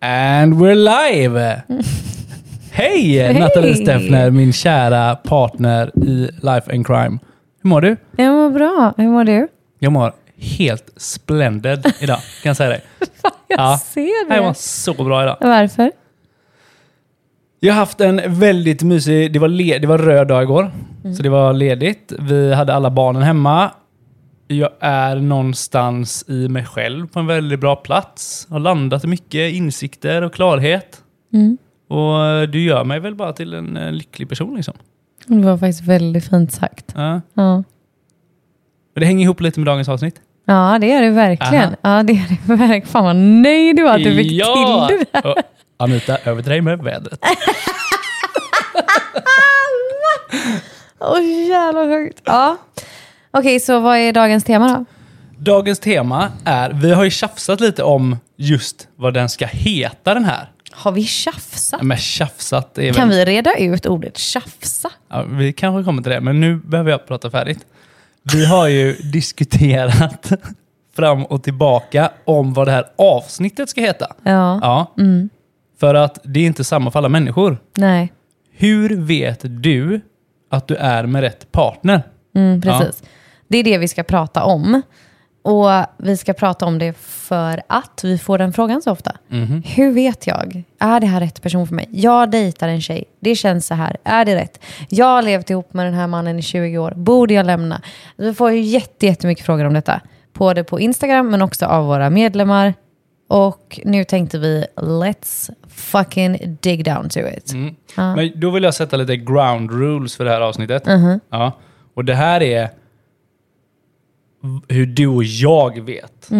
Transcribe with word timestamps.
And 0.00 0.54
we're 0.60 0.74
live! 0.74 1.62
Hej 2.72 3.32
Nathalie 3.40 3.74
Steffner, 3.74 4.30
min 4.30 4.52
kära 4.52 5.16
partner 5.16 5.90
i 6.06 6.28
Life 6.42 6.72
and 6.72 6.86
Crime. 6.86 7.18
Hur 7.62 7.68
mår 7.70 7.80
du? 7.80 7.96
Jag 8.16 8.32
mår 8.34 8.50
bra. 8.50 8.94
Hur 8.96 9.08
mår 9.08 9.24
du? 9.24 9.48
Jag 9.78 9.92
mår 9.92 10.12
helt 10.36 10.90
splendid 10.96 11.92
idag, 12.00 12.18
kan 12.42 12.50
jag 12.50 12.56
säga 12.56 12.70
dig. 12.70 12.80
Jag 13.48 13.58
Ja. 13.58 13.80
ser 13.84 14.30
Jag 14.34 14.42
mår 14.42 14.48
det. 14.48 14.54
så 14.54 14.94
bra 15.04 15.22
idag. 15.22 15.36
Varför? 15.40 15.92
Jag 17.60 17.74
har 17.74 17.78
haft 17.80 18.00
en 18.00 18.20
väldigt 18.26 18.82
mysig, 18.82 19.32
det 19.32 19.38
var, 19.38 19.48
le, 19.48 19.78
det 19.78 19.86
var 19.86 19.98
röd 19.98 20.28
dag 20.28 20.42
igår, 20.42 20.70
så 21.16 21.22
det 21.22 21.28
var 21.28 21.52
ledigt. 21.52 22.12
Vi 22.18 22.54
hade 22.54 22.74
alla 22.74 22.90
barnen 22.90 23.22
hemma. 23.22 23.70
Jag 24.48 24.70
är 24.80 25.16
någonstans 25.16 26.24
i 26.28 26.48
mig 26.48 26.64
själv 26.64 27.06
på 27.06 27.18
en 27.18 27.26
väldigt 27.26 27.60
bra 27.60 27.76
plats. 27.76 28.46
Har 28.50 28.58
landat 28.58 29.04
i 29.04 29.06
mycket 29.06 29.54
insikter 29.54 30.22
och 30.22 30.34
klarhet. 30.34 31.02
Mm. 31.32 31.58
Och 31.88 32.24
eh, 32.24 32.42
du 32.42 32.62
gör 32.62 32.84
mig 32.84 33.00
väl 33.00 33.14
bara 33.14 33.32
till 33.32 33.54
en 33.54 33.76
eh, 33.76 33.92
lycklig 33.92 34.28
person 34.28 34.56
liksom. 34.56 34.74
Det 35.26 35.46
var 35.46 35.58
faktiskt 35.58 35.82
väldigt 35.82 36.28
fint 36.28 36.52
sagt. 36.52 36.92
Ja. 36.94 37.20
Ja, 37.34 37.62
det 38.94 39.06
hänger 39.06 39.24
ihop 39.24 39.40
lite 39.40 39.60
med 39.60 39.66
dagens 39.66 39.88
avsnitt. 39.88 40.20
ja 40.44 40.78
det 40.80 40.86
gör 40.86 41.02
det 41.02 41.10
verkligen. 41.10 41.76
Ja, 41.82 42.02
det 42.02 42.12
gör 42.12 42.28
det 42.28 42.54
verkligen. 42.54 42.86
Fan 42.86 43.04
vad 43.04 43.16
nöjd 43.16 43.76
du 43.76 43.82
var 43.82 43.94
att 43.94 44.04
du 44.04 44.16
fick 44.16 44.32
ja! 44.32 44.88
till 44.88 44.98
det 44.98 45.04
där. 45.12 45.26
Och 45.26 45.36
Anita, 45.76 46.18
över 46.24 46.42
till 46.42 46.50
dig 46.50 46.60
med 46.60 46.78
vädret. 46.78 47.20
Åh 50.98 51.48
jävlar 51.48 51.72
vad 51.72 51.88
högt. 51.88 52.22
Ja. 52.24 52.56
Okej, 53.38 53.60
så 53.60 53.80
vad 53.80 53.96
är 53.98 54.12
dagens 54.12 54.44
tema 54.44 54.68
då? 54.68 54.84
Dagens 55.38 55.78
tema 55.78 56.32
är, 56.44 56.70
vi 56.70 56.92
har 56.92 57.04
ju 57.04 57.10
tjafsat 57.10 57.60
lite 57.60 57.82
om 57.82 58.16
just 58.36 58.88
vad 58.96 59.14
den 59.14 59.28
ska 59.28 59.46
heta 59.46 60.14
den 60.14 60.24
här. 60.24 60.50
Har 60.72 60.92
vi 60.92 61.04
tjafsat? 61.04 61.82
Men 61.82 61.96
tjafsat 61.96 62.78
är 62.78 62.92
Kan 62.92 63.08
väl... 63.08 63.18
vi 63.18 63.24
reda 63.24 63.54
ut 63.56 63.86
ordet 63.86 64.18
tjafsa? 64.18 64.90
Ja, 65.08 65.22
vi 65.22 65.52
kanske 65.52 65.84
kommer 65.84 66.02
till 66.02 66.12
det, 66.12 66.20
men 66.20 66.40
nu 66.40 66.56
behöver 66.56 66.90
jag 66.90 67.06
prata 67.06 67.30
färdigt. 67.30 67.66
Vi 68.32 68.46
har 68.46 68.68
ju 68.68 68.92
diskuterat 69.12 70.32
fram 70.96 71.24
och 71.24 71.42
tillbaka 71.42 72.10
om 72.24 72.54
vad 72.54 72.66
det 72.66 72.72
här 72.72 72.84
avsnittet 72.98 73.68
ska 73.68 73.80
heta. 73.80 74.12
Ja. 74.22 74.58
Ja. 74.62 74.92
För 75.80 75.94
att 75.94 76.18
det 76.24 76.40
är 76.40 76.46
inte 76.46 76.64
samma 76.64 76.90
för 76.90 76.98
alla 76.98 77.08
människor. 77.08 77.58
Nej. 77.76 78.12
Hur 78.52 78.96
vet 78.96 79.40
du 79.42 80.00
att 80.50 80.68
du 80.68 80.76
är 80.76 81.06
med 81.06 81.20
rätt 81.20 81.52
partner? 81.52 82.02
Mm, 82.34 82.62
precis. 82.62 83.02
Det 83.48 83.58
är 83.58 83.64
det 83.64 83.78
vi 83.78 83.88
ska 83.88 84.02
prata 84.02 84.44
om. 84.44 84.82
Och 85.42 85.68
vi 85.98 86.16
ska 86.16 86.32
prata 86.32 86.66
om 86.66 86.78
det 86.78 86.92
för 86.98 87.62
att 87.66 88.00
vi 88.04 88.18
får 88.18 88.38
den 88.38 88.52
frågan 88.52 88.82
så 88.82 88.90
ofta. 88.90 89.16
Hur 89.64 89.92
vet 89.92 90.26
jag? 90.26 90.62
Är 90.78 91.00
det 91.00 91.06
här 91.06 91.20
rätt 91.20 91.42
person 91.42 91.66
för 91.66 91.74
mig? 91.74 91.88
Jag 91.90 92.30
dejtar 92.30 92.68
en 92.68 92.80
tjej. 92.80 93.04
Det 93.20 93.34
känns 93.34 93.66
så 93.66 93.74
här. 93.74 93.96
Är 94.04 94.24
det 94.24 94.36
rätt? 94.36 94.60
Jag 94.88 95.06
har 95.06 95.22
levt 95.22 95.50
ihop 95.50 95.74
med 95.74 95.86
den 95.86 95.94
här 95.94 96.06
mannen 96.06 96.38
i 96.38 96.42
20 96.42 96.78
år. 96.78 96.92
Borde 96.96 97.34
jag 97.34 97.46
lämna? 97.46 97.80
Vi 98.16 98.34
får 98.34 98.52
ju 98.52 98.60
jätte, 98.60 99.06
jättemycket 99.06 99.46
frågor 99.46 99.64
om 99.64 99.74
detta. 99.74 100.00
Både 100.32 100.64
på 100.64 100.80
Instagram 100.80 101.30
men 101.30 101.42
också 101.42 101.66
av 101.66 101.86
våra 101.86 102.10
medlemmar. 102.10 102.74
Och 103.28 103.80
nu 103.84 104.04
tänkte 104.04 104.38
vi, 104.38 104.66
let's 104.76 105.50
fucking 105.68 106.58
dig 106.60 106.82
down 106.82 107.08
to 107.08 107.20
it. 107.20 107.52
Men 107.96 108.40
då 108.40 108.50
vill 108.50 108.62
jag 108.62 108.74
sätta 108.74 108.96
lite 108.96 109.16
ground 109.16 109.70
rules 109.70 110.16
för 110.16 110.24
det 110.24 110.30
här 110.30 110.40
avsnittet. 110.40 110.82
Ja. 111.30 111.52
Och 111.94 112.04
det 112.04 112.14
här 112.14 112.42
är 112.42 112.70
hur 114.68 114.86
du 114.86 115.06
och 115.06 115.24
jag 115.24 115.80
vet 115.80 116.30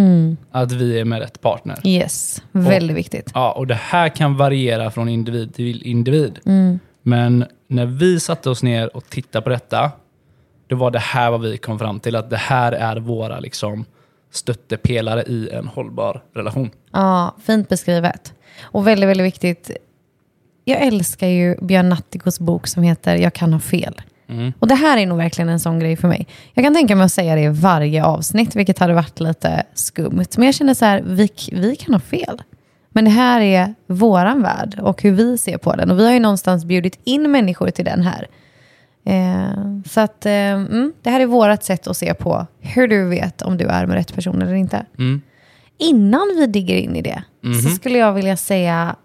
att 0.50 0.72
vi 0.72 1.00
är 1.00 1.04
med 1.04 1.20
rätt 1.20 1.40
partner. 1.40 1.78
Yes, 1.84 2.42
väldigt 2.52 2.96
viktigt. 2.96 3.30
Ja, 3.34 3.52
och 3.52 3.66
det 3.66 3.74
här 3.74 4.08
kan 4.08 4.36
variera 4.36 4.90
från 4.90 5.08
individ 5.08 5.54
till 5.54 5.82
individ. 5.82 6.38
Men 7.02 7.44
när 7.68 7.86
vi 7.86 8.20
satte 8.20 8.50
oss 8.50 8.62
ner 8.62 8.96
och 8.96 9.10
tittade 9.10 9.42
på 9.42 9.50
detta, 9.50 9.90
då 10.66 10.76
var 10.76 10.90
det 10.90 10.98
här 10.98 11.30
vad 11.30 11.40
vi 11.40 11.56
kom 11.58 11.78
fram 11.78 12.00
till. 12.00 12.16
Att 12.16 12.30
det 12.30 12.36
här 12.36 12.72
är 12.72 12.96
våra 12.96 13.40
liksom, 13.40 13.84
stöttepelare 14.30 15.22
i 15.22 15.50
en 15.50 15.66
hållbar 15.66 16.22
relation. 16.34 16.70
Ja, 16.92 17.36
fint 17.42 17.68
beskrivet. 17.68 18.34
Och 18.60 18.86
väldigt, 18.86 19.08
väldigt 19.08 19.26
viktigt. 19.26 19.70
Jag 20.64 20.82
älskar 20.82 21.28
ju 21.28 21.56
Björn 21.60 21.88
Natthikos 21.88 22.40
bok 22.40 22.66
som 22.66 22.82
heter 22.82 23.16
Jag 23.16 23.34
kan 23.34 23.52
ha 23.52 23.60
fel. 23.60 24.00
Och 24.58 24.68
det 24.68 24.74
här 24.74 24.98
är 24.98 25.06
nog 25.06 25.18
verkligen 25.18 25.48
en 25.48 25.60
sån 25.60 25.80
grej 25.80 25.96
för 25.96 26.08
mig. 26.08 26.26
Jag 26.54 26.64
kan 26.64 26.74
tänka 26.74 26.96
mig 26.96 27.04
att 27.04 27.12
säga 27.12 27.34
det 27.34 27.40
i 27.40 27.48
varje 27.48 28.04
avsnitt, 28.04 28.56
vilket 28.56 28.78
hade 28.78 28.94
varit 28.94 29.20
lite 29.20 29.62
skumt. 29.74 30.26
Men 30.36 30.46
jag 30.46 30.54
känner 30.54 30.74
så 30.74 30.84
här, 30.84 31.02
vi, 31.06 31.30
vi 31.52 31.76
kan 31.76 31.94
ha 31.94 32.00
fel. 32.00 32.42
Men 32.88 33.04
det 33.04 33.10
här 33.10 33.40
är 33.40 33.74
våran 33.86 34.42
värld 34.42 34.78
och 34.82 35.02
hur 35.02 35.12
vi 35.12 35.38
ser 35.38 35.58
på 35.58 35.76
den. 35.76 35.90
Och 35.90 35.98
vi 35.98 36.06
har 36.06 36.12
ju 36.12 36.20
någonstans 36.20 36.64
bjudit 36.64 36.98
in 37.04 37.30
människor 37.30 37.70
till 37.70 37.84
den 37.84 38.02
här. 38.02 38.28
Eh, 39.04 39.80
så 39.86 40.00
att 40.00 40.26
eh, 40.26 40.32
mm, 40.32 40.92
det 41.02 41.10
här 41.10 41.20
är 41.20 41.26
vårat 41.26 41.64
sätt 41.64 41.86
att 41.86 41.96
se 41.96 42.14
på 42.14 42.46
hur 42.60 42.88
du 42.88 43.08
vet 43.08 43.42
om 43.42 43.56
du 43.56 43.64
är 43.64 43.86
med 43.86 43.96
rätt 43.96 44.14
person 44.14 44.42
eller 44.42 44.54
inte. 44.54 44.86
Mm. 44.98 45.22
Innan 45.78 46.36
vi 46.38 46.46
digger 46.46 46.76
in 46.76 46.96
i 46.96 47.02
det 47.02 47.22
så 47.62 47.70
skulle 47.70 47.98
jag 47.98 48.12
vilja 48.12 48.36
säga 48.36 48.96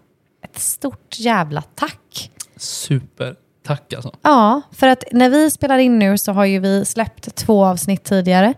ett 0.44 0.58
stort 0.58 1.18
jävla 1.18 1.62
tack. 1.62 2.30
Super. 2.56 3.36
Tack 3.62 3.92
alltså. 3.92 4.12
Ja, 4.22 4.62
för 4.72 4.88
att 4.88 5.04
när 5.12 5.30
vi 5.30 5.50
spelar 5.50 5.78
in 5.78 5.98
nu 5.98 6.18
så 6.18 6.32
har 6.32 6.44
ju 6.44 6.58
vi 6.58 6.84
släppt 6.84 7.34
två 7.34 7.64
avsnitt 7.64 8.04
tidigare 8.04 8.54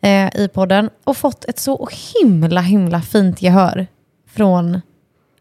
eh, 0.00 0.36
i 0.36 0.48
podden 0.54 0.90
och 1.04 1.16
fått 1.16 1.44
ett 1.44 1.58
så 1.58 1.88
himla, 2.14 2.60
himla 2.60 3.02
fint 3.02 3.42
gehör 3.42 3.86
från 4.30 4.80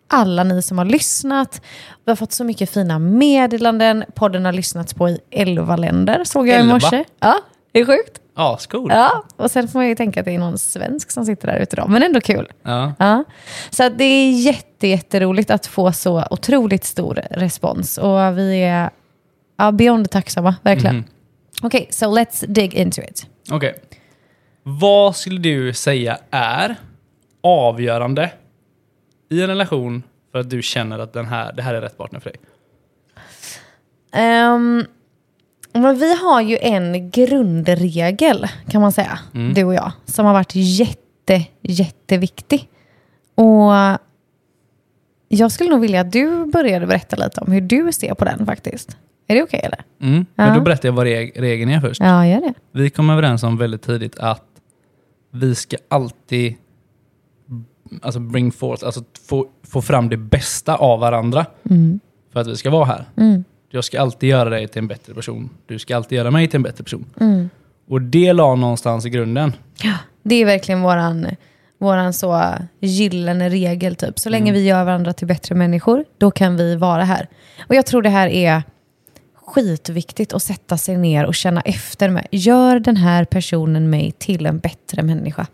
alla 0.08 0.44
ni 0.44 0.62
som 0.62 0.78
har 0.78 0.86
lyssnat. 0.86 1.62
Vi 2.06 2.12
har 2.12 2.16
fått 2.16 2.32
så 2.32 2.44
mycket 2.44 2.70
fina 2.70 3.00
meddelanden. 3.00 4.04
Podden 4.16 4.46
har 4.46 4.54
lyssnats 4.54 4.94
på 4.94 5.10
i 5.10 5.20
elva 5.32 5.76
länder 5.76 6.24
såg 6.24 6.48
jag 6.48 6.60
i 6.60 6.64
morse. 6.64 7.04
Ja, 7.20 7.36
det 7.72 7.80
är 7.80 7.86
sjukt. 7.86 8.19
Ascool. 8.40 8.92
Ja, 8.92 9.24
och 9.36 9.52
sen 9.52 9.68
får 9.68 9.80
man 9.80 9.88
ju 9.88 9.96
tänka 9.96 10.20
att 10.20 10.26
det 10.26 10.36
är 10.36 10.40
någon 10.40 10.58
svensk 10.58 11.12
som 11.12 11.26
sitter 11.26 11.48
där 11.48 11.60
ute 11.60 11.76
då, 11.76 11.88
men 11.88 12.04
ändå 12.04 12.22
kul. 12.22 12.52
Ja. 12.64 12.94
Ja. 13.00 13.24
Så 13.70 13.90
det 13.90 14.04
är 14.04 14.32
jätte, 14.32 14.88
jätteroligt 14.88 15.52
att 15.52 15.68
få 15.68 15.92
så 15.92 16.24
otroligt 16.32 16.84
stor 16.84 17.22
respons. 17.32 17.98
Och 17.98 18.38
vi 18.38 18.64
är 18.64 18.90
ja, 19.58 19.72
beyond 19.72 20.10
tacksamma, 20.12 20.56
verkligen. 20.62 21.06
Okej, 21.62 21.88
so 21.92 22.06
let's 22.06 22.48
dig 22.48 22.76
into 22.76 23.02
it. 23.02 23.26
Okej. 23.52 23.76
Vad 24.64 25.16
skulle 25.16 25.40
du 25.40 25.74
säga 25.74 26.18
är 26.32 26.76
avgörande 27.44 28.32
i 29.30 29.42
en 29.42 29.48
relation 29.48 30.04
för 30.32 30.40
att 30.40 30.50
du 30.50 30.62
känner 30.62 31.00
att 31.00 31.14
den 31.14 31.26
här, 31.26 31.54
det 31.54 31.62
här 31.62 31.74
är 31.74 31.82
rätt 31.82 31.98
partner 31.98 32.20
för 32.20 32.30
dig? 32.30 32.40
Ehm, 34.12 34.86
men 35.74 35.98
vi 36.00 36.16
har 36.16 36.42
ju 36.42 36.58
en 36.62 37.10
grundregel, 37.12 38.48
kan 38.70 38.82
man 38.82 38.92
säga, 38.92 39.20
du 39.56 39.64
och 39.64 39.74
jag, 39.74 39.92
som 40.06 40.26
har 40.26 40.34
varit 40.34 40.52
jätte, 40.56 41.44
jätteviktig. 41.62 42.70
Och 43.36 43.72
jag 45.28 45.52
skulle 45.52 45.70
nog 45.70 45.82
vilja 45.82 46.02
att 46.02 46.12
du 46.12 46.46
började 46.46 46.86
berätta 46.88 47.16
lite 47.16 47.42
om 47.42 47.52
hur 47.52 47.62
du 47.62 47.92
ser 47.92 48.14
på 48.14 48.26
den 48.26 48.46
faktiskt. 48.46 48.98
Är 49.28 49.36
det 49.36 49.44
okej 49.44 49.60
eller? 49.64 49.80
Mm. 50.02 50.26
Men 50.36 50.58
då 50.58 50.62
berättar 50.62 50.90
jag 50.90 50.94
vad 50.94 51.06
reg- 51.08 51.32
regeln 51.42 51.72
är 51.72 51.82
först. 51.82 52.02
Ja, 52.02 52.28
gör 52.28 52.42
det. 52.42 52.54
Vi 52.72 52.90
kom 52.90 53.10
överens 53.10 53.44
om 53.44 53.58
väldigt 53.58 53.82
tidigt 53.82 54.20
att 54.20 54.46
vi 55.32 55.56
ska 55.56 55.78
alltid 55.90 56.56
alltså 58.02 58.20
bring 58.20 58.52
forth, 58.52 58.86
alltså 58.86 59.04
få, 59.28 59.48
få 59.64 59.82
fram 59.82 60.10
det 60.10 60.18
bästa 60.18 60.76
av 60.76 61.00
varandra 61.00 61.46
för 62.34 62.40
att 62.40 62.48
vi 62.48 62.56
ska 62.58 62.70
vara 62.70 62.86
här. 62.86 63.06
Jag 63.70 63.84
ska 63.84 64.02
alltid 64.02 64.30
göra 64.30 64.50
dig 64.50 64.68
till 64.68 64.80
en 64.80 64.88
bättre 64.88 65.14
person. 65.14 65.50
Du 65.66 65.80
ska 65.80 65.96
alltid 65.96 66.18
göra 66.18 66.32
mig 66.32 66.48
till 66.48 66.56
en 66.56 66.64
bättre 66.64 66.84
person. 66.84 67.06
Och 67.88 68.02
det 68.02 68.34
la 68.34 68.56
någonstans 68.56 69.06
i 69.06 69.10
grunden. 69.10 69.54
Ja, 69.84 69.94
det 70.24 70.36
är 70.36 70.46
verkligen 70.46 70.82
våran, 70.82 71.28
våran 71.78 72.14
så 72.14 72.54
gyllene 72.80 73.50
regel 73.50 73.96
typ. 73.96 74.20
Så 74.20 74.30
länge 74.30 74.52
vi 74.52 74.66
gör 74.66 74.86
varandra 74.86 75.14
till 75.14 75.28
bättre 75.28 75.56
människor, 75.56 76.06
då 76.18 76.32
kan 76.32 76.58
vi 76.58 76.76
vara 76.76 77.04
här. 77.04 77.28
Och 77.68 77.76
jag 77.76 77.86
tror 77.86 78.02
det 78.02 78.10
här 78.10 78.28
är 78.28 78.64
skitviktigt 79.36 80.34
att 80.34 80.44
sätta 80.44 80.78
sig 80.78 80.98
ner 80.98 81.26
och 81.26 81.36
känna 81.36 81.62
efter 81.62 82.10
med. 82.10 82.28
Gör 82.32 82.80
den 82.80 82.98
här 82.98 83.26
personen 83.26 83.90
mig 83.90 84.12
till 84.12 84.46
en 84.46 84.60
bättre 84.60 85.04
människa? 85.04 85.48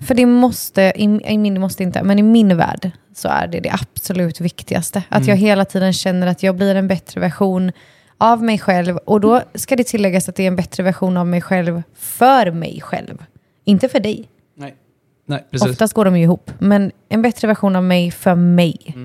För 0.00 0.14
det 0.14 0.26
måste, 0.26 0.92
i, 0.96 1.20
i 1.24 1.38
min, 1.38 1.60
måste 1.60 1.82
inte, 1.82 2.02
men 2.02 2.18
i 2.18 2.22
min 2.22 2.56
värld 2.56 2.90
så 3.14 3.28
är 3.28 3.46
det 3.46 3.60
det 3.60 3.70
absolut 3.70 4.40
viktigaste. 4.40 5.02
Att 5.08 5.26
jag 5.26 5.36
hela 5.36 5.64
tiden 5.64 5.92
känner 5.92 6.26
att 6.26 6.42
jag 6.42 6.56
blir 6.56 6.74
en 6.74 6.88
bättre 6.88 7.20
version 7.20 7.72
av 8.18 8.42
mig 8.42 8.58
själv. 8.58 8.96
Och 8.96 9.20
då 9.20 9.42
ska 9.54 9.76
det 9.76 9.84
tilläggas 9.84 10.28
att 10.28 10.36
det 10.36 10.42
är 10.42 10.46
en 10.46 10.56
bättre 10.56 10.82
version 10.82 11.16
av 11.16 11.26
mig 11.26 11.40
själv 11.40 11.82
för 11.94 12.50
mig 12.50 12.80
själv. 12.80 13.24
Inte 13.64 13.88
för 13.88 14.00
dig. 14.00 14.28
Nej. 14.54 14.74
Nej, 15.26 15.44
precis. 15.50 15.68
Oftast 15.68 15.94
går 15.94 16.04
de 16.04 16.16
ju 16.16 16.22
ihop. 16.22 16.50
Men 16.58 16.92
en 17.08 17.22
bättre 17.22 17.48
version 17.48 17.76
av 17.76 17.84
mig 17.84 18.10
för 18.10 18.34
mig. 18.34 18.96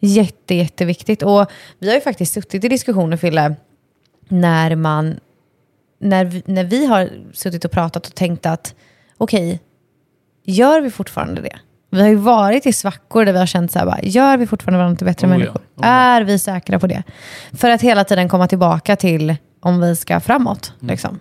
Jätte, 0.00 0.54
jätteviktigt. 0.54 1.22
Och 1.22 1.46
vi 1.78 1.88
har 1.88 1.94
ju 1.94 2.00
faktiskt 2.00 2.34
suttit 2.34 2.64
i 2.64 2.68
diskussioner, 2.68 3.16
Fille, 3.16 3.54
när 4.28 4.76
man... 4.76 5.20
När 5.98 6.24
vi, 6.24 6.42
när 6.46 6.64
vi 6.64 6.86
har 6.86 7.10
suttit 7.32 7.64
och 7.64 7.70
pratat 7.70 8.06
och 8.06 8.14
tänkt 8.14 8.46
att 8.46 8.74
okej, 9.16 9.60
gör 10.44 10.80
vi 10.80 10.90
fortfarande 10.90 11.42
det? 11.42 11.58
Vi 11.90 12.00
har 12.00 12.08
ju 12.08 12.14
varit 12.14 12.66
i 12.66 12.72
svackor 12.72 13.24
där 13.24 13.32
vi 13.32 13.38
har 13.38 13.46
känt 13.46 13.72
så 13.72 13.78
här, 13.78 13.86
bara, 13.86 14.02
gör 14.02 14.36
vi 14.36 14.46
fortfarande 14.46 14.78
varandra 14.78 14.96
till 14.96 15.06
bättre 15.06 15.26
Oh 15.26 15.32
ja, 15.32 15.38
människor? 15.38 15.60
oh 15.60 15.62
ja. 15.76 15.84
Är 15.86 16.22
vi 16.22 16.38
säkra 16.38 16.78
på 16.78 16.86
det? 16.86 17.02
För 17.52 17.70
att 17.70 17.80
hela 17.80 18.04
tiden 18.04 18.28
komma 18.28 18.48
tillbaka 18.48 18.96
till 18.96 19.36
om 19.60 19.80
vi 19.80 19.96
ska 19.96 20.20
framåt. 20.20 20.72
Mm. 20.82 20.92
Liksom. 20.92 21.20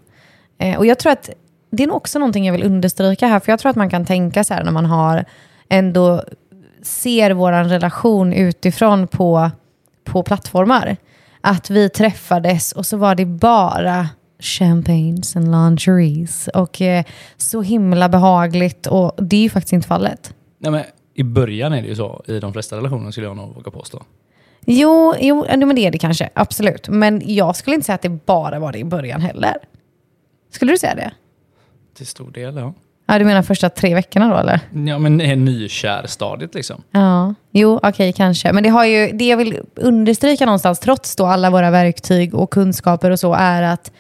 Eh, 0.60 0.78
och 0.78 0.86
jag 0.86 1.00
tror 1.00 1.12
att 1.12 1.30
det 1.72 1.84
är 1.84 1.88
nog 1.88 1.98
också 1.98 2.20
någonting 2.20 2.46
jag 2.46 2.54
vill 2.54 2.64
understryka 2.64 3.28
här, 3.28 3.40
för 3.40 3.52
jag 3.52 3.60
tror 3.60 3.70
att 3.70 3.76
man 3.76 3.90
kan 3.90 4.06
tänka 4.06 4.44
så 4.44 4.54
här 4.54 4.64
när 4.64 4.72
man 4.72 4.86
har 4.86 5.26
ändå 5.70 6.24
ser 6.82 7.32
vår 7.32 7.52
relation 7.52 8.34
utifrån 8.34 9.08
på, 9.08 9.52
på 10.04 10.24
plattformar. 10.24 10.98
Att 11.42 11.70
vi 11.70 11.90
träffades 11.90 12.72
och 12.72 12.86
så 12.86 12.98
var 12.98 13.16
det 13.16 13.26
bara 13.26 14.10
champagnes 14.44 15.36
and 15.36 15.52
lingeries 15.52 16.48
och 16.48 16.82
eh, 16.82 17.04
så 17.38 17.62
himla 17.62 18.10
behagligt 18.10 18.88
och 18.88 19.16
det 19.18 19.36
är 19.36 19.42
ju 19.42 19.50
faktiskt 19.50 19.74
inte 19.74 19.88
fallet. 19.88 20.34
Nej, 20.58 20.72
men 20.72 20.84
I 21.14 21.24
början 21.24 21.74
är 21.74 21.82
det 21.82 21.88
ju 21.88 21.96
så 21.96 22.24
i 22.28 22.40
de 22.40 22.54
flesta 22.54 22.78
relationer 22.78 23.12
skulle 23.12 23.28
jag 23.28 23.38
nog 23.38 23.56
våga 23.56 23.72
påstå. 23.72 24.04
Jo, 24.66 25.14
jo 25.20 25.46
men 25.50 25.76
det 25.76 25.86
är 25.86 25.92
det 25.92 25.98
kanske, 25.98 26.30
absolut. 26.34 26.90
Men 26.90 27.22
jag 27.26 27.56
skulle 27.56 27.76
inte 27.76 27.86
säga 27.86 27.96
att 27.96 28.02
det 28.02 28.26
bara 28.26 28.60
var 28.60 28.72
det 28.72 28.80
i 28.80 28.84
början 28.84 29.22
heller. 29.22 29.58
Skulle 30.52 30.72
du 30.72 30.78
säga 30.78 30.96
det? 30.96 31.12
Till 31.98 32.08
stor 32.08 32.32
del, 32.32 32.56
ja. 32.56 32.74
Ja, 33.06 33.20
du 33.20 33.26
menar 33.26 33.42
första 33.42 33.70
tre 33.70 33.96
veckorna 33.96 34.30
då 34.30 34.36
eller? 34.36 34.60
Ja, 34.88 35.00
men 35.00 35.18
det 35.18 35.26
är 35.26 35.36
nykärstadiet 35.36 36.56
liksom. 36.56 36.84
Ja, 36.92 37.34
jo, 37.52 37.80
okej, 37.84 38.14
kanske. 38.14 38.54
Men 38.54 38.64
det, 38.64 38.70
har 38.70 38.86
ju, 38.86 39.12
det 39.12 39.28
jag 39.28 39.38
vill 39.38 39.60
understryka 39.76 40.46
någonstans, 40.46 40.80
trots 40.80 41.16
då 41.16 41.26
alla 41.26 41.50
våra 41.50 41.72
verktyg 41.72 42.36
och 42.36 42.50
kunskaper 42.50 43.12
och 43.12 43.20
så, 43.20 43.34
är 43.34 43.62
att 43.62 43.92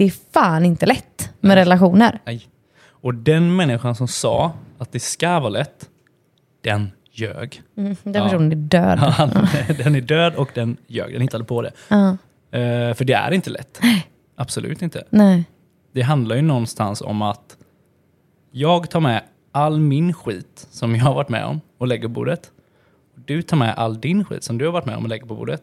det 0.00 0.04
är 0.04 0.14
fan 0.32 0.64
inte 0.64 0.86
lätt 0.86 1.30
med 1.40 1.54
relationer. 1.54 2.20
Nej. 2.26 2.46
Och 2.82 3.14
den 3.14 3.56
människan 3.56 3.94
som 3.94 4.08
sa 4.08 4.52
att 4.78 4.92
det 4.92 5.00
ska 5.00 5.40
vara 5.40 5.48
lätt, 5.48 5.88
den 6.64 6.90
ljög. 7.12 7.62
Den 7.74 7.96
Ja. 8.02 8.24
personen 8.24 8.52
är 8.52 8.56
död. 8.56 8.98
Han, 8.98 9.28
den 9.78 9.94
är 9.94 10.00
död 10.00 10.34
och 10.34 10.50
den 10.54 10.76
ljög. 10.86 11.12
Den 11.12 11.22
hittade 11.22 11.44
på 11.44 11.62
det. 11.62 11.72
Ja. 11.88 12.08
Eh, 12.58 12.94
för 12.94 13.04
det 13.04 13.12
är 13.12 13.30
inte 13.32 13.50
lätt. 13.50 13.80
Absolut 14.36 14.82
inte. 14.82 15.04
Nej. 15.10 15.44
Det 15.92 16.02
handlar 16.02 16.36
ju 16.36 16.42
någonstans 16.42 17.00
om 17.02 17.22
att 17.22 17.56
jag 18.50 18.90
tar 18.90 19.00
med 19.00 19.22
all 19.52 19.80
min 19.80 20.12
skit 20.12 20.66
som 20.70 20.94
jag 20.96 21.04
har 21.04 21.14
varit 21.14 21.28
med 21.28 21.44
om 21.44 21.60
och 21.78 21.86
lägger 21.86 22.02
på 22.02 22.08
bordet. 22.08 22.50
Du 23.26 23.42
tar 23.42 23.56
med 23.56 23.74
all 23.76 24.00
din 24.00 24.24
skit 24.24 24.44
som 24.44 24.58
du 24.58 24.64
har 24.64 24.72
varit 24.72 24.86
med 24.86 24.96
om 24.96 25.02
och 25.02 25.08
lägger 25.08 25.26
på 25.26 25.34
bordet. 25.34 25.62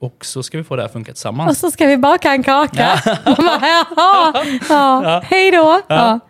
Och 0.00 0.24
så 0.24 0.42
ska 0.42 0.58
vi 0.58 0.64
få 0.64 0.76
det 0.76 0.82
här 0.82 0.86
att 0.86 0.92
funka 0.92 1.10
Och 1.10 1.14
tillsammans. 1.16 1.58
så 1.58 1.70
ska 1.70 1.86
vi 1.86 1.96
baka 1.96 2.30
en 2.32 2.42
kaka. 2.42 2.92
Och 3.26 3.36
bara, 3.36 4.44
ja. 4.68 5.22
Hej 5.24 5.50
då. 5.50 5.80
Ja. 5.88 6.20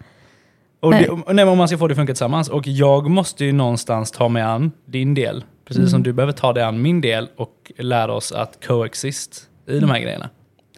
Och 0.81 0.93
det, 0.93 1.09
och, 1.09 1.35
nej, 1.35 1.44
man 1.44 1.69
ska 1.69 1.79
få 1.79 1.87
det 1.88 1.93
att 1.93 1.97
funka 1.99 2.12
tillsammans. 2.12 2.49
Och 2.49 2.67
jag 2.67 3.11
måste 3.11 3.44
ju 3.44 3.53
någonstans 3.53 4.11
ta 4.11 4.29
mig 4.29 4.43
an 4.43 4.73
din 4.87 5.15
del. 5.15 5.44
Precis 5.65 5.79
Mm. 5.81 5.91
som 5.91 6.03
du 6.03 6.12
behöver 6.12 6.32
ta 6.32 6.53
dig 6.53 6.62
an 6.65 6.82
min 6.82 7.00
del 7.00 7.29
och 7.37 7.73
lära 7.79 8.12
oss 8.12 8.32
att 8.32 8.67
coexist 8.67 9.49
i 9.67 9.79
de 9.81 9.91
här 9.91 9.99
grejerna. 10.00 10.29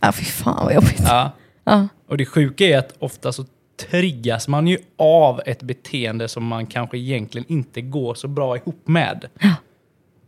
ja, 0.00 0.12
fy 0.12 0.24
fan 0.24 0.64
vad 0.64 0.74
jobbigt. 0.74 1.02
Ja. 1.06 1.30
Ja. 1.64 1.88
Och 2.08 2.16
det 2.16 2.26
sjuka 2.26 2.64
är 2.64 2.78
att 2.78 2.94
ofta 2.98 3.32
så 3.32 3.44
triggas 3.90 4.48
man 4.48 4.66
ju 4.66 4.78
av 4.98 5.40
ett 5.46 5.62
beteende 5.62 6.28
som 6.28 6.44
man 6.46 6.66
kanske 6.66 6.98
egentligen 6.98 7.52
inte 7.52 7.80
går 7.80 8.14
så 8.14 8.28
bra 8.28 8.56
ihop 8.56 8.82
med. 8.88 9.24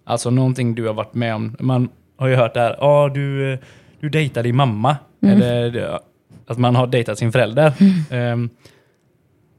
Alltså 0.05 0.31
någonting 0.31 0.75
du 0.75 0.87
har 0.87 0.95
varit 0.95 1.15
med 1.15 1.35
om. 1.35 1.57
Man 1.61 1.89
har 2.23 2.29
ju 2.29 2.37
hört 2.37 2.55
det 2.55 2.61
här, 2.61 2.77
ja 2.81 3.11
du, 3.15 3.59
du 4.01 4.09
dejtar 4.09 4.43
din 4.43 4.57
mamma. 4.57 4.97
Eller 5.27 5.77
eh, 5.77 5.99
att 6.47 6.59
man 6.59 6.77
har 6.77 6.87
dejtat 6.87 7.19
sin 7.19 7.33
förälder. 7.33 7.73
Ehm, 8.11 8.51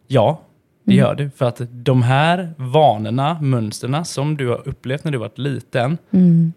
ja, 0.08 0.42
det 0.84 0.94
gör 0.94 1.16
du. 1.16 1.30
För 1.30 1.46
att 1.46 1.62
de 1.70 2.04
här 2.04 2.54
vanorna, 2.58 3.38
mönsterna 3.42 4.04
som 4.04 4.38
du 4.38 4.48
har 4.48 4.68
upplevt 4.68 5.04
när 5.04 5.12
du 5.12 5.18
varit 5.18 5.38
liten, 5.38 5.98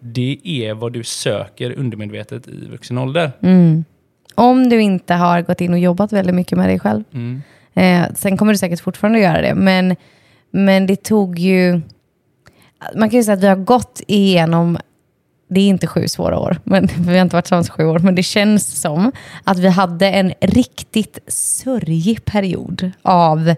det 0.00 0.38
är 0.44 0.74
vad 0.74 0.92
du 0.92 1.04
söker 1.04 1.78
undermedvetet 1.78 2.48
i 2.48 2.68
vuxen 2.70 2.98
ålder. 2.98 3.32
Om 4.34 4.68
du 4.68 4.80
inte 4.80 5.14
har 5.14 5.42
gått 5.42 5.60
in 5.60 5.72
och 5.72 5.78
jobbat 5.78 6.12
väldigt 6.12 6.34
mycket 6.34 6.58
med 6.58 6.68
dig 6.68 6.80
själv. 6.80 7.04
Mm. 7.12 7.42
Eh, 7.74 8.14
sen 8.14 8.36
kommer 8.36 8.52
du 8.52 8.58
säkert 8.58 8.80
fortfarande 8.80 9.20
göra 9.20 9.42
det. 9.42 9.54
Men, 9.54 9.96
men 10.50 10.86
det 10.86 10.96
tog 10.96 11.38
ju... 11.38 11.80
Man 12.94 13.10
kan 13.10 13.18
ju 13.18 13.24
säga 13.24 13.34
att 13.34 13.42
vi 13.42 13.46
har 13.46 13.56
gått 13.56 14.02
igenom, 14.06 14.78
det 15.48 15.60
är 15.60 15.69
inte 15.69 15.87
sju 15.87 16.08
svåra 16.08 16.38
år, 16.38 16.60
men 16.64 16.88
vi 16.98 17.16
har 17.16 17.22
inte 17.22 17.37
varit 17.37 17.44
tillsammans 17.44 17.70
sju 17.70 17.84
år, 17.84 17.98
men 17.98 18.14
det 18.14 18.22
känns 18.22 18.81
som 18.81 19.12
att 19.44 19.58
vi 19.58 19.69
hade 19.69 20.10
en 20.10 20.32
riktigt 20.40 21.19
sörjig 21.28 22.25
period 22.25 22.90
av 23.02 23.54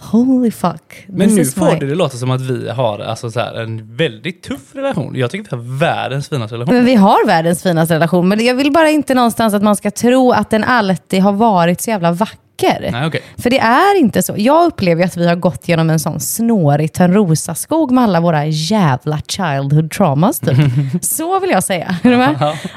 holy 0.00 0.50
fuck. 0.50 1.06
Men 1.08 1.34
nu 1.34 1.44
får 1.44 1.72
my- 1.72 1.78
det, 1.78 1.86
det 1.86 1.94
låta 1.94 2.16
som 2.16 2.30
att 2.30 2.40
vi 2.40 2.68
har 2.70 2.98
alltså 2.98 3.30
så 3.30 3.40
här, 3.40 3.54
en 3.54 3.96
väldigt 3.96 4.42
tuff 4.42 4.74
relation. 4.74 5.14
Jag 5.16 5.30
tycker 5.30 5.56
vi 5.56 5.62
har 5.62 5.78
världens 5.78 6.28
finaste 6.28 6.54
relation. 6.54 6.74
Men 6.74 6.84
vi 6.84 6.94
har 6.94 7.26
världens 7.26 7.62
finaste 7.62 7.94
relation, 7.94 8.28
men 8.28 8.44
jag 8.44 8.54
vill 8.54 8.72
bara 8.72 8.90
inte 8.90 9.14
någonstans 9.14 9.54
att 9.54 9.62
man 9.62 9.76
ska 9.76 9.90
tro 9.90 10.32
att 10.32 10.50
den 10.50 10.64
alltid 10.64 11.22
har 11.22 11.32
varit 11.32 11.80
så 11.80 11.90
jävla 11.90 12.12
vacker. 12.12 12.88
Nej, 12.92 13.06
okej. 13.06 13.22
För 13.38 13.50
det 13.50 13.58
är 13.58 13.98
inte 13.98 14.22
så. 14.22 14.34
Jag 14.36 14.66
upplever 14.66 15.04
att 15.04 15.16
vi 15.16 15.28
har 15.28 15.36
gått 15.36 15.68
genom 15.68 15.90
en 15.90 16.00
sån 16.00 16.20
snårig 16.20 16.92
Törnrosaskog 16.92 17.90
med 17.90 18.04
alla 18.04 18.20
våra 18.20 18.46
jävla 18.46 19.18
childhood 19.28 19.90
traumas. 19.90 20.40
Typ. 20.40 20.56
så 21.04 21.40
vill 21.40 21.50
jag 21.50 21.64
säga. 21.64 21.96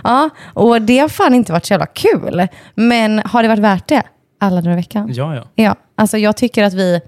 Ja, 0.04 0.30
och 0.54 0.82
det 0.82 1.00
har 1.00 1.10
fan 1.10 1.34
inte 1.34 1.52
varit 1.52 1.66
så 1.66 1.74
jävla 1.74 1.86
kul. 1.86 2.48
Men 2.76 3.22
har 3.26 3.44
det 3.44 3.50
varit 3.50 3.60
värt 3.60 3.88
det? 3.88 4.04
Alla 4.40 4.62
dagar 4.62 4.74
i 4.74 4.76
veckan? 4.76 5.10
Ja, 5.14 5.36
ja. 5.36 5.44
Ja, 5.56 5.76
alltså 5.96 6.18
jag 6.18 6.38
tycker 6.38 6.64
att 6.64 6.74
vi... 6.74 7.02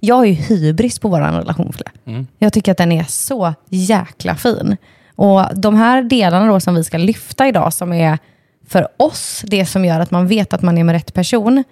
Jag 0.00 0.14
har 0.14 0.24
ju 0.24 0.32
hybris 0.32 0.98
på 0.98 1.08
vår 1.08 1.20
relation. 1.20 1.72
Mm. 2.04 2.26
Jag 2.38 2.52
tycker 2.52 2.72
att 2.72 2.78
den 2.78 2.92
är 2.92 3.04
så 3.04 3.54
jäkla 3.68 4.34
fin. 4.34 4.76
Och 5.14 5.46
de 5.56 5.74
här 5.74 6.02
delarna 6.02 6.46
då 6.46 6.60
som 6.60 6.74
vi 6.74 6.84
ska 6.84 6.98
lyfta 6.98 7.48
idag, 7.48 7.72
som 7.72 7.92
är 7.92 8.18
för 8.66 8.88
oss 8.96 9.44
det 9.46 9.66
som 9.66 9.84
gör 9.84 10.00
att 10.00 10.10
man 10.10 10.26
vet 10.26 10.52
att 10.52 10.62
man 10.62 10.78
är 10.78 10.84
med 10.84 10.92
rätt 10.92 11.14
person. 11.14 11.64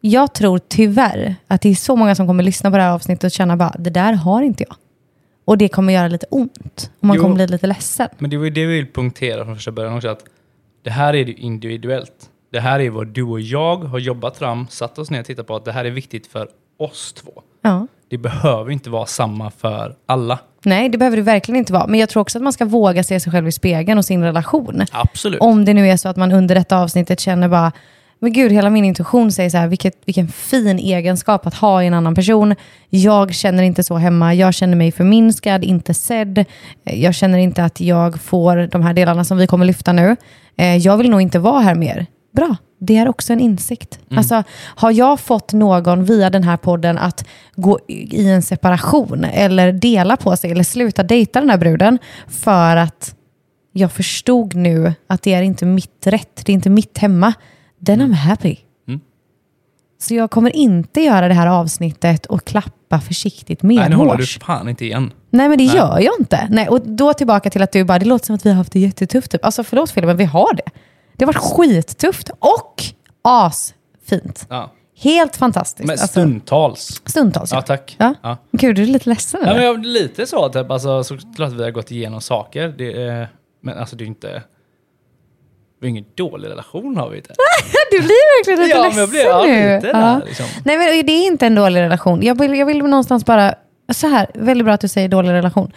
Jag 0.00 0.34
tror 0.34 0.58
tyvärr 0.68 1.34
att 1.46 1.60
det 1.60 1.68
är 1.68 1.74
så 1.74 1.96
många 1.96 2.14
som 2.14 2.26
kommer 2.26 2.42
lyssna 2.42 2.70
på 2.70 2.76
det 2.76 2.82
här 2.82 2.90
avsnittet 2.90 3.24
och 3.24 3.30
känna 3.30 3.56
bara, 3.56 3.74
det 3.78 3.90
där 3.90 4.12
har 4.12 4.42
inte 4.42 4.64
jag. 4.68 4.76
Och 5.44 5.58
det 5.58 5.68
kommer 5.68 5.92
göra 5.92 6.08
lite 6.08 6.26
ont. 6.30 6.90
Och 7.00 7.04
man 7.04 7.16
Jo. 7.16 7.22
kommer 7.22 7.34
bli 7.34 7.46
lite 7.46 7.66
ledsen. 7.66 8.08
Men 8.18 8.30
det 8.30 8.36
var 8.36 8.44
ju 8.44 8.50
det 8.50 8.66
vi 8.66 8.74
vill 8.74 8.92
punktera 8.92 9.44
från 9.44 9.54
första 9.54 9.72
början 9.72 9.96
också. 9.96 10.08
Att 10.08 10.24
det 10.82 10.90
här 10.90 11.14
är 11.14 11.40
individuellt. 11.40 12.30
Det 12.52 12.60
här 12.60 12.80
är 12.80 12.90
vad 12.90 13.06
du 13.06 13.22
och 13.22 13.40
jag 13.40 13.76
har 13.76 13.98
jobbat 13.98 14.36
fram, 14.36 14.66
satt 14.70 14.98
oss 14.98 15.10
ner 15.10 15.20
och 15.20 15.26
tittat 15.26 15.46
på 15.46 15.56
att 15.56 15.64
det 15.64 15.72
här 15.72 15.84
är 15.84 15.90
viktigt 15.90 16.26
för 16.26 16.48
oss 16.78 17.12
två. 17.12 17.42
Ja. 17.62 17.86
Det 18.10 18.18
behöver 18.18 18.70
inte 18.70 18.90
vara 18.90 19.06
samma 19.06 19.50
för 19.50 19.94
alla. 20.06 20.38
Nej, 20.64 20.88
det 20.88 20.98
behöver 20.98 21.16
det 21.16 21.22
verkligen 21.22 21.58
inte 21.58 21.72
vara. 21.72 21.86
Men 21.86 22.00
jag 22.00 22.08
tror 22.08 22.20
också 22.20 22.38
att 22.38 22.42
man 22.44 22.52
ska 22.52 22.64
våga 22.64 23.04
se 23.04 23.20
sig 23.20 23.32
själv 23.32 23.48
i 23.48 23.52
spegeln 23.52 23.98
och 23.98 24.04
sin 24.04 24.22
relation. 24.22 24.82
Absolut. 24.92 25.40
Om 25.40 25.64
det 25.64 25.74
nu 25.74 25.88
är 25.88 25.96
så 25.96 26.08
att 26.08 26.16
man 26.16 26.32
under 26.32 26.54
detta 26.54 26.78
avsnittet 26.78 27.20
känner 27.20 27.48
bara, 27.48 27.72
men 28.20 28.32
gud, 28.32 28.52
hela 28.52 28.70
min 28.70 28.84
intuition 28.84 29.32
säger 29.32 29.50
så 29.50 29.56
här, 29.56 29.68
vilket, 29.68 29.94
vilken 30.04 30.28
fin 30.28 30.78
egenskap 30.78 31.46
att 31.46 31.54
ha 31.54 31.82
i 31.82 31.86
en 31.86 31.94
annan 31.94 32.14
person. 32.14 32.54
Jag 32.90 33.34
känner 33.34 33.62
inte 33.62 33.82
så 33.82 33.96
hemma, 33.96 34.34
jag 34.34 34.54
känner 34.54 34.76
mig 34.76 34.92
förminskad, 34.92 35.64
inte 35.64 35.94
sedd. 35.94 36.44
Jag 36.84 37.14
känner 37.14 37.38
inte 37.38 37.64
att 37.64 37.80
jag 37.80 38.20
får 38.20 38.68
de 38.72 38.82
här 38.82 38.94
delarna 38.94 39.24
som 39.24 39.38
vi 39.38 39.46
kommer 39.46 39.64
lyfta 39.66 39.92
nu. 39.92 40.16
Eh, 40.56 40.76
Jag 40.76 40.96
vill 40.96 41.10
nog 41.10 41.20
inte 41.20 41.38
vara 41.38 41.60
här 41.60 41.74
mer. 41.74 42.06
Bra, 42.38 42.56
det 42.78 42.96
är 42.96 43.08
också 43.08 43.32
en 43.32 43.40
insikt. 43.40 43.98
Alltså, 44.10 44.42
har 44.58 44.90
jag 44.90 45.20
fått 45.20 45.52
någon 45.52 46.04
via 46.04 46.30
den 46.30 46.44
här 46.44 46.56
podden 46.56 46.98
att 46.98 47.26
gå 47.56 47.78
i 47.88 48.28
en 48.28 48.42
separation 48.42 49.24
eller 49.24 49.72
dela 49.72 50.16
på 50.16 50.36
sig 50.36 50.50
eller 50.50 50.64
sluta 50.64 51.02
dejta 51.02 51.40
den 51.40 51.50
här 51.50 51.58
bruden 51.58 51.98
för 52.28 52.76
att 52.76 53.14
jag 53.72 53.92
förstod 53.92 54.54
nu 54.54 54.94
att 55.06 55.22
det 55.22 55.34
är 55.34 55.42
inte 55.42 55.66
mitt 55.66 56.06
rätt, 56.06 56.46
det 56.46 56.52
är 56.52 56.54
inte 56.54 56.70
mitt 56.70 56.98
hemma. 56.98 57.32
Then 57.86 58.02
I'm 58.02 58.12
happy. 58.12 58.56
Mm. 58.88 59.00
Så 60.00 60.14
jag 60.14 60.30
kommer 60.30 60.56
inte 60.56 61.00
göra 61.00 61.28
det 61.28 61.34
här 61.34 61.46
avsnittet 61.46 62.26
och 62.26 62.44
klappa 62.44 63.00
försiktigt 63.00 63.62
Nej, 63.62 63.88
nu 63.88 63.96
håller 63.96 64.16
du 64.16 64.26
fan 64.26 64.68
inte 64.68 64.84
igen. 64.84 65.12
Nej, 65.30 65.48
men 65.48 65.58
det 65.58 65.66
Nej. 65.66 65.76
gör 65.76 65.98
jag 65.98 66.14
inte. 66.20 66.48
Nej, 66.50 66.68
och 66.68 66.80
då 66.80 67.14
tillbaka 67.14 67.50
till 67.50 67.62
att 67.62 67.72
du 67.72 67.84
bara, 67.84 67.98
det 67.98 68.06
låter 68.06 68.26
som 68.26 68.34
att 68.34 68.46
vi 68.46 68.50
har 68.50 68.56
haft 68.56 68.72
det 68.72 68.80
jättetufft. 68.80 69.30
Typ. 69.30 69.44
Alltså 69.44 69.64
förlåt 69.64 69.90
Filip, 69.90 70.06
men 70.06 70.16
vi 70.16 70.24
har 70.24 70.54
det. 70.54 70.70
Det 71.18 71.24
har 71.24 71.32
varit 71.32 71.42
skittufft 71.56 72.30
och 72.38 72.82
asfint. 73.22 74.46
Ja. 74.50 74.70
Helt 75.00 75.36
fantastiskt. 75.36 75.86
Men 75.86 75.90
Alltså, 75.94 76.06
stundtals. 76.06 77.02
stundtals. 77.06 77.52
Ja, 77.52 77.62
tack. 77.62 77.96
Ja. 77.98 78.14
Ja. 78.22 78.36
Gud, 78.52 78.76
du 78.76 78.82
är 78.82 78.86
lite 78.86 79.08
ledsen 79.08 79.40
Ja, 79.44 79.54
men 79.54 79.62
jag, 79.64 79.86
lite 79.86 80.26
så, 80.26 80.48
typ, 80.48 80.70
alltså, 80.70 81.04
såklart 81.04 81.52
vi 81.52 81.62
har 81.62 81.70
gått 81.70 81.90
igenom 81.90 82.20
saker. 82.20 82.68
Det, 82.78 83.02
är- 83.02 83.28
men 83.62 83.78
alltså 83.78 83.96
det 83.96 84.04
är 84.04 84.06
inte... 84.06 84.42
Vi 85.80 85.86
har 85.86 85.90
ingen 85.90 86.04
dålig 86.14 86.48
relation 86.48 86.96
har 86.96 87.08
vi 87.10 87.16
inte. 87.16 87.34
Du 87.90 87.98
blir 87.98 88.38
verkligen 88.38 88.60
lite 88.60 88.70
Ja, 88.76 88.82
men 88.82 88.84
ledsen 88.84 89.00
jag 89.00 89.08
blir 89.10 89.24
ja, 89.24 89.42
nu. 89.70 89.76
lite 89.76 89.86
Ja. 89.86 89.98
där 89.98 90.22
liksom. 90.26 90.46
Nej, 90.64 90.78
men 90.78 91.06
det 91.06 91.12
är 91.12 91.26
inte 91.26 91.46
en 91.46 91.54
dålig 91.54 91.80
relation. 91.80 92.22
Jag 92.22 92.38
vill, 92.38 92.54
jag 92.54 92.66
vill 92.66 92.78
någonstans 92.78 93.24
bara... 93.24 93.54
Så 93.92 94.06
här, 94.06 94.30
väldigt 94.34 94.64
bra 94.64 94.74
att 94.74 94.80
du 94.80 94.88
säger 94.88 95.08
dålig 95.08 95.30
relation. 95.30 95.72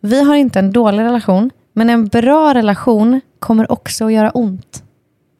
Vi 0.00 0.22
har 0.24 0.34
inte 0.34 0.58
en 0.58 0.72
dålig 0.72 0.98
relation, 1.02 1.50
men 1.72 1.90
en 1.90 2.06
bra 2.08 2.54
relation 2.54 3.20
kommer 3.38 3.72
också 3.72 4.04
att 4.06 4.12
göra 4.12 4.30
ont. 4.30 4.82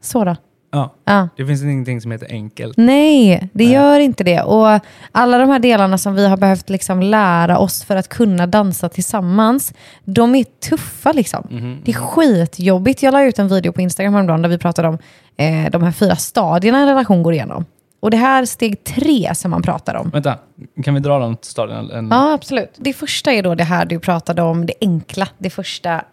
Så 0.07 0.25
då. 0.25 0.37
Ja. 0.73 0.95
Ja. 1.05 1.29
Det 1.37 1.47
finns 1.47 1.63
ingenting 1.63 2.01
som 2.01 2.11
heter 2.11 2.27
enkelt. 2.31 2.77
Nej, 2.77 3.49
det 3.53 3.65
gör 3.65 4.01
inte 4.01 4.25
det. 4.25 4.43
Och 4.43 4.81
alla 5.13 5.39
de 5.39 5.49
här 5.49 5.59
delarna 5.59 5.99
som 5.99 6.15
vi 6.15 6.29
har 6.29 6.37
behövt 6.37 6.71
liksom 6.71 7.03
lära 7.03 7.59
oss 7.59 7.85
för 7.85 7.97
att 7.97 8.09
kunna 8.09 8.47
dansa 8.47 8.89
tillsammans, 8.89 9.73
de 10.05 10.35
är 10.35 10.45
tuffa 10.45 11.13
liksom. 11.13 11.47
Mhm. 11.51 11.81
Det 11.85 11.91
är 11.91 11.95
skitjobbigt. 11.95 13.03
Jag 13.03 13.13
la 13.13 13.23
ut 13.23 13.39
en 13.39 13.49
video 13.49 13.73
på 13.73 13.81
Instagram 13.81 14.15
häromdagen 14.15 14.43
där 14.43 14.49
vi 14.49 14.59
pratade 14.59 14.89
om 14.89 14.99
eh, 15.37 15.71
de 15.71 15.83
här 15.83 15.93
fyra 15.93 16.17
stadierna 16.17 16.79
en 16.79 16.89
relation 16.89 17.23
går 17.23 17.33
igenom. 17.33 17.65
Och 18.01 18.11
det 18.11 18.17
här 18.17 18.43
är 18.43 18.47
steg 18.47 18.85
tre 18.85 19.35
som 19.35 19.51
man 19.51 19.63
pratar 19.63 19.95
om. 19.95 20.11
Vänta, 20.11 20.39
kan 20.85 20.95
vi 20.95 21.01
dra 21.01 21.19
de 21.19 21.37
stadierna? 21.43 22.09
Ja, 22.17 22.33
absolut. 22.33 22.75
Det 22.77 22.93
första 22.93 23.33
är 23.33 23.43
då 23.43 23.55
det 23.55 23.65
här 23.65 23.85
du 23.87 23.99
pratade 24.01 24.43
om, 24.43 24.67
det 24.67 24.75
enkla. 24.81 25.29
Det 25.39 25.51
första, 25.51 26.05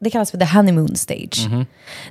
det 0.00 0.10
kallas 0.10 0.30
för 0.30 0.38
the 0.38 0.44
honeymoon 0.44 0.96
stage. 0.96 1.48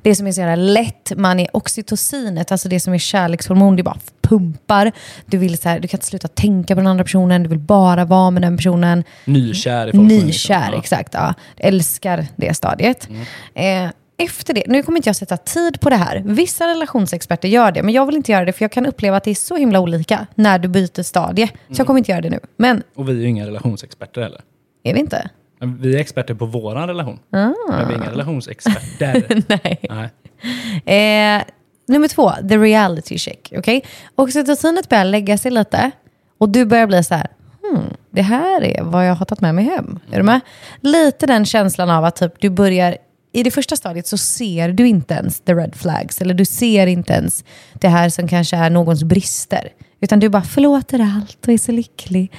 Det 0.02 0.16
som 0.16 0.28
är 0.28 0.32
så 0.32 0.42
jävla 0.42 0.56
lätt, 0.56 1.12
man 1.18 1.40
är 1.40 1.48
oxytocinet, 1.58 2.52
alltså 2.52 2.70
det 2.70 2.80
som 2.80 2.94
är 2.94 2.98
kärlekshormon, 2.98 3.76
det 3.76 3.84
bara 3.84 3.98
pumpar. 4.22 4.92
Du, 5.26 5.38
vill 5.38 5.58
så 5.58 5.70
här, 5.70 5.80
du 5.80 5.88
kan 5.88 5.98
inte 5.98 6.06
sluta 6.08 6.28
tänka 6.28 6.76
på 6.76 6.80
den 6.80 6.88
andra 6.88 7.04
personen, 7.04 7.44
du 7.44 7.50
vill 7.50 7.60
bara 7.60 8.06
vara 8.06 8.32
med 8.32 8.42
den 8.42 8.58
personen. 8.58 9.04
Nykär 9.26 9.88
i 9.88 9.92
folk. 9.92 10.04
Nykär, 10.04 10.26
liksom. 10.66 10.80
exakt. 10.80 11.14
Ja. 11.14 11.34
Älskar 11.58 12.26
det 12.36 12.54
stadiet. 12.54 13.10
Eh, 13.54 13.90
efter 14.18 14.54
det, 14.54 14.64
nu 14.68 14.84
kommer 14.84 14.98
inte 14.98 15.10
jag 15.10 15.16
sätta 15.16 15.38
tid 15.38 15.80
på 15.80 15.90
det 15.90 15.96
här. 15.96 16.22
Vissa 16.26 16.68
relationsexperter 16.68 17.48
gör 17.48 17.72
det, 17.72 17.84
men 17.84 17.94
jag 17.94 18.06
vill 18.06 18.16
inte 18.16 18.32
göra 18.32 18.46
det 18.46 18.54
för 18.54 18.64
jag 18.64 18.72
kan 18.72 18.86
uppleva 18.86 19.18
att 19.18 19.24
det 19.24 19.32
är 19.32 19.36
så 19.36 19.56
himla 19.56 19.80
olika 19.80 20.28
när 20.36 20.60
du 20.60 20.68
byter 20.68 21.04
stadie. 21.04 21.48
Så 21.48 21.80
jag 21.80 21.88
kommer 21.88 21.98
inte 21.98 22.12
göra 22.12 22.22
det 22.22 22.30
nu. 22.30 22.40
Men 22.58 22.84
Och 22.96 23.10
vi 23.10 23.12
är 23.14 23.18
ju 23.18 23.28
inga 23.28 23.48
relationsexperter 23.48 24.22
heller. 24.22 24.42
är 24.84 24.94
vi 24.94 25.00
inte? 25.00 25.30
Vi 25.60 25.96
är 25.96 26.00
experter 26.00 26.34
på 26.34 26.46
våran 26.46 26.88
relation. 26.88 27.20
Ah. 27.30 27.52
Men 27.70 27.88
vi 27.88 27.94
är 27.94 27.98
inga 27.98 28.12
relationsexperter. 28.12 29.44
Nej. 29.64 29.80
Nej. 29.90 31.38
Eh, 31.38 31.44
nummer 31.88 32.08
två, 32.08 32.32
the 32.50 32.58
reality 32.58 33.18
check. 33.18 33.54
Okay? 33.58 33.82
Oxytocinet 34.16 34.90
börjar 34.90 35.06
lägga 35.06 35.38
sig 35.38 35.52
lite 35.52 35.92
och 36.38 36.50
du 36.50 36.66
börjar 36.66 36.88
bli 36.88 37.04
så 37.04 37.16
här, 37.16 37.28
hmm, 37.62 37.84
det 38.12 38.22
här 38.22 38.64
är 38.64 38.84
vad 38.84 39.08
jag 39.08 39.16
har 39.16 39.26
tagit 39.26 39.42
med 39.42 39.56
mig 39.56 39.66
hem. 39.66 40.00
Är 40.12 40.18
du 40.18 40.24
med? 40.24 40.40
Lite 40.82 41.26
den 41.26 41.46
känslan 41.46 41.90
av 41.90 42.06
att 42.06 42.16
typ, 42.16 42.34
du 42.40 42.50
börjar, 42.50 42.98
i 43.32 43.44
det 43.44 43.52
första 43.52 43.76
stadiet 43.76 44.08
så 44.08 44.18
ser 44.18 44.70
du 44.70 44.88
inte 44.88 45.14
ens 45.14 45.40
the 45.42 45.54
red 45.54 45.76
flags, 45.76 46.22
eller 46.22 46.34
du 46.34 46.46
ser 46.46 46.88
inte 46.88 47.14
ens 47.14 47.44
det 47.74 47.88
här 47.88 48.10
som 48.10 48.28
kanske 48.28 48.58
är 48.58 48.70
någons 48.70 49.04
brister. 49.04 49.70
Utan 50.02 50.20
du 50.20 50.30
bara 50.30 50.44
förlåter 50.44 51.00
allt 51.00 51.48
och 51.48 51.54
är 51.54 51.58
så 51.58 51.72
lycklig. 51.72 52.32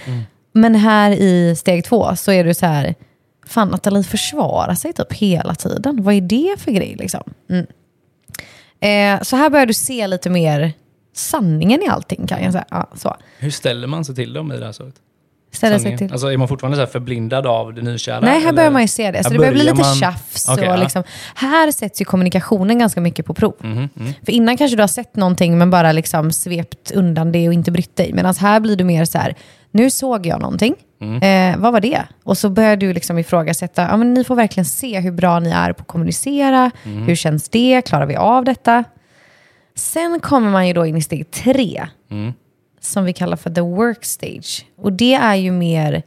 Men 0.52 0.74
här 0.74 1.10
i 1.10 1.56
steg 1.56 1.84
två 1.84 2.16
så 2.16 2.32
är 2.32 2.44
du 2.44 2.54
så 2.54 2.66
här, 2.66 2.94
fan 3.50 3.68
Nathalie 3.68 4.02
försvarar 4.02 4.74
sig 4.74 4.92
typ 4.92 5.12
hela 5.12 5.54
tiden. 5.54 6.02
Vad 6.02 6.14
är 6.14 6.20
det 6.20 6.54
för 6.58 6.72
grej 6.72 6.96
liksom? 6.98 7.22
Mm. 7.50 7.66
Eh, 8.80 9.22
så 9.22 9.36
här 9.36 9.50
börjar 9.50 9.66
du 9.66 9.74
se 9.74 10.06
lite 10.06 10.30
mer 10.30 10.72
sanningen 11.14 11.82
i 11.82 11.88
allting 11.88 12.26
kan 12.26 12.42
jag 12.42 12.52
säga. 12.52 12.64
Ja, 12.70 12.88
så. 12.94 13.16
Hur 13.38 13.50
ställer 13.50 13.86
man 13.86 14.04
sig 14.04 14.14
till 14.14 14.32
dem 14.32 14.52
i 14.52 14.56
det 14.56 14.64
här 14.64 14.72
stadiet? 14.72 14.96
Ställer 15.52 15.78
sig 15.78 15.98
till. 15.98 16.12
Alltså 16.12 16.32
är 16.32 16.36
man 16.36 16.48
fortfarande 16.48 16.76
så 16.76 16.80
här 16.80 16.86
förblindad 16.86 17.46
av 17.46 17.74
det 17.74 17.82
nykära? 17.82 18.20
Nej, 18.20 18.30
här 18.30 18.40
eller? 18.40 18.52
börjar 18.52 18.70
man 18.70 18.82
ju 18.82 18.88
se 18.88 19.10
det. 19.10 19.22
Så 19.22 19.28
Här 19.28 19.32
det 19.32 19.38
börjar 19.38 19.52
bli 19.52 19.62
lite 19.62 19.74
man- 19.74 19.94
tjafs. 19.94 20.48
Okej, 20.48 20.68
och 20.68 20.74
ja. 20.74 20.76
liksom, 20.76 21.02
här 21.34 21.72
sätts 21.72 22.00
ju 22.00 22.04
kommunikationen 22.04 22.78
ganska 22.78 23.00
mycket 23.00 23.26
på 23.26 23.34
prov. 23.34 23.54
Mhm, 23.60 23.88
mm. 24.00 24.12
För 24.24 24.32
innan 24.32 24.56
kanske 24.56 24.76
du 24.76 24.82
har 24.82 24.88
sett 24.88 25.16
någonting 25.16 25.58
men 25.58 25.70
bara 25.70 25.92
liksom 25.92 26.32
svept 26.32 26.90
undan 26.90 27.32
det 27.32 27.48
och 27.48 27.54
inte 27.54 27.70
brytt 27.70 27.96
dig. 27.96 28.12
Medan 28.12 28.34
här 28.34 28.60
blir 28.60 28.76
du 28.76 28.84
mer 28.84 29.04
så 29.04 29.18
här, 29.18 29.34
nu 29.70 29.90
såg 29.90 30.26
jag 30.26 30.40
någonting. 30.40 30.74
Mm. 31.00 31.54
Eh, 31.54 31.60
vad 31.60 31.72
var 31.72 31.80
det? 31.80 32.02
Och 32.24 32.38
så 32.38 32.50
börjar 32.50 32.76
du 32.76 32.92
liksom 32.92 33.18
ifrågasätta, 33.18 33.82
ja, 33.82 33.96
men 33.96 34.14
ni 34.14 34.24
får 34.24 34.36
verkligen 34.36 34.64
se 34.64 35.00
hur 35.00 35.12
bra 35.12 35.40
ni 35.40 35.50
är 35.50 35.72
på 35.72 35.80
att 35.80 35.88
kommunicera. 35.88 36.70
Mm. 36.84 37.02
Hur 37.02 37.14
känns 37.14 37.48
det? 37.48 37.82
Klarar 37.82 38.06
vi 38.06 38.16
av 38.16 38.44
detta? 38.44 38.84
Sen 39.74 40.20
kommer 40.20 40.50
man 40.50 40.66
ju 40.66 40.72
då 40.72 40.86
in 40.86 40.96
i 40.96 41.02
steg 41.02 41.30
tre. 41.30 41.86
Mm. 42.10 42.32
Som 42.80 43.04
vi 43.04 43.12
kallar 43.12 43.36
för 43.36 43.50
the 43.50 43.60
work 43.60 44.04
stage. 44.04 44.66
Och 44.78 44.92
det 44.92 45.14
är 45.14 45.34
ju 45.34 45.52
mer, 45.52 46.02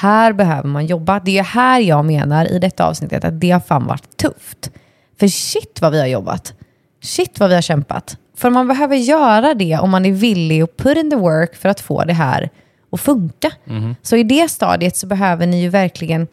här 0.00 0.32
behöver 0.32 0.68
man 0.68 0.86
jobba. 0.86 1.20
Det 1.20 1.38
är 1.38 1.42
här 1.42 1.80
jag 1.80 2.04
menar 2.04 2.52
i 2.52 2.58
detta 2.58 2.86
avsnittet 2.86 3.24
att 3.24 3.40
det 3.40 3.50
har 3.50 3.60
fan 3.60 3.86
varit 3.86 4.16
tufft. 4.16 4.70
För 5.20 5.28
shit 5.28 5.78
vad 5.80 5.92
vi 5.92 6.00
har 6.00 6.06
jobbat. 6.06 6.54
Shit 7.02 7.40
vad 7.40 7.48
vi 7.48 7.54
har 7.54 7.62
kämpat. 7.62 8.16
För 8.36 8.50
man 8.50 8.68
behöver 8.68 8.96
göra 8.96 9.54
det 9.54 9.78
om 9.78 9.90
man 9.90 10.04
är 10.04 10.12
villig 10.12 10.62
att 10.62 10.76
put 10.76 10.96
in 10.96 11.10
the 11.10 11.16
work 11.16 11.54
för 11.54 11.68
att 11.68 11.80
få 11.80 12.04
det 12.04 12.12
här 12.12 12.50
att 12.94 13.00
funka. 13.00 13.52
Så 14.02 14.16
i 14.16 14.22
det 14.22 14.50
stadiet 14.50 14.96
så 14.96 15.06
behöver 15.06 15.46
ni 15.46 15.62
ju 15.62 15.68
verkligen, 15.68 16.26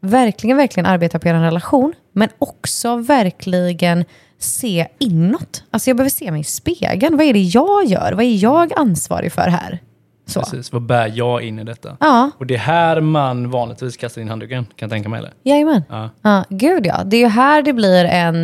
verkligen, 0.00 0.56
verkligen 0.56 0.86
arbeta 0.86 1.18
på 1.18 1.28
er 1.28 1.34
relation. 1.34 1.92
Men 2.12 2.28
också 2.38 2.96
verkligen 2.96 4.04
se 4.38 4.86
inåt. 4.98 5.64
Alltså 5.70 5.90
jag 5.90 5.96
behöver 5.96 6.10
se 6.10 6.30
mig 6.30 6.40
i 6.40 6.44
spegeln. 6.44 7.16
Vad 7.16 7.26
är 7.26 7.32
det 7.32 7.38
jag 7.42 7.84
gör? 7.84 8.12
Vad 8.12 8.24
är 8.24 8.42
jag 8.42 8.72
ansvarig 8.78 9.32
för 9.32 9.42
här? 9.48 9.78
Så. 10.26 10.40
Precis, 10.40 10.72
vad 10.72 10.82
bär 10.82 11.12
jag 11.14 11.42
in 11.42 11.58
i 11.58 11.64
detta? 11.64 11.96
Ja, 12.00 12.30
Och 12.38 12.46
det 12.46 12.54
är 12.54 12.58
här 12.58 13.00
man 13.00 13.50
vanligtvis 13.50 13.96
kastar 13.96 14.20
in 14.20 14.28
handduken, 14.28 14.64
kan 14.64 14.74
jag 14.76 14.90
tänka 14.90 15.08
mig. 15.08 15.18
Eller? 15.18 15.32
jajamän. 15.42 15.82
Ja. 15.88 16.10
Ja, 16.22 16.44
gud 16.48 16.86
ja. 16.86 17.02
Det 17.04 17.16
är 17.16 17.20
ju 17.20 17.26
här 17.26 17.62
det 17.62 17.72
blir 17.72 18.04
en... 18.04 18.42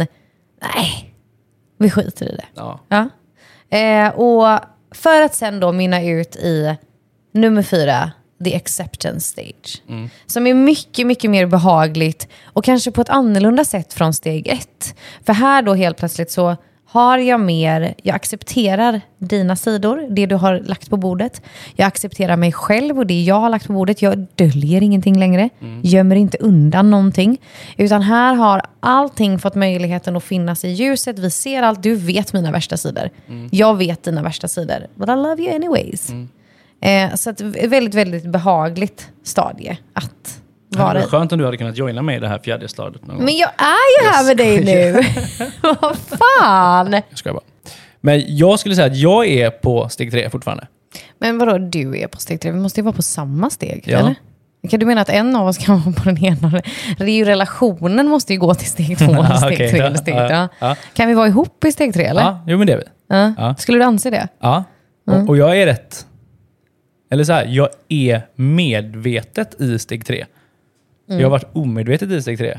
Nej, 0.63 1.15
vi 1.79 1.91
skiter 1.91 2.27
i 2.33 2.37
det. 2.37 2.45
Ja. 2.55 2.81
Ja. 2.89 3.09
Eh, 3.79 4.09
och 4.09 4.61
för 4.91 5.23
att 5.23 5.35
sen 5.35 5.61
då 5.61 5.73
mynna 5.73 6.03
ut 6.03 6.37
i 6.37 6.77
nummer 7.37 7.63
fyra, 7.63 8.11
the 8.45 8.57
acceptance 8.57 9.21
stage. 9.21 9.83
Som 10.27 10.47
är 10.47 10.55
mycket, 10.55 11.07
mycket 11.07 11.31
mer 11.31 11.47
behagligt 11.47 12.29
och 12.45 12.65
kanske 12.65 12.91
på 12.91 13.01
ett 13.01 13.09
annorlunda 13.09 13.65
sätt 13.65 13.95
från 13.95 14.15
steg 14.15 14.49
ett. 14.49 14.95
För 15.27 15.33
här 15.33 15.63
då 15.63 15.75
helt 15.75 15.97
plötsligt 15.97 16.31
så 16.31 16.57
har 16.89 17.19
jag 17.19 17.41
mer, 17.41 17.95
jag 18.03 18.17
accepterar 18.17 19.01
dina 19.19 19.57
sidor, 19.57 20.07
det 20.11 20.27
du 20.27 20.35
har 20.35 20.61
lagt 20.61 20.91
på 20.91 20.97
bordet. 20.97 21.43
Jag 21.75 21.87
accepterar 21.87 22.37
mig 22.37 22.53
själv 22.53 22.99
och 22.99 23.07
det 23.07 23.23
jag 23.23 23.41
har 23.41 23.51
lagt 23.51 23.67
på 23.67 23.73
bordet. 23.73 24.03
Jag 24.03 24.27
döljer 24.35 24.83
ingenting 24.83 25.19
längre, 25.19 25.49
gömmer 25.83 26.17
inte 26.17 26.39
undan 26.41 26.91
någonting. 26.91 27.41
Utan 27.77 28.03
här 28.03 28.35
har 28.35 28.63
allting 28.81 29.39
fått 29.39 29.55
möjligheten 29.55 30.17
att 30.17 30.25
finnas 30.25 30.65
i 30.65 30.69
ljuset. 30.69 31.19
Vi 31.19 31.31
ser 31.31 31.63
allt, 31.63 31.83
du 31.83 31.95
vet 31.95 32.33
mina 32.33 32.53
värsta 32.53 32.77
sidor. 32.77 33.11
Jag 33.51 33.77
vet 33.77 34.03
dina 34.03 34.23
värsta 34.23 34.49
sidor. 34.49 34.87
But 34.95 35.09
I 35.09 35.13
love 35.13 35.43
you 35.43 35.55
anyways. 35.55 36.11
Eh, 36.87 37.15
så 37.15 37.31
att 37.31 37.41
väldigt, 37.41 37.95
väldigt 37.95 38.27
behagligt 38.27 39.09
stadie 39.25 39.79
att 39.93 40.41
vara 40.69 40.91
i. 40.91 40.95
varit 40.95 41.11
skönt 41.11 41.33
om 41.33 41.39
du 41.39 41.45
hade 41.45 41.57
kunnat 41.57 41.77
joina 41.77 42.03
mig 42.03 42.17
i 42.17 42.21
det 42.21 42.29
här 42.29 42.39
fjärde 42.39 42.69
stadiet 42.69 43.07
någon. 43.07 43.17
Men 43.17 43.37
jag 43.37 43.51
är 43.57 44.03
ju 44.03 44.09
här 44.11 44.25
med 44.27 44.37
dig 44.37 44.65
nu. 44.65 45.03
Vad 45.81 45.97
fan. 45.99 46.93
Jag 46.93 47.19
skojar 47.19 47.35
bara. 47.35 47.45
Men 48.01 48.37
jag 48.37 48.59
skulle 48.59 48.75
säga 48.75 48.87
att 48.87 48.97
jag 48.97 49.27
är 49.27 49.51
på 49.51 49.89
steg 49.89 50.11
tre 50.11 50.31
fortfarande. 50.31 50.67
Men 51.19 51.39
vadå, 51.39 51.59
du 51.59 51.99
är 52.01 52.07
på 52.07 52.19
steg 52.19 52.41
tre? 52.41 52.51
Vi 52.51 52.59
måste 52.59 52.81
ju 52.81 52.85
vara 52.85 52.95
på 52.97 53.03
samma 53.03 53.51
steg, 53.51 53.85
Ja. 53.87 53.99
eller? 53.99 54.15
Kan 54.71 54.81
du 54.81 54.87
mena 54.87 55.01
att 55.01 55.09
en 55.09 55.37
av 55.37 55.47
oss 55.47 55.59
kan 55.59 55.81
vara 55.85 55.95
på 55.95 56.03
den 56.05 56.25
ena? 56.25 56.63
Det 56.99 57.05
är 57.05 57.17
ju 57.17 57.25
relationen 57.25 58.09
måste 58.09 58.33
ju 58.33 58.39
gå 58.39 58.55
till 58.55 58.67
steg 58.71 58.99
två, 58.99 59.25
steg 59.37 59.53
Okej, 59.55 59.71
tre 59.71 59.79
ja, 59.79 59.85
eller 59.87 59.97
steg 59.97 60.15
ja, 60.15 60.49
ja. 60.59 60.77
Kan 60.95 61.09
vi 61.09 61.15
vara 61.15 61.27
ihop 61.29 61.65
i 61.65 61.73
steg 61.73 61.95
tre, 61.95 62.05
eller? 62.05 62.23
Ja, 62.23 62.45
jo 62.47 62.59
men 62.59 62.67
det 62.67 62.73
är 62.73 62.77
vi. 63.49 63.55
Skulle 63.59 63.79
du 63.79 63.85
anse 63.85 64.11
det? 64.11 64.29
Ja. 64.41 64.65
Och, 65.07 65.29
och 65.29 65.37
jag 65.37 65.59
är 65.59 65.67
rätt... 65.67 66.07
Eller 67.11 67.25
så 67.25 67.33
här, 67.33 67.47
jag 67.47 67.69
är 67.89 68.23
medvetet 68.35 69.61
i 69.61 69.79
steg 69.79 70.07
tre. 70.07 70.27
Jag 71.07 71.23
har 71.23 71.31
varit 71.31 71.49
omedvetet 71.53 72.11
i 72.11 72.23
steg 72.23 72.39
tre 72.39 72.59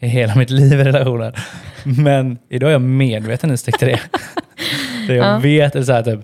i 0.00 0.06
hela 0.06 0.34
mitt 0.34 0.50
liv 0.50 0.80
i 0.80 0.84
relationer. 0.84 1.38
Men 1.84 2.38
idag 2.48 2.68
är 2.68 2.72
jag 2.72 2.82
medveten 2.82 3.50
i 3.50 3.56
steg 3.56 3.78
tre. 3.78 3.98
För 5.06 5.14
jag 5.14 5.40
vet, 5.40 5.74
eller 5.74 5.84
så 5.86 5.92
här, 5.92 6.02
typ, 6.02 6.20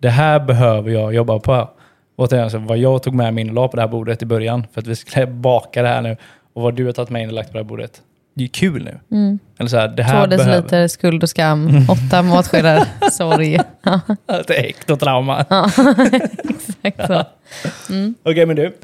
det 0.00 0.10
här 0.10 0.40
behöver 0.40 0.90
jag 0.90 1.14
jobba 1.14 1.38
på. 1.38 1.70
Återigen, 2.16 2.50
så 2.50 2.58
vad 2.58 2.78
jag 2.78 3.02
tog 3.02 3.14
med 3.14 3.34
mig 3.34 3.42
in 3.42 3.48
och 3.48 3.54
la 3.54 3.68
på 3.68 3.76
det 3.76 3.82
här 3.82 3.88
bordet 3.88 4.22
i 4.22 4.26
början 4.26 4.66
för 4.72 4.80
att 4.80 4.86
vi 4.86 4.96
skulle 4.96 5.26
baka 5.46 5.82
det 5.82 5.88
här 5.88 6.02
nu. 6.02 6.16
Och 6.54 6.62
vad 6.62 6.74
du 6.74 6.84
har 6.84 6.92
tagit 6.92 7.10
med 7.10 7.22
in 7.22 7.28
och 7.28 7.34
lagt 7.34 7.48
på 7.48 7.52
det 7.52 7.58
här 7.64 7.68
bordet. 7.68 8.02
Det 8.36 8.44
är 8.44 8.48
kul 8.48 8.84
nu. 8.84 9.38
Eller 9.58 9.68
så 9.68 9.76
här, 9.76 9.88
det 9.88 10.02
här 10.02 10.22
Två 10.24 10.28
behöver... 10.28 10.52
deciliter 10.52 10.88
skuld 10.88 11.22
och 11.22 11.28
skam, 11.28 11.86
åtta 11.88 12.22
matskedar 12.22 12.84
sorg. 13.10 13.58
Ja, 13.82 14.00
Det 14.46 14.58
är 14.58 14.64
äkt 14.64 14.90
och 14.90 15.00
trauma. 15.00 15.44
Exakt 16.84 17.06
så. 17.08 17.24
Okej, 18.22 18.46
men 18.46 18.56
du. 18.56 18.76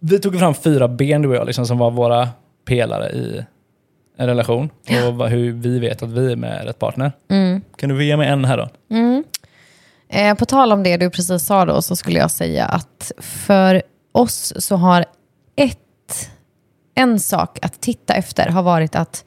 Vi 0.00 0.18
tog 0.18 0.38
fram 0.38 0.54
fyra 0.54 0.88
ben 0.88 1.22
du 1.22 1.28
och 1.28 1.34
jag, 1.34 1.46
liksom, 1.46 1.66
som 1.66 1.78
var 1.78 1.90
våra 1.90 2.28
pelare 2.64 3.10
i 3.10 3.44
en 4.16 4.26
relation. 4.26 4.70
Och 5.18 5.28
hur 5.28 5.52
vi 5.52 5.78
vet 5.78 6.02
att 6.02 6.08
vi 6.08 6.32
är 6.32 6.36
med 6.36 6.64
rätt 6.64 6.78
partner. 6.78 7.12
Kan 7.76 7.88
du 7.88 8.04
ge 8.04 8.16
mig 8.16 8.28
en 8.28 8.44
här 8.44 8.56
då? 8.56 8.68
Eh, 10.08 10.34
på 10.34 10.44
tal 10.44 10.72
om 10.72 10.82
det 10.82 10.96
du 10.96 11.10
precis 11.10 11.42
sa 11.44 11.64
då 11.64 11.82
så 11.82 11.96
skulle 11.96 12.18
jag 12.18 12.30
säga 12.30 12.64
att 12.66 13.12
för 13.18 13.82
oss 14.12 14.52
så 14.56 14.76
har 14.76 15.04
ett, 15.56 16.30
en 16.94 17.20
sak 17.20 17.58
att 17.62 17.80
titta 17.80 18.14
efter 18.14 18.48
har 18.48 18.62
varit 18.62 18.96
att 18.96 19.24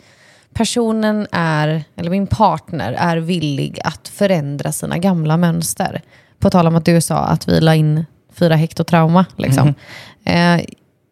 personen 0.53 1.27
är, 1.31 1.83
eller 1.95 2.09
min 2.09 2.27
partner 2.27 2.93
är 2.93 3.17
villig 3.17 3.79
att 3.83 4.07
förändra 4.07 4.71
sina 4.71 4.97
gamla 4.97 5.37
mönster. 5.37 6.01
På 6.41 6.49
tal 6.49 6.67
om 6.67 6.75
att 6.75 6.85
du 6.85 7.01
sa 7.01 7.17
att 7.17 7.47
vi 7.47 7.61
la 7.61 7.75
in 7.75 8.05
fyra 8.33 8.55
hektotrauma. 8.55 9.25
Liksom. 9.35 9.73
Eh, 10.23 10.61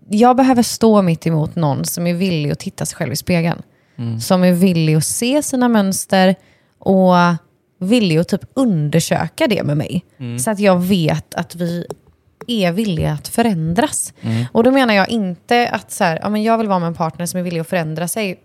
jag 0.10 0.36
behöver 0.36 0.64
stå 0.64 1.02
mitt 1.02 1.28
emot 1.28 1.56
någon 1.56 1.86
som 1.86 2.08
är 2.08 2.14
villig 2.14 2.52
att 2.52 2.60
titta 2.60 2.86
sig 2.86 2.96
själv 2.96 3.14
i 3.14 3.16
spegeln. 3.16 3.62
Som 4.22 4.44
är 4.44 4.52
villig 4.52 4.96
att 4.96 5.06
se 5.06 5.44
sina 5.44 5.68
mönster 5.68 6.36
och 6.80 7.14
villig 7.80 8.18
att 8.18 8.28
typ 8.28 8.42
undersöka 8.54 9.48
det 9.48 9.64
med 9.64 9.78
mig. 9.78 10.06
Mm. 10.20 10.40
Så 10.40 10.52
att 10.52 10.60
jag 10.60 10.80
vet 10.80 11.36
att 11.36 11.56
vi 11.56 11.86
är 12.48 12.72
villiga 12.72 13.12
att 13.12 13.28
förändras. 13.28 14.14
Mm. 14.22 14.46
Och 14.52 14.64
då 14.64 14.72
menar 14.72 14.94
jag 14.94 15.10
inte 15.10 15.70
att 15.70 15.92
så 15.92 16.04
här, 16.04 16.20
ja, 16.22 16.30
men 16.30 16.44
jag 16.44 16.58
vill 16.58 16.68
vara 16.68 16.80
med 16.80 16.88
en 16.88 16.94
partner 16.94 17.26
som 17.26 17.40
är 17.40 17.44
villig 17.44 17.60
att 17.60 17.68
förändra 17.68 18.08
sig. 18.08 18.40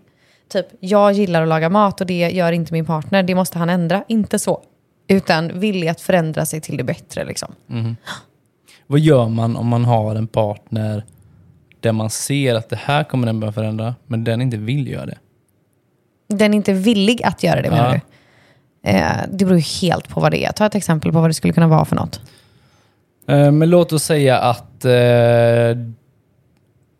Typ, 0.51 0.65
jag 0.79 1.13
gillar 1.13 1.41
att 1.41 1.47
laga 1.47 1.69
mat 1.69 2.01
och 2.01 2.07
det 2.07 2.29
gör 2.29 2.51
inte 2.51 2.73
min 2.73 2.85
partner. 2.85 3.23
Det 3.23 3.35
måste 3.35 3.57
han 3.57 3.69
ändra. 3.69 4.03
Inte 4.07 4.39
så. 4.39 4.61
Utan 5.07 5.59
villig 5.59 5.87
att 5.87 6.01
förändra 6.01 6.45
sig 6.45 6.61
till 6.61 6.77
det 6.77 6.83
bättre. 6.83 7.25
Liksom. 7.25 7.55
Vad 8.87 8.99
gör 8.99 9.29
man 9.29 9.55
om 9.55 9.67
man 9.67 9.85
har 9.85 10.15
en 10.15 10.27
partner 10.27 11.03
där 11.79 11.91
man 11.91 12.09
ser 12.09 12.55
att 12.55 12.69
det 12.69 12.79
här 12.83 13.03
kommer 13.03 13.25
den 13.27 13.39
börja 13.39 13.51
förändra, 13.53 13.95
men 14.07 14.23
den 14.23 14.41
inte 14.41 14.57
vill 14.57 14.87
göra 14.87 15.05
det? 15.05 15.17
Den 16.27 16.53
är 16.53 16.57
inte 16.57 16.73
villig 16.73 17.23
att 17.23 17.43
göra 17.43 17.61
det 17.61 17.69
menar 17.69 17.93
Ja. 17.93 17.93
du? 17.93 17.99
Eh, 18.89 19.17
det 19.31 19.45
beror 19.45 19.57
ju 19.57 19.63
helt 19.87 20.07
på 20.09 20.19
vad 20.19 20.31
det 20.31 20.45
är. 20.45 20.51
Ta 20.51 20.65
ett 20.65 20.75
exempel 20.75 21.11
på 21.11 21.21
vad 21.21 21.29
det 21.29 21.33
skulle 21.33 21.53
kunna 21.53 21.67
vara 21.67 21.85
för 21.85 21.95
något. 21.95 22.21
Eh, 23.27 23.51
Men 23.51 23.69
låt 23.69 23.93
oss 23.93 24.03
säga 24.03 24.37
att 24.39 24.85
eh, 24.85 24.91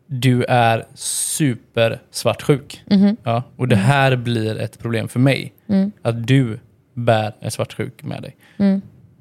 du 0.06 0.44
är 0.48 0.86
super 0.94 2.00
svartsjuk. 2.10 2.82
Mhm. 2.86 3.16
Ja, 3.22 3.42
och 3.56 3.68
det 3.68 3.76
här 3.76 4.16
blir 4.16 4.58
ett 4.60 4.78
problem 4.78 5.08
för 5.08 5.20
mig. 5.20 5.52
Mm. 5.68 5.92
Att 6.02 6.26
du 6.26 6.58
bär 6.96 7.32
en 7.40 7.50
svartsjuk 7.50 8.02
med 8.02 8.22
dig. 8.22 8.36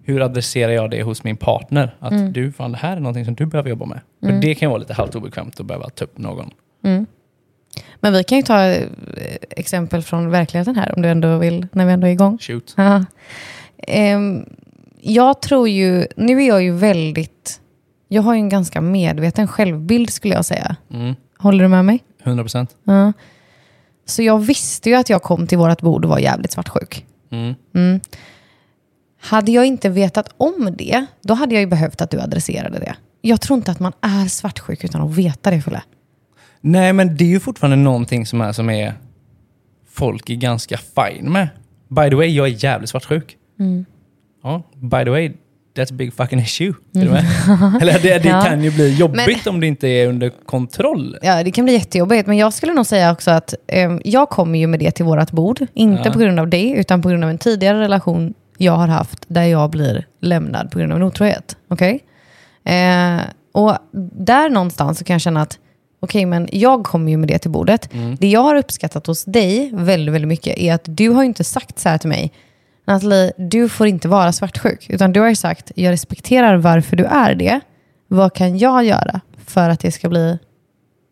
Hur 0.04 0.22
adresserar 0.22 0.72
jag 0.72 0.92
det 0.92 1.04
hos 1.04 1.24
min 1.24 1.38
partner? 1.38 1.96
Att 2.00 2.12
Mm. 2.12 2.34
du, 2.34 2.52
fan 2.52 2.72
det 2.72 2.78
här 2.78 2.96
är 2.98 3.00
någonting 3.00 3.26
som 3.26 3.36
du 3.36 3.46
behöver 3.46 3.70
jobba 3.70 3.86
med. 3.86 4.00
För 4.24 4.32
det 4.32 4.56
kan 4.56 4.70
vara 4.70 4.80
lite 4.80 4.94
halvt 4.94 5.16
obekvämt 5.16 5.60
att 5.60 5.66
behöva 5.66 5.90
ta 5.90 6.04
upp 6.06 6.18
någon. 6.18 6.50
Men 8.00 8.14
vi 8.14 8.24
kan 8.24 8.38
ju 8.38 8.42
ta 8.44 8.64
eh, 8.66 8.88
exempel 9.50 10.02
från 10.02 10.30
verkligheten 10.30 10.76
här 10.76 10.94
om 10.96 11.02
du 11.02 11.10
ändå 11.10 11.38
vill, 11.38 11.68
när 11.72 11.86
vi 11.86 11.92
ändå 11.94 12.08
är 12.08 12.12
igång. 12.12 12.38
Shoot. 12.38 12.74
Ja. 12.78 13.06
Ehm, 13.78 14.46
jag 15.02 15.42
tror 15.42 15.70
ju, 15.70 16.08
nu 16.16 16.44
är 16.44 16.48
jag 16.48 16.64
ju 16.64 16.72
väldigt, 16.72 17.62
jag 18.08 18.22
har 18.22 18.34
ju 18.34 18.40
en 18.40 18.50
ganska 18.50 18.82
medveten 18.82 19.48
självbild 19.48 20.10
skulle 20.10 20.34
jag 20.34 20.46
säga. 20.46 20.76
Mm. 20.94 21.16
Håller 21.38 21.64
du 21.64 21.68
med 21.70 21.86
mig? 21.86 22.04
100 22.24 22.44
procent. 22.44 22.76
Ja. 22.84 23.14
Så 24.06 24.24
jag 24.24 24.40
visste 24.40 24.90
ju 24.90 24.96
att 24.96 25.10
jag 25.10 25.22
kom 25.24 25.48
till 25.48 25.58
vårt 25.58 25.82
bord 25.82 26.06
och 26.06 26.10
var 26.12 26.20
jävligt 26.20 26.52
svartsjuk. 26.52 27.06
Mm. 27.74 28.00
Hade 29.22 29.52
jag 29.52 29.66
inte 29.66 29.90
vetat 29.90 30.30
om 30.38 30.76
det, 30.78 31.06
då 31.22 31.34
hade 31.34 31.56
jag 31.56 31.62
ju 31.62 31.68
behövt 31.68 32.02
att 32.02 32.12
du 32.12 32.22
adresserade 32.22 32.80
det. 32.80 32.96
Jag 33.22 33.42
tror 33.42 33.58
inte 33.58 33.72
att 33.72 33.80
man 33.80 33.94
är 34.02 34.28
svartsjuk 34.28 34.84
utan 34.84 35.02
att 35.02 35.16
veta 35.16 35.52
det, 35.52 35.62
Fulle. 35.62 35.82
Nej, 36.62 36.94
men 36.94 37.18
det 37.18 37.24
är 37.24 37.30
ju 37.30 37.40
fortfarande 37.40 37.78
någonting 37.78 38.26
som 38.26 38.42
är, 38.42 38.52
som 38.52 38.70
är 38.70 38.94
folk 39.90 40.30
är 40.30 40.36
ganska 40.36 40.78
fine 40.78 41.32
med. 41.32 41.50
By 41.88 42.10
the 42.10 42.16
way, 42.16 42.28
jag 42.28 42.48
är 42.48 42.64
jävligt 42.64 42.90
svartsjuk. 42.90 43.38
Mm. 43.60 43.86
Ja, 44.44 44.64
by 44.76 45.04
the 45.04 45.10
way, 45.10 45.32
that's 45.76 45.92
a 45.92 45.96
big 45.96 46.14
fucking 46.14 46.40
issue. 46.40 46.74
Med? 46.92 47.26
Eller 47.82 48.00
det, 48.00 48.00
det 48.20 48.30
Mm. 48.30 48.30
Ja. 48.38 48.42
kan 48.42 48.64
ju 48.64 48.72
bli 48.72 48.96
jobbigt 48.96 49.48
om 49.48 49.60
det 49.60 49.68
inte 49.68 49.88
är 49.88 50.08
under 50.08 50.30
kontroll. 50.46 51.18
Ja, 51.22 51.44
det 51.44 51.52
kan 51.52 51.66
bli 51.66 51.74
jättejobbigt, 51.74 52.28
men 52.28 52.38
jag 52.38 52.54
skulle 52.54 52.74
nog 52.74 52.86
säga 52.86 53.12
också 53.12 53.32
att 53.32 53.54
eh, 53.68 53.92
jag 54.04 54.30
kommer 54.30 54.60
ju 54.60 54.68
med 54.68 54.80
det 54.80 54.92
till 54.92 55.06
vårt 55.06 55.32
bord. 55.32 55.66
Inte 55.74 56.02
Ja. 56.06 56.12
på 56.14 56.20
grund 56.20 56.40
av 56.40 56.48
det, 56.50 56.70
utan 56.70 57.02
på 57.02 57.10
grund 57.10 57.24
av 57.24 57.30
en 57.30 57.38
tidigare 57.38 57.80
relation 57.80 58.34
jag 58.58 58.72
har 58.74 58.88
haft 58.88 59.20
där 59.28 59.44
jag 59.44 59.70
blir 59.70 60.06
lämnad 60.22 60.72
på 60.72 60.80
grund 60.80 60.92
av 60.92 60.98
en 60.98 61.04
otrohet. 61.04 61.58
Okej? 61.68 62.00
Eh, 62.66 63.20
och 63.52 63.78
där 64.18 64.50
någonstans 64.50 64.98
så 65.00 65.04
kan 65.06 65.14
jag 65.14 65.22
känna 65.22 65.42
att 65.42 65.60
okej, 66.00 66.26
men 66.26 66.48
jag 66.52 66.84
kommer 66.84 67.12
ju 67.12 67.18
med 67.18 67.28
det 67.30 67.38
till 67.40 67.52
bordet. 67.52 67.90
Det 68.20 68.28
jag 68.28 68.42
har 68.44 68.56
uppskattat 68.56 69.08
hos 69.08 69.26
dig 69.26 69.70
väldigt, 69.74 70.14
väldigt 70.16 70.28
mycket 70.28 70.58
är 70.58 70.74
att 70.74 70.82
du 70.86 71.10
har 71.10 71.24
inte 71.24 71.44
sagt 71.44 71.80
så 71.80 71.90
här 71.90 71.98
till 71.98 72.10
mig, 72.10 72.32
Nathalie, 72.86 73.32
du 73.38 73.70
får 73.70 73.88
inte 73.88 74.08
vara 74.08 74.32
svartsjuk. 74.32 74.90
Utan 74.90 75.14
du 75.14 75.20
har 75.20 75.30
ju 75.30 75.36
sagt, 75.36 75.72
jag 75.76 75.92
respekterar 75.92 76.58
varför 76.58 76.96
du 76.96 77.04
är 77.06 77.36
det. 77.36 77.60
Vad 78.08 78.34
kan 78.34 78.58
jag 78.58 78.86
göra 78.86 79.22
för 79.46 79.70
att 79.70 79.80
det 79.80 79.92
ska 79.92 80.10
bli 80.10 80.40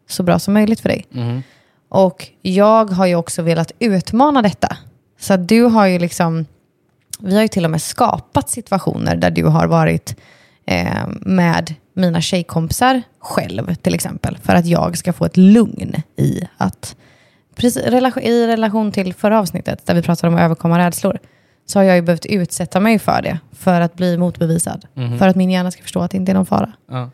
så 0.10 0.24
bra 0.24 0.40
som 0.40 0.54
möjligt 0.54 0.80
för 0.80 0.90
dig? 0.90 1.06
Och 1.90 2.28
jag 2.42 2.92
har 2.92 3.06
ju 3.06 3.16
också 3.16 3.42
velat 3.42 3.72
utmana 3.80 4.42
detta. 4.42 4.78
Så 5.20 5.34
att 5.34 5.48
du 5.48 5.64
har 5.64 5.86
ju 5.86 6.00
liksom, 6.00 6.46
vi 7.20 7.36
har 7.36 7.42
ju 7.42 7.48
till 7.48 7.66
och 7.66 7.72
med 7.72 7.82
skapat 7.82 8.50
situationer 8.50 9.16
där 9.16 9.32
du 9.32 9.46
har 9.46 9.68
varit 9.68 10.16
eh, 10.66 11.08
med 11.22 11.76
mina 11.94 12.22
tjejkompisar 12.22 13.02
själv 13.20 13.76
till 13.76 13.94
exempel. 13.94 14.38
För 14.38 14.56
att 14.56 14.66
jag 14.66 14.98
ska 14.98 15.14
få 15.14 15.26
ett 15.26 15.38
lugn 15.38 15.96
i 16.18 16.42
att, 16.58 16.96
precis, 17.56 17.84
relation, 17.84 18.24
i 18.24 18.48
relation 18.48 18.92
till 18.92 19.14
förra 19.14 19.40
avsnittet 19.40 19.86
där 19.86 19.96
vi 19.96 20.02
pratade 20.02 20.28
om 20.28 20.36
att 20.36 20.42
överkomma 20.42 20.80
rädslor, 20.80 21.20
så 21.66 21.80
har 21.80 21.84
jag 21.84 21.96
ju 21.96 22.02
behövt 22.02 22.26
utsätta 22.26 22.80
mig 22.80 23.00
för 23.00 23.22
det. 23.22 23.40
För 23.52 23.82
att 23.82 23.96
bli 23.96 24.18
motbevisad. 24.18 24.86
För 25.20 25.28
att 25.28 25.36
min 25.36 25.50
hjärna 25.52 25.72
ska 25.72 25.82
förstå 25.82 26.02
att 26.02 26.12
det 26.12 26.18
inte 26.18 26.32
är 26.32 26.34
någon 26.34 26.46
fara. 26.46 26.72
Ja. 26.92 27.10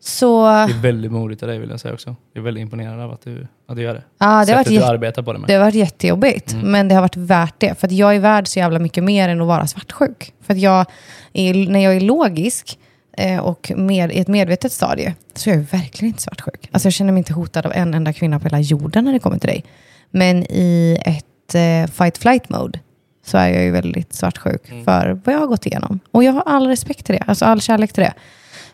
Så 0.00 0.44
Det 0.44 0.50
är 0.50 0.80
väldigt 0.82 1.12
modigt 1.12 1.42
av 1.42 1.48
dig 1.48 1.58
vill 1.58 1.70
jag 1.70 1.80
säga 1.80 1.94
också. 1.94 2.16
Jag 2.32 2.40
är 2.40 2.44
väldigt 2.44 2.62
imponerad 2.62 3.00
av 3.00 3.12
att 3.12 3.20
du, 3.24 3.46
att 3.68 3.76
du 3.76 3.82
gör 3.82 3.94
det. 3.94 4.02
ja, 4.18 4.44
det 4.44 4.52
har 4.52 4.58
varit 4.58 4.68
du 4.68 4.82
arbetar 4.84 5.22
på 5.22 5.32
det 5.32 5.38
med. 5.38 5.48
Det 5.48 5.54
har 5.54 5.60
varit 5.60 5.74
jättejobbigt, 5.74 6.56
men 6.62 6.88
det 6.88 6.94
har 6.94 7.02
varit 7.02 7.16
värt 7.16 7.54
det. 7.58 7.78
För 7.80 7.92
jag 7.92 8.14
är 8.16 8.20
värd 8.20 8.48
så 8.48 8.58
jävla 8.58 8.78
mycket 8.78 9.04
mer 9.04 9.28
än 9.28 9.40
att 9.40 9.46
vara 9.46 9.66
svartsjuk. 9.66 10.32
För 10.40 10.52
att 10.54 10.60
jag 10.60 10.86
är, 11.32 11.68
när 11.68 11.80
jag 11.80 11.96
är 11.96 12.00
logisk 12.00 12.78
eh, 13.18 13.38
och 13.38 13.72
med, 13.76 14.12
i 14.12 14.18
ett 14.18 14.28
medvetet 14.28 14.72
stadie 14.72 15.14
så 15.34 15.50
är 15.50 15.54
jag 15.54 15.60
verkligen 15.60 16.08
inte 16.08 16.22
svartsjuk. 16.22 16.68
Alltså 16.72 16.86
jag 16.86 16.92
känner 16.92 17.12
mig 17.12 17.18
inte 17.18 17.32
hotad 17.32 17.66
av 17.66 17.72
en 17.72 17.94
enda 17.94 18.12
kvinna 18.12 18.38
på 18.38 18.44
hela 18.44 18.60
jorden 18.60 19.04
när 19.04 19.12
det 19.12 19.18
kommer 19.18 19.38
till 19.38 19.48
dig. 19.48 19.64
Men 20.10 20.42
i 20.42 20.98
ett 21.06 21.54
eh, 21.54 21.92
fight-flight 21.92 22.48
mode 22.48 22.78
så 23.24 23.38
är 23.38 23.48
jag 23.48 23.62
ju 23.62 23.70
väldigt 23.70 24.14
svartsjuk 24.14 24.66
för 24.84 25.20
vad 25.24 25.34
jag 25.34 25.40
har 25.40 25.46
gått 25.46 25.66
igenom. 25.66 26.00
Och 26.10 26.24
jag 26.24 26.32
har 26.32 26.42
all 26.46 26.66
respekt 26.66 27.06
till 27.06 27.14
det, 27.14 27.24
alltså 27.26 27.44
all 27.44 27.60
kärlek 27.60 27.92
till 27.92 28.02
det. 28.02 28.14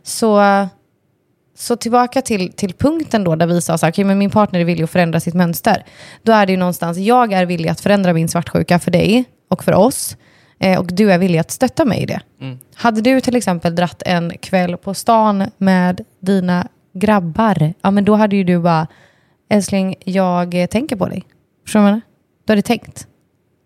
Så 0.02 0.40
så 1.54 1.76
tillbaka 1.76 2.22
till, 2.22 2.52
till 2.52 2.74
punkten 2.74 3.24
då 3.24 3.36
där 3.36 3.46
vi 3.46 3.60
sa 3.60 3.78
så 3.78 3.86
här, 3.86 3.92
okay, 3.92 4.04
men 4.04 4.18
min 4.18 4.30
partner 4.30 4.60
är 4.60 4.64
villig 4.64 4.84
att 4.84 4.90
förändra 4.90 5.20
sitt 5.20 5.34
mönster. 5.34 5.84
Då 6.22 6.32
är 6.32 6.46
det 6.46 6.52
ju 6.52 6.58
någonstans, 6.58 6.98
jag 6.98 7.32
är 7.32 7.46
villig 7.46 7.68
att 7.68 7.80
förändra 7.80 8.12
min 8.12 8.28
svartsjuka 8.28 8.78
för 8.78 8.90
dig 8.90 9.24
och 9.48 9.64
för 9.64 9.74
oss. 9.74 10.16
Eh, 10.58 10.78
och 10.78 10.86
du 10.86 11.12
är 11.12 11.18
villig 11.18 11.38
att 11.38 11.50
stötta 11.50 11.84
mig 11.84 12.02
i 12.02 12.06
det. 12.06 12.20
Hade 12.74 13.00
du 13.00 13.20
till 13.20 13.36
exempel 13.36 13.74
dratt 13.74 14.02
en 14.06 14.38
kväll 14.38 14.76
på 14.76 14.94
stan 14.94 15.50
med 15.58 16.04
dina 16.20 16.68
grabbar, 16.94 17.72
ja 17.82 17.90
men 17.90 18.04
då 18.04 18.14
hade 18.14 18.36
ju 18.36 18.44
du 18.44 18.58
bara, 18.58 18.86
älskling, 19.48 19.94
jag 20.04 20.66
tänker 20.70 20.96
på 20.96 21.06
dig. 21.08 21.24
Förstår 21.64 21.80
du 21.80 21.82
vad 21.82 21.88
jag 21.88 21.92
menar? 21.92 22.00
Du 22.46 22.52
hade 22.52 22.62
tänkt. 22.62 23.06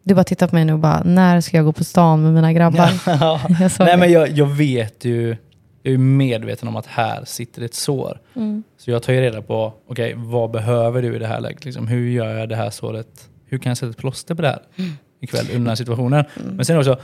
Du 0.06 0.14
bara 0.14 0.24
tittar 0.24 0.46
på 0.48 0.54
mig 0.54 0.64
nu 0.64 0.72
och 0.72 0.78
bara, 0.78 1.02
när 1.04 1.40
ska 1.40 1.56
jag 1.56 1.66
gå 1.66 1.72
på 1.72 1.84
stan 1.84 2.22
med 2.22 2.32
mina 2.34 2.52
grabbar? 2.52 2.90
Jag 3.60 3.70
sa 3.70 3.84
Nej, 3.84 3.96
men 3.96 4.12
jag, 4.12 4.28
jag 4.28 4.46
vet 4.46 5.04
ju, 5.04 5.36
jag 5.82 5.94
är 5.94 5.98
medveten 5.98 6.68
om 6.68 6.76
att 6.76 6.86
här 6.86 7.24
sitter 7.24 7.62
ett 7.62 7.74
sår. 7.74 8.20
Mm. 8.36 8.62
Så 8.78 8.90
jag 8.90 9.02
tar 9.02 9.12
ju 9.12 9.20
reda 9.20 9.42
på, 9.42 9.72
okej, 9.88 10.14
vad 10.16 10.50
behöver 10.50 11.02
du 11.02 11.16
i 11.16 11.18
det 11.18 11.26
här 11.26 11.40
läget? 11.40 11.64
Liksom, 11.64 11.88
hur 11.88 12.08
gör 12.10 12.34
jag 12.34 12.48
det 12.48 12.56
här 12.56 12.70
såret? 12.70 13.28
Hur 13.46 13.58
kan 13.58 13.70
jag 13.70 13.76
sätta 13.78 13.90
ett 13.90 13.96
plåster 13.96 14.34
på 14.34 14.42
det 14.42 14.48
här 14.48 14.62
Mm. 14.76 14.90
ikväll 15.20 15.44
under 15.44 15.58
den 15.58 15.66
här 15.66 15.74
situationen? 15.74 16.24
Men 16.44 16.64
sen 16.64 16.78
också, 16.78 16.98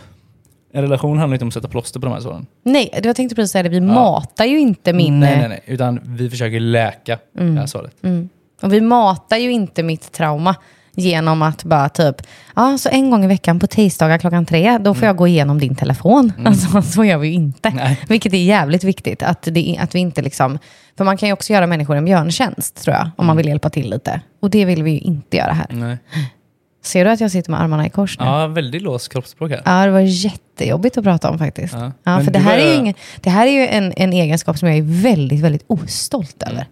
en 0.72 0.82
relation 0.82 1.18
handlar 1.18 1.34
inte 1.34 1.44
om 1.44 1.48
att 1.48 1.54
sätta 1.54 1.68
plåster 1.68 2.00
på 2.00 2.06
de 2.06 2.12
här 2.12 2.20
såren. 2.20 2.46
Nej, 2.62 3.00
jag 3.04 3.16
tänkte 3.16 3.34
precis 3.34 3.52
säga 3.52 3.62
det, 3.62 3.68
vi 3.68 3.80
matar 3.80 4.44
ju 4.44 4.58
inte 4.60 4.92
min... 4.92 5.20
Nej, 5.20 5.32
eh, 5.32 5.38
nej, 5.38 5.48
nej. 5.48 5.60
Utan 5.66 6.00
vi 6.04 6.30
försöker 6.30 6.60
läka 6.60 7.18
det 7.32 7.42
här 7.42 7.66
såret. 7.66 7.94
Och 8.62 8.72
vi 8.72 8.80
matar 8.80 9.36
ju 9.36 9.52
inte 9.52 9.82
mitt 9.82 10.12
trauma 10.12 10.56
genom 11.00 11.42
att 11.42 11.64
bara 11.64 11.88
typ, 11.88 12.16
ja 12.56 12.78
så 12.78 12.88
en 12.88 13.10
gång 13.10 13.24
i 13.24 13.26
veckan 13.26 13.60
på 13.60 13.66
tisdagar 13.66 14.18
klockan 14.18 14.46
tre, 14.46 14.78
då 14.78 14.94
får 14.94 15.06
jag 15.06 15.16
gå 15.16 15.26
igenom 15.28 15.58
din 15.58 15.74
telefon. 15.74 16.32
Alltså 16.44 16.82
så 16.82 17.04
gör 17.04 17.18
vi 17.18 17.28
ju 17.28 17.34
inte. 17.34 17.70
Nej. 17.70 18.00
Vilket 18.08 18.32
är 18.32 18.38
jävligt 18.38 18.84
viktigt, 18.84 19.22
att, 19.22 19.42
det, 19.42 19.78
att 19.80 19.94
vi 19.94 19.98
inte 19.98 20.22
liksom, 20.22 20.58
för 20.96 21.04
man 21.04 21.16
kan 21.16 21.28
ju 21.28 21.32
också 21.32 21.52
göra 21.52 21.66
människor 21.66 21.96
en 21.96 22.04
björntjänst 22.04 22.82
tror 22.84 22.96
jag, 22.96 23.10
om 23.16 23.26
man 23.26 23.36
vill 23.36 23.48
hjälpa 23.48 23.70
till 23.70 23.90
lite. 23.90 24.20
Och 24.42 24.50
det 24.50 24.64
vill 24.64 24.82
vi 24.82 24.90
ju 24.90 24.98
inte 24.98 25.36
göra 25.36 25.52
här. 25.52 25.66
Nej. 25.70 25.98
Ser 26.82 27.04
du 27.04 27.10
att 27.10 27.20
jag 27.20 27.30
sitter 27.30 27.50
med 27.50 27.60
armarna 27.60 27.86
i 27.86 27.90
kors 27.90 28.18
nu? 28.18 28.24
Ja, 28.24 28.46
väldigt 28.46 28.82
låst 28.82 29.12
kroppsspråk 29.12 29.50
här. 29.50 29.62
Ja, 29.64 29.84
det 29.86 29.90
var 29.90 30.00
jättejobbigt 30.00 30.98
att 30.98 31.04
prata 31.04 31.30
om 31.30 31.38
faktiskt. 31.38 31.74
Ja. 31.74 31.80
Ja. 31.80 32.16
Men 32.16 32.24
för 32.24 32.32
det 32.32 32.38
här, 32.38 32.52
är 32.54 32.58
ju 32.58 32.64
börjar- 32.64 32.80
ingen, 32.80 32.94
det 33.20 33.30
här 33.30 33.46
är 33.46 33.50
ju 33.50 33.66
en, 33.66 33.92
en 33.96 34.12
egenskap 34.12 34.58
som 34.58 34.68
jag 34.68 34.78
är 34.78 35.02
väldigt, 35.02 35.40
väldigt 35.40 35.64
ostolt 35.66 36.42
över. 36.42 36.66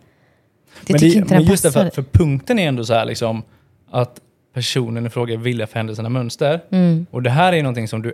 Det 0.86 0.92
men 0.92 1.00
tycker 1.00 1.18
inte 1.18 1.34
men 1.34 1.42
den 1.42 1.50
just 1.50 1.62
det, 1.62 1.68
passar. 1.68 1.84
för, 1.84 1.90
för 1.90 2.02
punkten 2.02 2.58
är 2.58 2.68
ändå 2.68 2.84
så 2.84 2.94
här 2.94 3.04
liksom, 3.04 3.42
att 3.90 4.20
personen 4.54 5.06
i 5.06 5.10
fråga 5.10 5.34
är 5.34 5.38
villig 5.38 5.64
att 5.64 5.70
förändra 5.70 5.94
sina 5.94 6.08
mönster. 6.08 6.60
Mm. 6.70 7.06
Och 7.10 7.22
det 7.22 7.30
här 7.30 7.52
är 7.52 7.62
någonting 7.62 7.88
som 7.88 8.02
du 8.02 8.12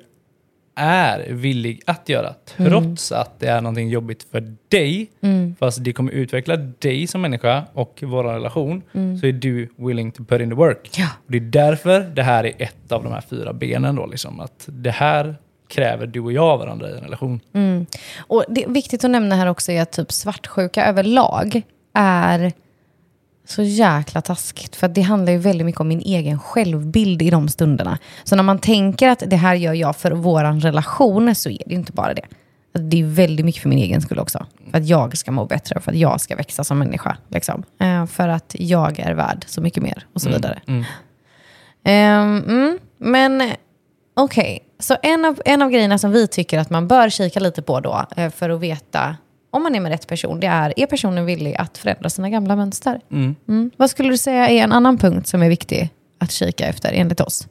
är 0.77 1.33
villig 1.33 1.83
att 1.87 2.09
göra, 2.09 2.35
Mm. 2.57 2.71
trots 2.71 3.13
att 3.13 3.41
det 3.41 3.47
är 3.47 3.61
någonting 3.61 3.89
jobbigt 3.89 4.27
för 4.31 4.55
dig. 4.69 5.11
Fast 5.59 5.85
det 5.85 5.93
kommer 5.93 6.13
utveckla 6.13 6.57
dig 6.57 7.07
som 7.07 7.21
människa 7.21 7.63
och 7.73 8.03
vår 8.07 8.25
relation, 8.25 8.83
så 9.21 9.27
är 9.27 9.33
du 9.33 9.69
willing 9.77 10.13
to 10.13 10.25
put 10.25 10.41
in 10.41 10.49
the 10.49 10.55
work. 10.55 10.99
Mm. 10.99 11.09
Ja. 11.09 11.15
Och 11.27 11.33
det 11.33 11.39
är 11.39 11.41
därför 11.41 12.01
det 12.01 12.23
här 12.23 12.47
är 12.47 12.53
ett 12.59 12.93
av 12.93 13.03
de 13.05 13.13
här 13.13 13.21
fyra 13.21 13.53
benen. 13.53 13.97
Då, 13.97 14.07
liksom, 14.07 14.41
att 14.41 14.65
det 14.73 14.91
här 14.91 15.35
kräver 15.69 16.07
du 16.07 16.21
och 16.21 16.33
jag 16.33 16.59
varandra 16.59 16.91
i 16.91 16.93
en 16.93 17.01
relation. 17.01 17.41
Mm. 17.53 17.87
Och 18.19 18.45
det 18.49 18.65
är 18.65 18.69
viktigt 18.69 19.05
att 19.05 19.11
nämna 19.11 19.37
här 19.37 19.47
också 19.47 19.73
är 19.73 19.83
att 19.83 19.93
typ 19.93 20.13
svartsjuka 20.13 20.87
överlag 20.87 21.63
är 21.95 22.53
Så 23.46 23.62
jäkla 23.62 24.20
taskigt. 24.20 24.76
För 24.76 24.88
det 24.88 25.02
handlar 25.02 25.33
ju 25.33 25.38
väldigt 25.38 25.64
mycket 25.64 25.80
om 25.80 25.88
min 25.88 26.00
egen 26.00 26.38
självbild 26.38 27.22
i 27.22 27.30
de 27.30 27.48
stunderna. 27.48 27.98
Så 28.24 28.37
när 28.37 28.42
man 28.42 28.59
tänker 28.59 29.09
att 29.09 29.22
det 29.26 29.37
här 29.37 29.54
gör 29.54 29.72
jag 29.72 29.96
för 29.96 30.12
vår 30.12 30.61
relation 30.61 31.35
så 31.35 31.50
är 31.50 31.62
det 31.66 31.70
ju 31.70 31.76
inte 31.76 31.92
bara 31.92 32.14
det. 32.14 32.22
Alltså, 32.74 32.88
Det 32.88 33.00
är 33.00 33.04
väldigt 33.04 33.46
mycket 33.46 33.62
för 33.62 33.68
min 33.68 33.78
egen 33.78 34.00
skull 34.00 34.18
också. 34.18 34.46
För 34.70 34.78
att 34.78 34.87
jag 34.87 35.16
ska 35.16 35.30
må 35.30 35.44
bättre, 35.46 35.80
för 35.80 35.90
att 35.90 35.98
jag 35.98 36.20
ska 36.20 36.37
växa 36.37 36.64
som 36.64 36.78
människa. 36.78 37.16
Liksom. 37.28 37.62
Eh, 37.80 38.07
för 38.07 38.28
att 38.28 38.57
jag 38.59 38.98
är 39.00 39.14
värd 39.14 39.44
så 39.48 39.61
mycket 39.61 39.83
mer 39.83 40.07
och 40.12 40.20
så 40.20 40.28
vidare. 40.28 40.61
Mm. 40.66 40.85
Ehm, 41.85 42.44
mm, 42.48 42.78
men 42.98 43.52
okej, 44.16 44.59
så 44.78 44.96
en 45.02 45.24
av, 45.24 45.40
en 45.44 45.62
av 45.62 45.70
grejerna 45.70 45.98
som 45.98 46.11
vi 46.11 46.26
tycker 46.26 46.59
att 46.59 46.70
man 46.70 46.88
bör 46.88 47.09
kika 47.09 47.40
lite 47.40 47.62
på 47.62 47.80
då, 47.80 48.07
eh, 48.16 48.30
för 48.30 48.50
att 48.50 48.61
veta 48.61 49.16
om 49.55 49.62
man 49.62 49.75
är 49.75 49.81
med 49.81 49.93
rätt 49.93 50.07
person, 50.07 50.40
det 50.40 50.47
är, 50.47 50.73
är 50.77 50.87
personen 50.87 51.27
villig 51.27 51.57
att 51.59 51.79
förändra 51.79 52.11
sina 52.11 52.31
gamla 52.31 52.57
mönster? 52.57 53.01
Mm. 53.11 53.35
Mm. 53.49 53.71
Vad 53.77 53.90
skulle 53.90 54.09
du 54.09 54.19
säga 54.19 54.49
är 54.49 54.64
en 54.64 54.73
annan 54.73 54.99
punkt 54.99 55.27
som 55.27 55.43
är 55.43 55.49
viktig 55.49 55.90
att 56.19 56.31
kika 56.31 56.67
efter 56.67 56.93
enligt 56.93 57.21
oss? 57.21 57.49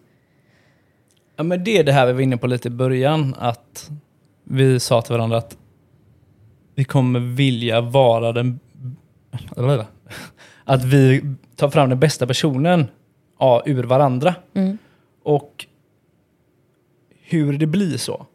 Ja, 1.36 1.44
men 1.44 1.64
det 1.64 1.78
är 1.78 1.84
det 1.84 1.92
här 1.92 2.06
vi 2.06 2.14
var 2.14 2.22
inne 2.22 2.38
på 2.38 2.48
lite 2.48 2.68
i 2.68 2.72
början, 2.72 3.36
att 3.40 3.90
vi 4.44 4.80
sa 4.80 5.02
till 5.02 5.14
varandra 5.14 5.38
att 5.38 5.58
vi 6.76 6.84
kommer 6.84 7.20
vilja 7.20 7.82
vara 7.82 8.32
den... 8.32 8.60
Att 10.66 10.84
vi 10.84 11.36
tar 11.56 11.70
fram 11.70 11.90
den 11.90 12.00
bästa 12.00 12.28
personen 12.28 12.88
ja, 13.40 13.64
ur 13.66 13.84
varandra. 13.84 14.36
Och 15.24 15.66
hur 17.22 17.58
det 17.58 17.66
blir 17.66 17.98
så. 17.98 18.26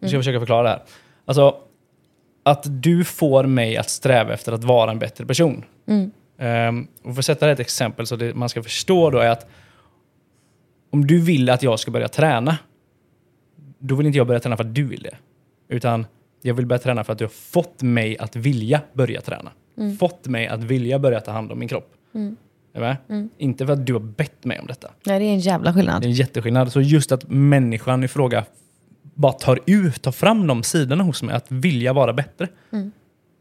Nu 0.00 0.08
ska 0.08 0.16
jag 0.16 0.24
försöka 0.24 0.38
förklara 0.38 0.62
det 0.62 0.68
här. 0.68 0.82
Alltså, 1.24 1.56
att 2.46 2.82
du 2.82 3.04
får 3.04 3.44
mig 3.44 3.76
att 3.76 3.90
sträva 3.90 4.34
efter 4.34 4.52
att 4.52 4.64
vara 4.64 4.90
en 4.90 4.98
bättre 4.98 5.26
person. 5.26 5.64
Um, 6.38 6.88
och 7.02 7.14
för 7.14 7.18
att 7.18 7.24
sätta 7.24 7.50
ett 7.50 7.60
exempel 7.60 8.06
så 8.06 8.16
det 8.16 8.34
man 8.34 8.48
ska 8.48 8.62
förstå 8.62 9.10
då 9.10 9.18
är 9.18 9.28
att 9.28 9.46
om 10.90 11.06
du 11.06 11.20
vill 11.20 11.50
att 11.50 11.62
jag 11.62 11.80
ska 11.80 11.90
börja 11.90 12.08
träna, 12.08 12.58
då 13.78 13.94
vill 13.94 14.06
inte 14.06 14.18
jag 14.18 14.26
börja 14.26 14.40
träna 14.40 14.56
för 14.56 14.64
att 14.64 14.74
du 14.74 14.84
vill 14.84 15.02
det. 15.02 15.16
Utan 15.68 16.06
jag 16.42 16.54
vill 16.54 16.66
börja 16.66 16.78
träna 16.78 17.04
för 17.04 17.12
att 17.12 17.18
du 17.18 17.24
har 17.24 17.30
fått 17.30 17.82
mig 17.82 18.18
att 18.18 18.36
vilja 18.36 18.80
börja 18.92 19.20
träna. 19.20 19.50
Fått 19.98 20.26
mig 20.26 20.46
att 20.46 20.64
vilja 20.64 20.98
börja 20.98 21.20
ta 21.20 21.30
hand 21.30 21.52
om 21.52 21.58
min 21.58 21.68
kropp. 21.68 21.92
Du 22.12 22.80
med? 22.80 22.96
Inte 23.38 23.66
för 23.66 23.72
att 23.72 23.86
du 23.86 23.92
har 23.92 24.00
bett 24.00 24.44
mig 24.44 24.60
om 24.60 24.66
detta. 24.66 24.90
Nej, 25.06 25.18
det 25.18 25.24
är 25.24 25.32
en 25.32 25.38
jävla 25.38 25.74
skillnad. 25.74 26.02
Det 26.02 26.06
är 26.06 26.08
en 26.08 26.14
jätteskillnad. 26.14 26.72
Så 26.72 26.80
just 26.80 27.12
att 27.12 27.28
människan 27.28 28.04
i 28.04 28.08
fråga 28.08 28.44
bara 29.14 29.32
tar 29.32 29.58
ut, 29.66 30.02
tar 30.02 30.12
fram 30.12 30.46
de 30.46 30.62
sidorna 30.62 31.04
hos 31.04 31.22
mig, 31.22 31.34
att 31.34 31.46
vilja 31.50 31.92
vara 31.92 32.12
bättre. 32.12 32.48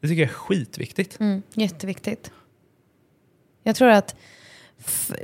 Det 0.02 0.08
tycker 0.08 0.22
jag 0.22 0.30
är 0.30 0.34
skitviktigt. 0.34 1.20
Mm, 1.20 1.44
jätteviktigt. 1.54 2.32
Jag 3.64 3.76
tror 3.76 3.90
att 3.90 4.16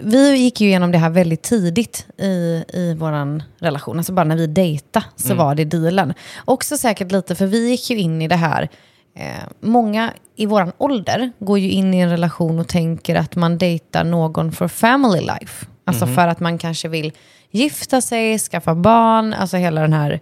vi 0.02 0.38
gick 0.38 0.62
ju 0.62 0.68
igenom 0.68 0.92
det 0.92 0.98
här 0.98 1.10
väldigt 1.10 1.42
tidigt 1.42 2.08
i, 2.18 2.64
i 2.74 2.96
vår 2.98 3.42
relation. 3.64 3.98
Alltså 3.98 4.14
bara 4.14 4.24
när 4.24 4.36
vi 4.36 4.48
dejtade 4.48 5.06
så 5.16 5.34
var 5.36 5.56
det 5.56 5.66
dealen. 5.66 6.14
Också 6.46 6.78
säkert 6.78 7.12
lite, 7.12 7.36
för 7.36 7.46
vi 7.46 7.70
gick 7.70 7.90
ju 7.90 7.98
in 7.98 8.22
i 8.22 8.28
det 8.28 8.36
här. 8.36 8.70
Eh, 9.16 9.44
många 9.60 10.14
i 10.36 10.46
vår 10.46 10.72
ålder 10.78 11.32
går 11.40 11.60
ju 11.60 11.70
in 11.70 11.94
i 11.94 12.00
en 12.00 12.10
relation 12.10 12.60
och 12.60 12.68
tänker 12.68 13.16
att 13.16 13.36
man 13.36 13.58
dejtar 13.58 14.04
någon 14.04 14.52
för 14.52 14.68
family 14.68 15.22
life. 15.22 15.66
Alltså 15.86 16.08
för 16.08 16.28
att 16.28 16.40
man 16.40 16.58
kanske 16.58 16.88
vill 16.88 17.12
gifta 17.52 18.02
sig, 18.02 18.40
skaffa 18.40 18.76
barn, 18.76 19.34
alltså 19.34 19.58
hela 19.58 19.82
den 19.82 19.94
här 19.94 20.20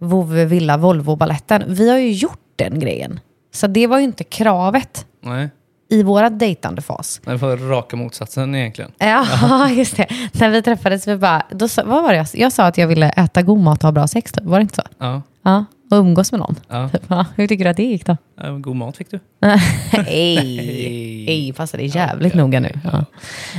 vovve 0.00 0.44
villa 0.44 0.76
volvo 0.76 1.16
balletten 1.16 1.64
Vi 1.68 1.90
har 1.90 1.98
ju 1.98 2.12
gjort 2.12 2.40
den 2.56 2.80
grejen. 2.80 3.20
Så 3.54 3.66
det 3.66 3.86
var 3.86 3.98
ju 3.98 4.04
inte 4.04 4.24
kravet 4.24 5.06
Nej, 5.22 5.48
i 5.90 6.02
våra 6.02 6.30
dejtande 6.30 6.82
fas. 6.82 7.20
det 7.24 7.36
var 7.36 7.56
raka 7.56 7.96
motsatsen 7.96 8.54
egentligen. 8.54 8.92
Ja, 8.98 9.70
just 9.76 9.96
det. 9.96 10.06
När 10.32 10.50
vi 10.50 10.62
träffades, 10.62 11.08
vi 11.08 11.16
bara, 11.16 11.42
då, 11.50 11.68
vad 11.84 12.02
var 12.02 12.10
det 12.10 12.16
jag, 12.16 12.26
jag 12.34 12.52
sa 12.52 12.64
att 12.66 12.78
jag 12.78 12.86
ville 12.86 13.08
äta 13.10 13.42
god 13.42 13.58
mat 13.58 13.78
och 13.78 13.84
ha 13.84 13.92
bra 13.92 14.06
sex. 14.06 14.32
Var 14.42 14.58
det 14.58 14.62
inte 14.62 14.74
så? 14.74 14.82
Ja, 14.98 15.22
Ja, 15.42 15.64
och 15.90 15.96
umgås 15.96 16.32
med 16.32 16.38
någon. 16.40 16.54
ja. 16.68 16.90
Ja, 17.08 17.26
hur 17.36 17.46
tycker 17.46 17.64
du 17.64 17.70
att 17.70 17.76
det 17.76 17.82
gick 17.82 18.06
då? 18.06 18.16
Ja, 18.40 18.50
God 18.50 18.76
mat 18.76 18.96
fick 18.96 19.10
du. 19.10 19.20
Hej! 19.90 21.24
Hej, 21.26 21.52
passa 21.52 21.76
dig 21.76 21.86
jävligt 21.86 22.34
noga 22.34 22.60
nu. 22.60 22.72
Ja. 22.84 23.04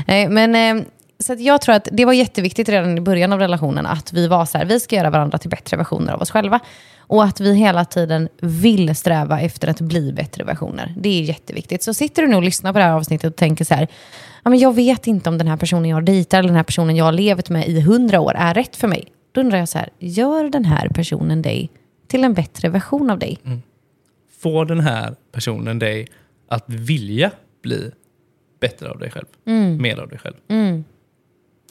Nej, 0.08 0.30
Men, 0.30 0.56
eh, 0.80 0.84
så 1.20 1.36
jag 1.38 1.62
tror 1.62 1.76
att 1.76 1.88
det 1.92 2.06
var 2.06 2.14
jätteviktigt 2.14 2.70
redan 2.70 2.98
i 2.98 3.02
början 3.02 3.34
av 3.34 3.40
relationen 3.40 3.86
att 3.86 4.14
vi 4.14 4.28
var 4.28 4.46
så 4.46 4.58
här, 4.58 4.66
vi 4.66 4.80
ska 4.80 4.96
göra 4.96 5.10
varandra 5.10 5.38
till 5.38 5.50
bättre 5.50 5.78
versioner 5.78 6.14
av 6.14 6.22
oss 6.22 6.32
själva. 6.32 6.60
Och 7.00 7.24
att 7.24 7.40
vi 7.40 7.56
hela 7.56 7.86
tiden 7.86 8.30
vill 8.42 8.96
sträva 8.96 9.42
efter 9.42 9.68
att 9.68 9.82
bli 9.82 10.14
bättre 10.14 10.44
versioner. 10.44 10.94
Det 10.98 11.10
är 11.10 11.22
jätteviktigt. 11.22 11.84
Så 11.84 11.94
sitter 11.94 12.22
du 12.22 12.28
nu 12.28 12.36
och 12.36 12.44
lyssnar 12.44 12.74
på 12.74 12.80
det 12.80 12.86
här 12.86 12.92
avsnittet 12.92 13.32
och 13.32 13.36
tänker 13.36 13.66
så 13.66 13.74
här, 13.74 13.88
ja, 14.44 14.50
men 14.50 14.60
jag 14.60 14.76
vet 14.76 15.08
inte 15.08 15.30
om 15.30 15.38
den 15.38 15.48
här 15.48 15.58
personen 15.58 15.90
jag 15.90 16.06
dejtar 16.06 16.40
eller 16.40 16.50
den 16.50 16.56
här 16.56 16.64
personen 16.64 16.96
jag 16.96 17.06
har 17.06 17.12
levt 17.12 17.50
med 17.50 17.68
i 17.68 17.82
hundra 17.82 18.20
år 18.20 18.34
är 18.36 18.54
rätt 18.54 18.76
för 18.76 18.88
mig. 18.88 19.08
Då 19.32 19.42
undrar 19.42 19.58
jag 19.58 19.70
så 19.70 19.78
här, 19.78 19.90
gör 20.00 20.50
den 20.50 20.66
här 20.66 20.90
personen 20.90 21.42
dig 21.42 21.70
till 22.08 22.24
en 22.24 22.34
bättre 22.34 22.70
version 22.70 23.10
av 23.10 23.20
dig? 23.20 23.38
Får 24.40 24.66
den 24.66 24.80
här 24.80 25.16
personen 25.32 25.80
dig 25.80 26.08
att 26.50 26.66
vilja 26.68 27.32
bli 27.64 27.92
bättre 28.60 28.90
av 28.90 29.00
dig 29.00 29.12
själv? 29.12 29.26
Mer 29.82 30.00
av 30.00 30.10
dig 30.10 30.20
själv? 30.20 30.36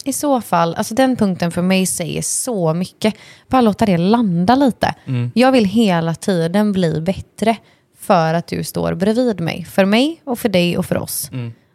I 0.04 0.12
så 0.12 0.40
fall, 0.40 0.74
alltså 0.74 0.94
den 0.94 1.16
punkten 1.16 1.52
för 1.52 1.62
mig 1.62 1.86
säger 1.86 2.22
så 2.22 2.74
mycket. 2.74 3.14
Bara 3.48 3.60
låta 3.60 3.86
det 3.86 3.98
landa 3.98 4.54
lite. 4.54 4.94
Jag 5.34 5.52
vill 5.52 5.64
hela 5.64 6.14
tiden 6.14 6.72
bli 6.72 7.00
bättre 7.00 7.56
för 7.98 8.34
att 8.34 8.46
du 8.46 8.64
står 8.64 8.94
bredvid 8.94 9.40
mig. 9.40 9.64
För 9.64 9.84
mig 9.84 10.20
och 10.24 10.38
för 10.38 10.48
dig 10.48 10.78
och 10.78 10.86
för 10.86 10.98
oss. 10.98 11.30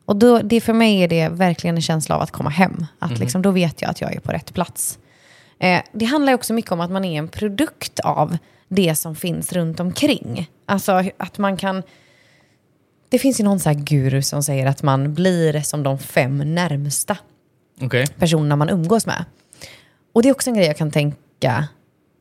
Och 0.05 0.15
då, 0.15 0.39
det, 0.39 0.61
för 0.61 0.73
mig 0.73 1.01
är 1.03 1.07
det 1.07 1.29
verkligen 1.29 1.75
en 1.75 1.81
känsla 1.81 2.15
av 2.15 2.21
att 2.21 2.31
komma 2.31 2.49
hem. 2.49 2.85
Att 2.99 3.19
liksom, 3.19 3.41
då 3.41 3.51
vet 3.51 3.81
jag 3.81 3.91
att 3.91 4.01
jag 4.01 4.15
är 4.15 4.19
på 4.19 4.31
rätt 4.31 4.53
plats. 4.53 4.99
Eh, 5.59 5.81
det 5.91 6.05
handlar 6.05 6.33
också 6.33 6.53
mycket 6.53 6.71
om 6.71 6.81
att 6.81 6.91
man 6.91 7.05
är 7.05 7.17
en 7.19 7.27
produkt 7.27 7.99
av 7.99 8.37
det 8.67 8.95
som 8.95 9.15
finns 9.15 9.53
runt 9.53 9.79
omkring. 9.79 10.49
Alltså 10.65 11.03
att 11.17 11.37
man 11.37 11.57
kan... 11.57 11.83
Det 13.09 13.19
finns 13.19 13.39
ju 13.39 13.43
någon 13.43 13.59
så 13.59 13.73
guru 13.75 14.21
som 14.21 14.43
säger 14.43 14.65
att 14.65 14.83
man 14.83 15.13
blir 15.13 15.61
som 15.61 15.83
de 15.83 15.99
fem 15.99 16.55
närmsta 16.55 17.17
Okej. 17.81 18.07
personerna 18.07 18.55
man 18.55 18.69
umgås 18.69 19.05
med. 19.05 19.25
Och 20.13 20.23
det 20.23 20.29
är 20.29 20.33
också 20.33 20.49
en 20.49 20.55
grej 20.55 20.67
jag 20.67 20.77
kan 20.77 20.91
tänka 20.91 21.67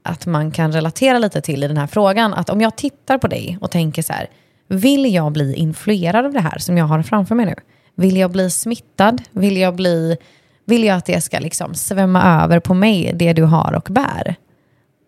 att 0.02 0.26
man 0.26 0.50
kan 0.50 0.72
relatera 0.72 1.18
lite 1.18 1.40
till 1.40 1.64
i 1.64 1.68
den 1.68 1.76
här 1.76 1.86
frågan. 1.86 2.34
Att 2.34 2.50
om 2.50 2.60
jag 2.60 2.76
tittar 2.76 3.18
på 3.18 3.26
dig 3.26 3.58
och 3.60 3.70
tänker 3.70 4.02
så 4.02 4.12
här, 4.12 4.30
vill 4.68 5.14
jag 5.14 5.32
bli 5.32 5.54
influerad 5.54 6.26
av 6.26 6.32
det 6.32 6.40
här 6.40 6.58
som 6.58 6.78
jag 6.78 6.84
har 6.84 7.02
framför 7.02 7.34
mig 7.34 7.46
nu? 7.46 7.54
Vill 7.94 8.16
jag 8.16 8.30
bli 8.30 8.50
smittad? 8.50 9.22
Vill 9.30 9.56
jag, 9.56 9.74
bli, 9.74 10.16
vill 10.64 10.84
jag 10.84 10.96
att 10.96 11.06
det 11.06 11.20
ska 11.20 11.38
liksom 11.38 11.74
svämma 11.74 12.42
över 12.44 12.60
på 12.60 12.74
mig, 12.74 13.12
det 13.14 13.32
du 13.32 13.42
har 13.42 13.72
och 13.72 13.88
bär? 13.90 14.34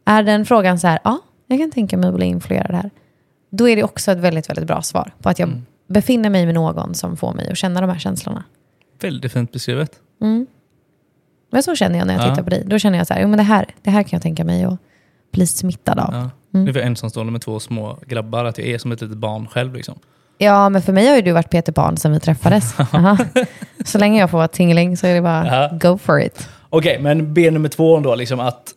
Är 0.04 0.22
den 0.22 0.46
frågan 0.46 0.78
så 0.78 0.86
här, 0.86 0.98
ja, 1.04 1.18
jag 1.46 1.58
kan 1.58 1.70
tänka 1.70 1.96
mig 1.96 2.08
att 2.08 2.14
bli 2.14 2.26
influerad 2.26 2.74
här. 2.74 2.90
Då 3.50 3.68
är 3.68 3.76
det 3.76 3.82
också 3.84 4.12
ett 4.12 4.18
väldigt, 4.18 4.48
väldigt 4.48 4.66
bra 4.66 4.82
svar 4.82 5.12
på 5.22 5.28
att 5.28 5.38
jag 5.38 5.62
befinner 5.88 6.30
mig 6.30 6.46
med 6.46 6.54
någon 6.54 6.94
som 6.94 7.16
får 7.16 7.32
mig 7.32 7.50
att 7.50 7.58
känna 7.58 7.80
de 7.80 7.90
här 7.90 7.98
känslorna. 7.98 8.44
Väldigt 9.02 9.32
fint 9.32 9.52
beskrivet. 9.52 9.92
Men 11.50 11.62
så 11.62 11.74
känner 11.76 11.98
jag 11.98 12.06
när 12.06 12.14
jag 12.14 12.22
Ja. 12.24 12.30
tittar 12.30 12.42
på 12.42 12.50
dig. 12.50 12.62
Då 12.66 12.78
känner 12.78 12.98
jag 12.98 13.06
så 13.06 13.14
här, 13.14 13.20
jo, 13.22 13.28
men 13.28 13.36
det, 13.36 13.42
här, 13.42 13.66
det 13.82 13.90
här 13.90 14.02
kan 14.02 14.10
jag 14.16 14.22
tänka 14.22 14.44
mig 14.44 14.64
att 14.64 14.78
bli 15.32 15.46
smittad 15.46 15.98
av. 15.98 16.08
Ja. 16.14 16.30
Ja. 16.50 16.58
Nu 16.60 16.70
är 16.70 16.74
jag 16.76 16.86
ensamstående 16.86 17.32
med 17.32 17.40
två 17.40 17.60
små 17.60 17.98
grabbar, 18.06 18.44
att 18.44 18.58
jag 18.58 18.66
är 18.68 18.78
som 18.78 18.92
ett 18.92 19.00
litet 19.00 19.16
barn 19.16 19.46
själv. 19.48 19.74
Liksom. 19.74 19.94
men 20.38 20.82
för 20.82 20.92
mig 20.92 21.08
har 21.08 21.16
ju 21.16 21.22
du 21.22 21.32
varit 21.32 21.50
Peter 21.50 21.72
Pan 21.72 21.96
sedan 21.96 22.12
vi 22.12 22.20
träffades. 22.20 22.80
Aha. 22.92 23.18
Så 23.84 23.98
länge 23.98 24.20
jag 24.20 24.30
får 24.30 24.38
vara 24.38 24.48
tingling 24.48 24.96
så 24.96 25.06
är 25.06 25.14
det 25.14 25.22
bara 25.22 25.46
Ja. 25.46 25.78
go 25.92 25.98
for 25.98 26.20
it. 26.20 26.48
Okej, 26.68 26.98
men 27.00 27.34
B 27.34 27.50
nummer 27.50 27.68
två 27.68 28.00
då, 28.00 28.14
liksom 28.14 28.40
att, 28.40 28.74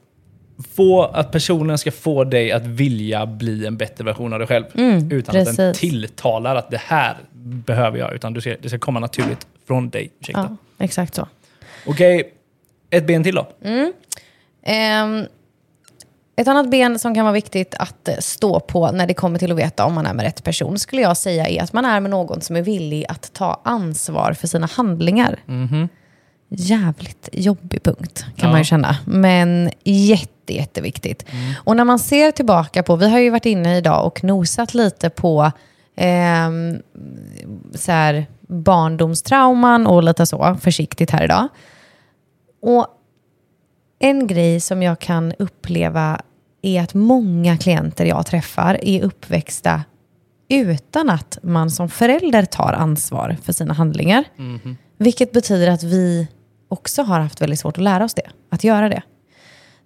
få, 0.75 1.03
att 1.03 1.31
personen 1.31 1.77
ska 1.77 1.91
få 1.91 2.23
dig 2.23 2.51
att 2.51 2.65
vilja 2.65 3.25
bli 3.25 3.65
en 3.65 3.77
bättre 3.77 4.03
version 4.03 4.33
av 4.33 4.39
dig 4.39 4.47
själv. 4.47 4.65
utan 4.73 4.81
att 4.81 5.11
den 5.11 5.41
Mm, 5.41 5.55
precis. 5.55 5.79
tilltalar 5.79 6.55
att 6.55 6.71
det 6.71 6.81
här 6.85 7.15
behöver 7.43 7.97
jag, 7.97 8.13
utan 8.13 8.33
du 8.33 8.41
ska, 8.41 8.55
det 8.61 8.69
ska 8.69 8.79
komma 8.79 8.99
naturligt 8.99 9.47
från 9.67 9.89
dig. 9.89 10.11
Ursäkta. 10.19 10.57
Ja, 10.77 10.83
exakt 10.85 11.15
så. 11.15 11.27
Okej, 11.87 12.33
ett 12.89 13.07
ben 13.07 13.23
till 13.23 13.35
då. 13.35 13.47
Ehm, 14.63 15.25
ett 16.35 16.47
annat 16.47 16.69
ben 16.71 16.99
som 16.99 17.15
kan 17.15 17.25
vara 17.25 17.33
viktigt 17.33 17.75
att 17.75 18.07
eh, 18.07 18.15
stå 18.19 18.59
på 18.59 18.91
när 18.91 19.07
det 19.07 19.13
kommer 19.13 19.39
till 19.39 19.51
att 19.51 19.57
veta 19.57 19.85
om 19.85 19.93
man 19.93 20.05
är 20.05 20.13
med 20.13 20.23
rätt 20.25 20.43
person 20.43 20.79
skulle 20.79 21.01
jag 21.01 21.17
säga 21.17 21.47
är 21.47 21.63
att 21.63 21.73
man 21.73 21.85
är 21.85 21.99
med 21.99 22.11
någon 22.11 22.41
som 22.41 22.55
är 22.55 22.61
villig 22.61 23.05
att 23.09 23.33
ta 23.33 23.61
ansvar 23.63 24.33
för 24.33 24.47
sina 24.47 24.67
handlingar. 24.67 25.39
Jävligt 26.49 27.29
jobbig 27.31 27.83
punkt 27.83 28.25
kan 28.35 28.47
Ja. 28.47 28.49
man 28.49 28.59
ju 28.59 28.63
känna. 28.65 28.97
Men 29.05 29.71
jätte, 29.83 30.53
jätteviktigt. 30.55 31.25
Och 31.63 31.75
när 31.75 31.83
man 31.83 31.99
ser 31.99 32.31
tillbaka 32.31 32.83
på, 32.83 32.95
vi 32.95 33.09
har 33.09 33.19
ju 33.19 33.29
varit 33.29 33.45
inne 33.45 33.77
idag 33.77 34.05
och 34.07 34.23
nosat 34.23 34.73
lite 34.73 35.09
på 35.09 35.51
ehm, 35.95 36.81
så 37.75 37.91
här, 37.91 38.25
barndomstrauman 38.47 39.87
och 39.87 40.03
lite 40.03 40.25
så, 40.25 40.57
försiktigt 40.61 41.11
här 41.11 41.23
idag. 41.23 41.47
Och 42.61 42.87
en 43.99 44.27
grej 44.27 44.59
som 44.59 44.83
jag 44.83 44.99
kan 44.99 45.33
uppleva 45.39 46.21
är 46.61 46.81
att 46.81 46.93
många 46.93 47.57
klienter 47.57 48.05
jag 48.05 48.25
träffar 48.25 48.79
är 48.81 49.03
uppväxta 49.03 49.83
utan 50.49 51.09
att 51.09 51.37
man 51.43 51.71
som 51.71 51.89
förälder 51.89 52.45
tar 52.45 52.73
ansvar 52.73 53.37
för 53.43 53.53
sina 53.53 53.73
handlingar. 53.73 54.23
Mhm. 54.35 54.77
Vilket 54.97 55.31
betyder 55.31 55.69
att 55.69 55.83
vi 55.83 56.27
också 56.67 57.03
har 57.03 57.19
haft 57.19 57.41
väldigt 57.41 57.59
svårt 57.59 57.77
att 57.77 57.83
lära 57.83 58.03
oss 58.03 58.13
det, 58.13 58.29
att 58.49 58.63
göra 58.63 58.89
det. 58.89 59.01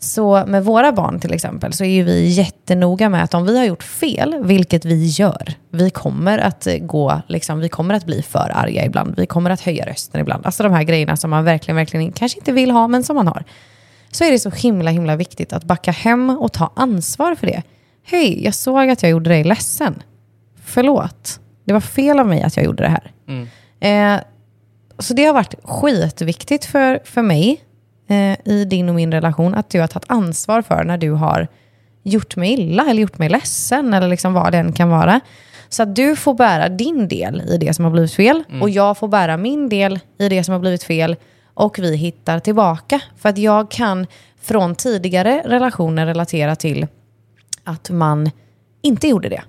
Så 0.02 0.44
med 0.48 0.66
våra 0.66 0.92
barn 0.92 1.20
till 1.20 1.34
exempel 1.34 1.74
så 1.74 1.84
är 1.84 2.04
vi 2.04 2.28
jättenoga 2.28 3.10
med 3.10 3.24
att 3.24 3.34
om 3.34 3.46
vi 3.46 3.58
har 3.58 3.66
gjort 3.66 3.84
fel, 3.84 4.36
vilket 4.44 4.86
vi 4.86 5.06
gör, 5.06 5.54
vi 5.72 5.90
kommer 5.90 6.38
att 6.38 6.68
gå, 6.82 7.22
liksom, 7.28 7.60
vi 7.60 7.70
kommer 7.70 7.94
att 7.94 8.06
bli 8.06 8.22
för 8.22 8.52
arga 8.56 8.86
ibland, 8.86 9.16
vi 9.18 9.26
kommer 9.26 9.50
att 9.50 9.62
höja 9.62 9.86
rösten 9.86 10.22
ibland. 10.22 10.46
Alltså 10.46 10.64
de 10.64 10.74
här 10.74 10.84
grejerna 10.84 11.18
som 11.18 11.30
man 11.30 11.44
verkligen, 11.44 11.76
verkligen 11.76 12.12
kanske 12.12 12.40
inte 12.40 12.52
vill 12.52 12.72
ha, 12.72 12.88
men 12.88 13.04
som 13.04 13.16
man 13.16 13.28
har. 13.28 13.44
Så 14.12 14.24
är 14.24 14.32
det 14.32 14.40
så 14.40 14.50
himla, 14.50 14.92
himla 14.92 15.16
viktigt 15.16 15.54
att 15.54 15.64
backa 15.64 15.92
hem 15.92 16.30
och 16.30 16.54
ta 16.54 16.72
ansvar 16.76 17.36
för 17.36 17.48
det. 17.48 17.64
Hej, 18.06 18.44
jag 18.44 18.56
såg 18.56 18.90
att 18.90 19.04
jag 19.04 19.10
gjorde 19.10 19.30
dig 19.30 19.44
ledsen. 19.44 20.04
Förlåt. 20.64 21.40
Det 21.66 21.74
var 21.74 21.80
fel 21.80 22.20
av 22.20 22.28
mig 22.28 22.42
att 22.42 22.56
jag 22.58 22.66
gjorde 22.66 22.84
det 22.84 22.90
här. 22.90 23.12
Eh, 23.80 24.22
så 25.00 25.14
det 25.14 25.26
har 25.26 25.34
varit 25.34 25.56
skitviktigt 25.64 26.66
för, 26.66 27.00
för 27.04 27.22
mig 27.22 27.62
i 28.45 28.65
din 28.65 28.89
och 28.89 28.95
min 28.95 29.12
relation 29.12 29.56
att 29.56 29.69
du 29.69 29.80
har 29.80 29.88
tagit 29.88 30.12
ansvar 30.12 30.62
för 30.62 30.84
när 30.84 30.98
du 30.98 31.12
har 31.12 31.48
gjort 32.04 32.36
mig 32.36 32.54
illa 32.54 32.89
eller 32.89 33.02
gjort 33.02 33.17
mig 33.17 33.30
ledsen 33.30 33.93
eller 33.93 34.08
liksom 34.08 34.34
vad 34.34 34.52
det 34.52 34.58
än 34.58 34.74
kan 34.74 34.89
vara. 34.89 35.19
Så 35.69 35.84
att 35.84 35.95
du 35.95 36.15
får 36.15 36.34
bära 36.34 36.69
din 36.69 37.08
del 37.08 37.41
i 37.41 37.58
det 37.58 37.74
som 37.74 37.86
har 37.86 37.91
blivit 37.91 38.13
fel 38.13 38.43
och 38.62 38.69
jag 38.69 38.98
får 38.98 39.08
bära 39.08 39.38
min 39.38 39.69
del 39.69 40.00
i 40.19 40.30
det 40.30 40.43
som 40.43 40.52
har 40.52 40.60
blivit 40.60 40.84
fel 40.84 41.15
och 41.54 41.80
vi 41.80 41.95
hittar 41.95 42.39
tillbaka. 42.39 43.02
För 43.17 43.30
att 43.30 43.38
jag 43.38 43.72
kan 43.72 44.08
från 44.41 44.76
tidigare 44.76 45.43
relationer 45.45 46.06
relatera 46.06 46.56
till 46.56 46.88
att 47.63 47.89
man 47.89 48.32
inte 48.82 49.08
gjorde 49.08 49.30
det. 49.30 49.41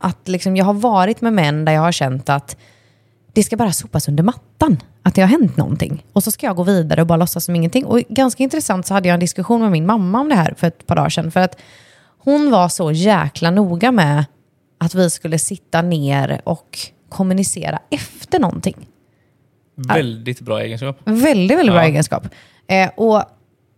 Att 0.00 0.28
liksom 0.28 0.56
jag 0.56 0.64
har 0.64 0.74
varit 0.74 1.20
med 1.20 1.32
män 1.32 1.64
där 1.64 1.72
jag 1.72 1.80
har 1.80 1.92
känt 1.92 2.28
att 2.28 2.56
det 3.34 3.42
ska 3.42 3.56
bara 3.56 3.72
sopas 3.72 4.08
under 4.08 4.22
mattan. 4.22 4.76
Att 5.02 5.14
det 5.14 5.20
har 5.20 5.28
hänt 5.28 5.56
någonting. 5.56 6.04
Och 6.12 6.22
så 6.24 6.30
ska 6.30 6.46
jag 6.46 6.56
gå 6.56 6.62
vidare 6.62 7.00
och 7.00 7.06
bara 7.06 7.16
låtsas 7.16 7.44
som 7.44 7.56
ingenting. 7.56 7.84
Och 7.84 7.98
ganska 8.08 8.42
intressant 8.42 8.86
så 8.86 8.94
hade 8.94 9.08
jag 9.08 9.14
en 9.14 9.20
diskussion 9.20 9.60
med 9.60 9.70
min 9.70 9.86
mamma 9.86 10.20
om 10.20 10.28
det 10.28 10.34
här 10.34 10.54
för 10.56 10.66
ett 10.66 10.86
par 10.86 10.96
dagar 10.96 11.08
sedan. 11.08 11.30
För 11.30 11.40
att 11.40 11.58
hon 12.18 12.50
var 12.50 12.68
så 12.68 12.92
jäkla 12.92 13.50
noga 13.50 13.92
med 13.92 14.24
att 14.78 14.94
vi 14.94 15.10
skulle 15.10 15.38
sitta 15.38 15.82
ner 15.82 16.40
och 16.44 16.78
kommunicera 17.08 17.78
efter 17.90 18.38
någonting. 18.38 18.86
Väldigt 19.76 20.40
bra 20.40 20.60
egenskap. 20.60 20.98
Väldigt, 21.04 21.58
väldigt 21.58 21.72
bra 21.74 21.82
Ja. 21.82 21.88
egenskap. 21.88 22.28
Eh, 22.66 22.90
och 22.96 23.22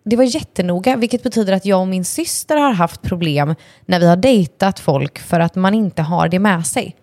det 0.04 0.16
var 0.16 0.24
jättenoga, 0.24 0.96
vilket 0.96 1.22
betyder 1.22 1.52
att 1.52 1.64
jag 1.66 1.80
och 1.80 1.88
min 1.88 2.04
syster 2.04 2.56
har 2.56 2.72
haft 2.72 3.02
problem 3.02 3.54
när 3.86 4.00
vi 4.00 4.06
har 4.06 4.16
dejtat 4.16 4.80
folk 4.80 5.18
för 5.18 5.40
att 5.40 5.54
man 5.54 5.74
inte 5.74 6.02
har 6.02 6.28
det 6.28 6.38
med 6.38 6.66
sig. 6.66 6.96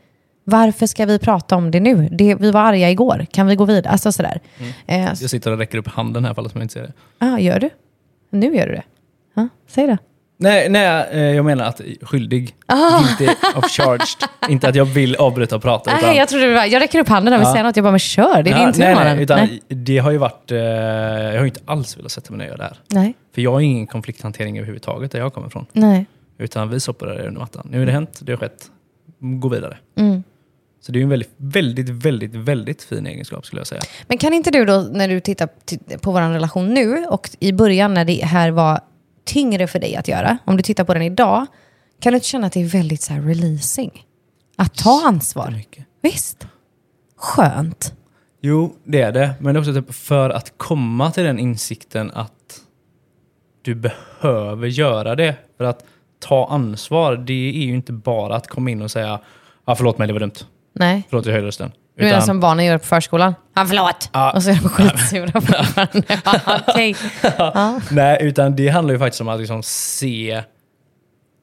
Varför 0.43 0.85
ska 0.87 1.05
vi 1.05 1.19
prata 1.19 1.55
om 1.55 1.71
det 1.71 1.79
nu? 1.79 2.09
Det, 2.11 2.35
vi 2.35 2.51
var 2.51 2.61
arga 2.61 2.89
igår, 2.89 3.25
kan 3.31 3.47
vi 3.47 3.55
gå 3.55 3.65
vidare? 3.65 3.91
Alltså 3.91 4.11
sådär. 4.11 4.39
Eh, 4.85 4.99
Jag 5.05 5.17
sitter 5.17 5.51
och 5.51 5.57
räcker 5.57 5.77
upp 5.77 5.87
handen 5.87 6.25
här 6.25 6.33
för 6.33 6.41
alla 6.41 6.49
som 6.49 6.61
inte 6.61 6.73
ser 6.73 6.81
det. 6.81 6.93
ah, 7.19 7.37
gör 7.39 7.59
du? 7.59 7.69
Nu 8.29 8.55
gör 8.55 8.67
du 8.67 8.73
det? 8.73 8.83
Ja, 9.33 9.47
säg 9.67 9.87
det. 9.87 9.97
Nej, 10.37 10.69
nej 10.69 11.07
eh, 11.11 11.19
jag 11.35 11.45
menar 11.45 11.65
att 11.65 11.81
skyldig. 12.01 12.55
Guilty 12.67 13.33
of 13.55 13.71
charged. 13.71 14.07
inte 14.49 14.67
att 14.69 14.75
jag 14.75 14.85
vill 14.85 15.15
avbryta 15.15 15.55
och 15.55 15.61
prata. 15.61 15.91
Ah. 15.91 15.97
Nej, 16.01 16.17
jag 16.17 16.27
trodde 16.29 16.47
det 16.47 16.53
var, 16.53 16.65
jag 16.65 16.81
räcker 16.81 16.99
upp 16.99 17.07
handen 17.07 17.33
och 17.33 17.39
vill 17.39 17.47
Ja. 17.47 17.51
säga 17.53 17.63
något. 17.63 17.75
Jag 17.75 17.83
bara, 17.83 17.91
men 17.91 17.99
kör, 17.99 18.43
det 18.43 18.49
är 18.51 18.57
Ja, 18.59 18.65
din 18.65 18.73
tur 18.73 18.79
nej, 18.79 18.95
nej, 18.95 19.23
utan 19.23 19.37
nej. 19.39 19.61
det 19.67 19.97
har 19.97 20.11
ju 20.11 20.17
varit... 20.17 20.51
Eh, 20.51 20.57
jag 20.57 21.39
har 21.39 21.45
inte 21.45 21.59
alls 21.65 21.97
velat 21.97 22.11
sätta 22.11 22.33
mig 22.33 22.37
ner 22.47 22.53
och 22.53 22.59
göra 22.59 22.69
det 22.69 22.75
här. 22.95 23.01
nej. 23.01 23.13
För 23.35 23.41
jag 23.41 23.51
har 23.51 23.59
ingen 23.59 23.87
konflikthantering 23.87 24.57
överhuvudtaget 24.57 25.11
där 25.11 25.19
jag 25.19 25.33
kommer 25.33 25.47
ifrån. 25.47 25.65
nej. 25.73 26.05
Utan 26.37 26.69
vi 26.69 26.79
soppar 26.79 27.07
det 27.07 27.27
under 27.27 27.41
mattan. 27.41 27.67
Nu 27.71 27.81
är 27.81 27.85
det 27.85 27.91
hänt, 27.91 28.19
det 28.21 28.31
har 28.31 28.37
skett. 28.37 28.65
Gå 29.19 29.47
vidare. 29.49 29.77
Mm. 29.97 30.23
Så 30.85 30.91
det 30.91 30.99
är 30.99 31.03
en 31.03 31.09
väldigt, 31.09 31.33
väldigt, 31.37 31.89
väldigt, 31.89 32.35
väldigt 32.35 32.83
fin 32.83 33.07
egenskap 33.07 33.45
skulle 33.45 33.59
jag 33.59 33.67
säga. 33.67 33.81
Men 34.07 34.17
kan 34.17 34.33
inte 34.33 34.51
du 34.51 34.65
då, 34.65 34.81
när 34.91 35.07
du 35.07 35.19
tittar 35.19 35.49
på 35.97 36.11
vår 36.11 36.21
relation 36.21 36.73
nu 36.73 37.05
och 37.05 37.29
i 37.39 37.53
början 37.53 37.93
när 37.93 38.05
det 38.05 38.25
här 38.25 38.51
var 38.51 38.81
tyngre 39.25 39.67
för 39.67 39.79
dig 39.79 39.95
att 39.95 40.07
göra, 40.07 40.37
om 40.45 40.57
du 40.57 40.63
tittar 40.63 40.83
på 40.83 40.93
den 40.93 41.03
idag, 41.03 41.45
kan 41.99 42.13
du 42.13 42.17
inte 42.17 42.27
känna 42.27 42.47
att 42.47 42.53
det 42.53 42.61
är 42.61 42.65
väldigt 42.65 43.01
så 43.01 43.13
här 43.13 43.21
releasing? 43.21 44.05
Att 44.55 44.75
ta 44.75 45.01
ansvar. 45.05 45.61
Visst? 46.01 46.47
Skönt. 47.17 47.93
Jo, 48.41 48.75
det 48.83 49.01
är 49.01 49.11
det. 49.11 49.33
Men 49.39 49.53
det 49.53 49.57
är 49.57 49.59
också 49.59 49.73
typ 49.73 49.93
för 49.93 50.29
att 50.29 50.53
komma 50.57 51.11
till 51.11 51.23
den 51.23 51.39
insikten 51.39 52.11
att 52.11 52.61
du 53.61 53.75
behöver 53.75 54.67
göra 54.67 55.15
det. 55.15 55.35
För 55.57 55.63
att 55.63 55.85
ta 56.19 56.47
ansvar, 56.47 57.15
det 57.15 57.49
är 57.49 57.65
ju 57.65 57.73
inte 57.73 57.93
bara 57.93 58.35
att 58.35 58.47
komma 58.47 58.69
in 58.69 58.81
och 58.81 58.91
säga 58.91 59.19
ah, 59.65 59.75
förlåt 59.75 59.97
mig, 59.97 60.07
det 60.07 60.13
var 60.13 60.19
dumt. 60.19 60.45
Nej. 60.73 61.03
Förlåt, 61.09 61.25
jag 61.25 61.33
höjde 61.33 61.47
rösten. 61.47 61.71
Du 61.95 62.03
menar 62.03 62.21
som 62.21 62.39
barnen 62.39 62.65
gör 62.65 62.77
på 62.77 62.85
förskolan? 62.85 63.33
Ja, 63.53 63.65
förlåt. 63.65 64.09
Ja. 64.13 64.31
Och 64.31 64.43
så 64.43 64.49
är 64.49 64.53
de 64.53 64.69
skitsura 64.69 65.41
fortfarande. 65.41 66.03
Ja, 66.25 66.59
Okej. 66.67 66.95
Nej, 67.91 68.17
utan 68.21 68.55
det 68.55 68.67
handlar 68.67 68.93
ju 68.93 68.99
faktiskt 68.99 69.21
om 69.21 69.27
att 69.27 69.39
liksom 69.39 69.63
se 69.63 70.43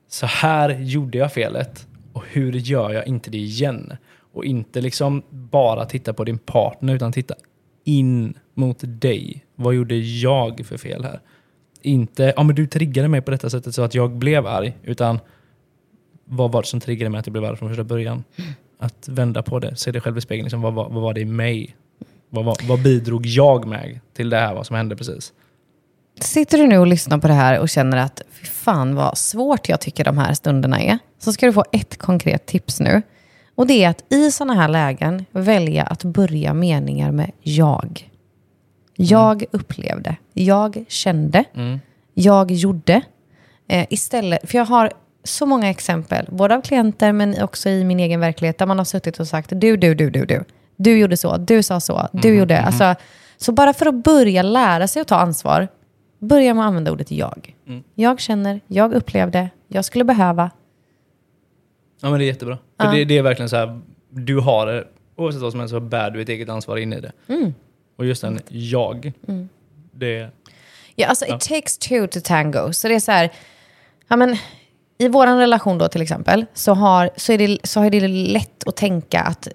så 0.09 0.27
här 0.27 0.71
gjorde 0.71 1.19
jag 1.19 1.33
felet 1.33 1.87
och 2.13 2.25
hur 2.31 2.53
gör 2.53 2.91
jag 2.91 3.07
inte 3.07 3.31
det 3.31 3.39
igen? 3.39 3.93
Och 4.33 4.45
inte 4.45 4.81
liksom 4.81 5.23
bara 5.31 5.85
titta 5.85 6.13
på 6.13 6.25
din 6.25 6.39
partner 6.39 6.95
utan 6.95 7.13
titta 7.13 7.35
in 7.85 8.35
mot 8.55 8.79
dig. 8.83 9.45
Vad 9.55 9.75
gjorde 9.75 9.97
jag 9.97 10.67
för 10.67 10.77
fel 10.77 11.05
här? 11.05 11.21
Inte, 11.83 12.33
ja 12.37 12.43
men 12.43 12.55
du 12.57 12.67
triggade 12.67 13.09
mig 13.09 13.21
på 13.21 13.31
detta 13.31 13.51
sättet 13.51 13.75
så 13.75 13.83
att 13.83 13.95
jag 13.95 14.11
blev 14.11 14.47
arg, 14.47 14.77
utan 14.83 15.19
vad 16.25 16.53
var 16.53 16.63
det 16.63 16.69
som 16.69 16.81
triggade 16.81 17.11
mig 17.11 17.19
att 17.19 17.27
jag 17.27 17.33
blev 17.33 17.45
arg 17.45 17.57
från 17.57 17.69
första 17.69 17.85
början? 17.85 18.25
Att 18.81 19.09
vända 19.09 19.43
på 19.43 19.59
det, 19.59 19.77
se 19.77 19.93
dig 19.93 20.01
själv 20.01 20.19
i 20.19 20.21
spegeln, 20.21 20.45
liksom, 20.45 20.61
vad, 20.63 20.75
var- 20.75 20.89
vad 20.89 21.03
var 21.03 21.15
det 21.15 21.21
i 21.21 21.25
mig? 21.25 21.77
Vad, 22.31 22.45
var- 22.45 22.57
vad 22.69 22.83
bidrog 22.83 23.27
jag 23.27 23.67
med 23.67 24.01
till 24.17 24.31
det 24.31 24.37
här, 24.37 24.55
vad 24.55 24.67
som 24.67 24.77
hände 24.77 24.97
precis? 24.97 25.33
Sitter 26.21 26.59
du 26.59 26.67
nu 26.67 26.79
och 26.79 26.87
lyssnar 26.87 27.19
på 27.19 27.29
det 27.29 27.35
här 27.35 27.59
och 27.61 27.69
känner 27.69 27.97
att 27.97 28.23
fy 28.31 28.47
fan 28.47 28.95
vad 28.95 29.19
svårt 29.19 29.69
jag 29.69 29.81
tycker 29.81 30.05
de 30.05 30.19
här 30.19 30.35
stunderna 30.35 30.81
är, 30.81 30.99
så 31.19 31.33
ska 31.33 31.47
du 31.47 31.53
få 31.53 31.65
ett 31.73 31.97
konkret 31.99 32.47
tips 32.47 32.81
nu. 32.81 33.03
Och 33.55 33.67
det 33.67 33.85
är 33.85 33.89
att 33.91 34.13
i 34.13 34.31
sådana 34.31 34.55
här 34.55 34.69
lägen 34.69 35.25
välja 35.31 35.83
att 35.85 36.05
börja 36.05 36.55
meningar 36.55 37.11
med 37.13 37.31
jag. 37.43 38.11
Jag 38.97 39.45
upplevde, 39.51 40.17
jag 40.33 40.85
kände, 40.89 41.45
jag 42.15 42.51
gjorde. 42.51 43.03
Eh, 43.69 43.87
istället, 43.91 44.51
för 44.51 44.59
jag 44.59 44.65
har 44.67 44.93
så 45.25 45.47
många 45.47 45.71
exempel, 45.71 46.27
både 46.31 46.57
av 46.57 46.61
klienter 46.61 47.13
men 47.13 47.43
också 47.43 47.69
i 47.69 47.85
min 47.85 48.01
egen 48.01 48.21
verklighet, 48.21 48.59
där 48.59 48.67
man 48.67 48.79
har 48.79 48.85
suttit 48.85 49.21
och 49.21 49.29
sagt 49.29 49.51
du, 49.55 49.77
du, 49.77 49.95
du, 49.95 50.11
du, 50.11 50.25
du. 50.25 50.45
Du 50.77 50.99
gjorde 50.99 51.17
så, 51.17 51.37
du 51.37 51.63
sa 51.63 51.81
så, 51.81 52.09
du 52.13 52.35
gjorde. 52.35 52.61
Alltså, 52.61 52.95
så 53.37 53.53
bara 53.53 53.73
för 53.73 53.87
att 53.87 53.95
börja 54.05 54.43
lära 54.43 54.89
sig 54.89 55.03
att 55.03 55.09
ta 55.09 55.17
ansvar, 55.17 55.69
börja 56.19 56.55
med 56.55 56.65
att 56.65 56.69
använda 56.69 56.93
ordet 56.93 57.11
jag. 57.11 57.55
Jag 57.95 58.21
känner, 58.21 58.61
jag 58.67 58.93
upplevde, 58.93 59.51
jag 59.69 59.85
skulle 59.85 60.05
behöva. 60.05 60.51
Ja 62.03 62.11
men 62.11 62.19
det 62.19 62.25
är 62.25 62.27
jättebra. 62.27 62.59
För 62.81 62.87
Ja. 62.87 62.93
det, 62.93 63.05
det 63.05 63.19
är 63.19 63.23
verkligen 63.23 63.49
så 63.49 63.57
här, 63.57 63.81
du 64.11 64.39
har 64.41 64.67
det, 64.67 64.85
oavsett 65.17 65.43
vad 65.43 65.51
som 65.51 65.61
helst 65.61 65.73
så 65.75 65.81
bär 65.81 66.11
du 66.11 66.23
ett 66.23 66.29
eget 66.29 66.49
ansvar 66.49 66.77
in 66.77 66.93
i 66.93 67.01
det. 67.01 67.13
Mm. 67.29 67.55
Och 67.97 68.07
just 68.07 68.23
den 68.23 68.41
jag, 68.49 69.13
det... 69.93 70.31
Ja, 70.95 71.07
alltså 71.07 71.25
it 71.25 71.41
takes 71.41 71.79
two 71.79 72.07
to 72.07 72.21
tango. 72.25 72.73
Så 72.73 72.89
det 72.89 72.95
är 72.95 73.01
så 73.01 73.13
här, 73.13 73.31
ja 74.09 74.17
men 74.17 74.37
i 75.01 75.09
vår 75.09 75.27
relation 75.27 75.79
då 75.79 75.89
till 75.89 76.03
exempel, 76.03 76.47
så 76.55 76.75
har, 76.75 77.11
så, 77.17 77.33
är 77.33 77.39
det, 77.39 77.59
så 77.65 77.81
har 77.81 77.91
det 77.91 78.09
lätt 78.09 78.69
att 78.69 78.77
tänka 78.77 79.21
att 79.21 79.49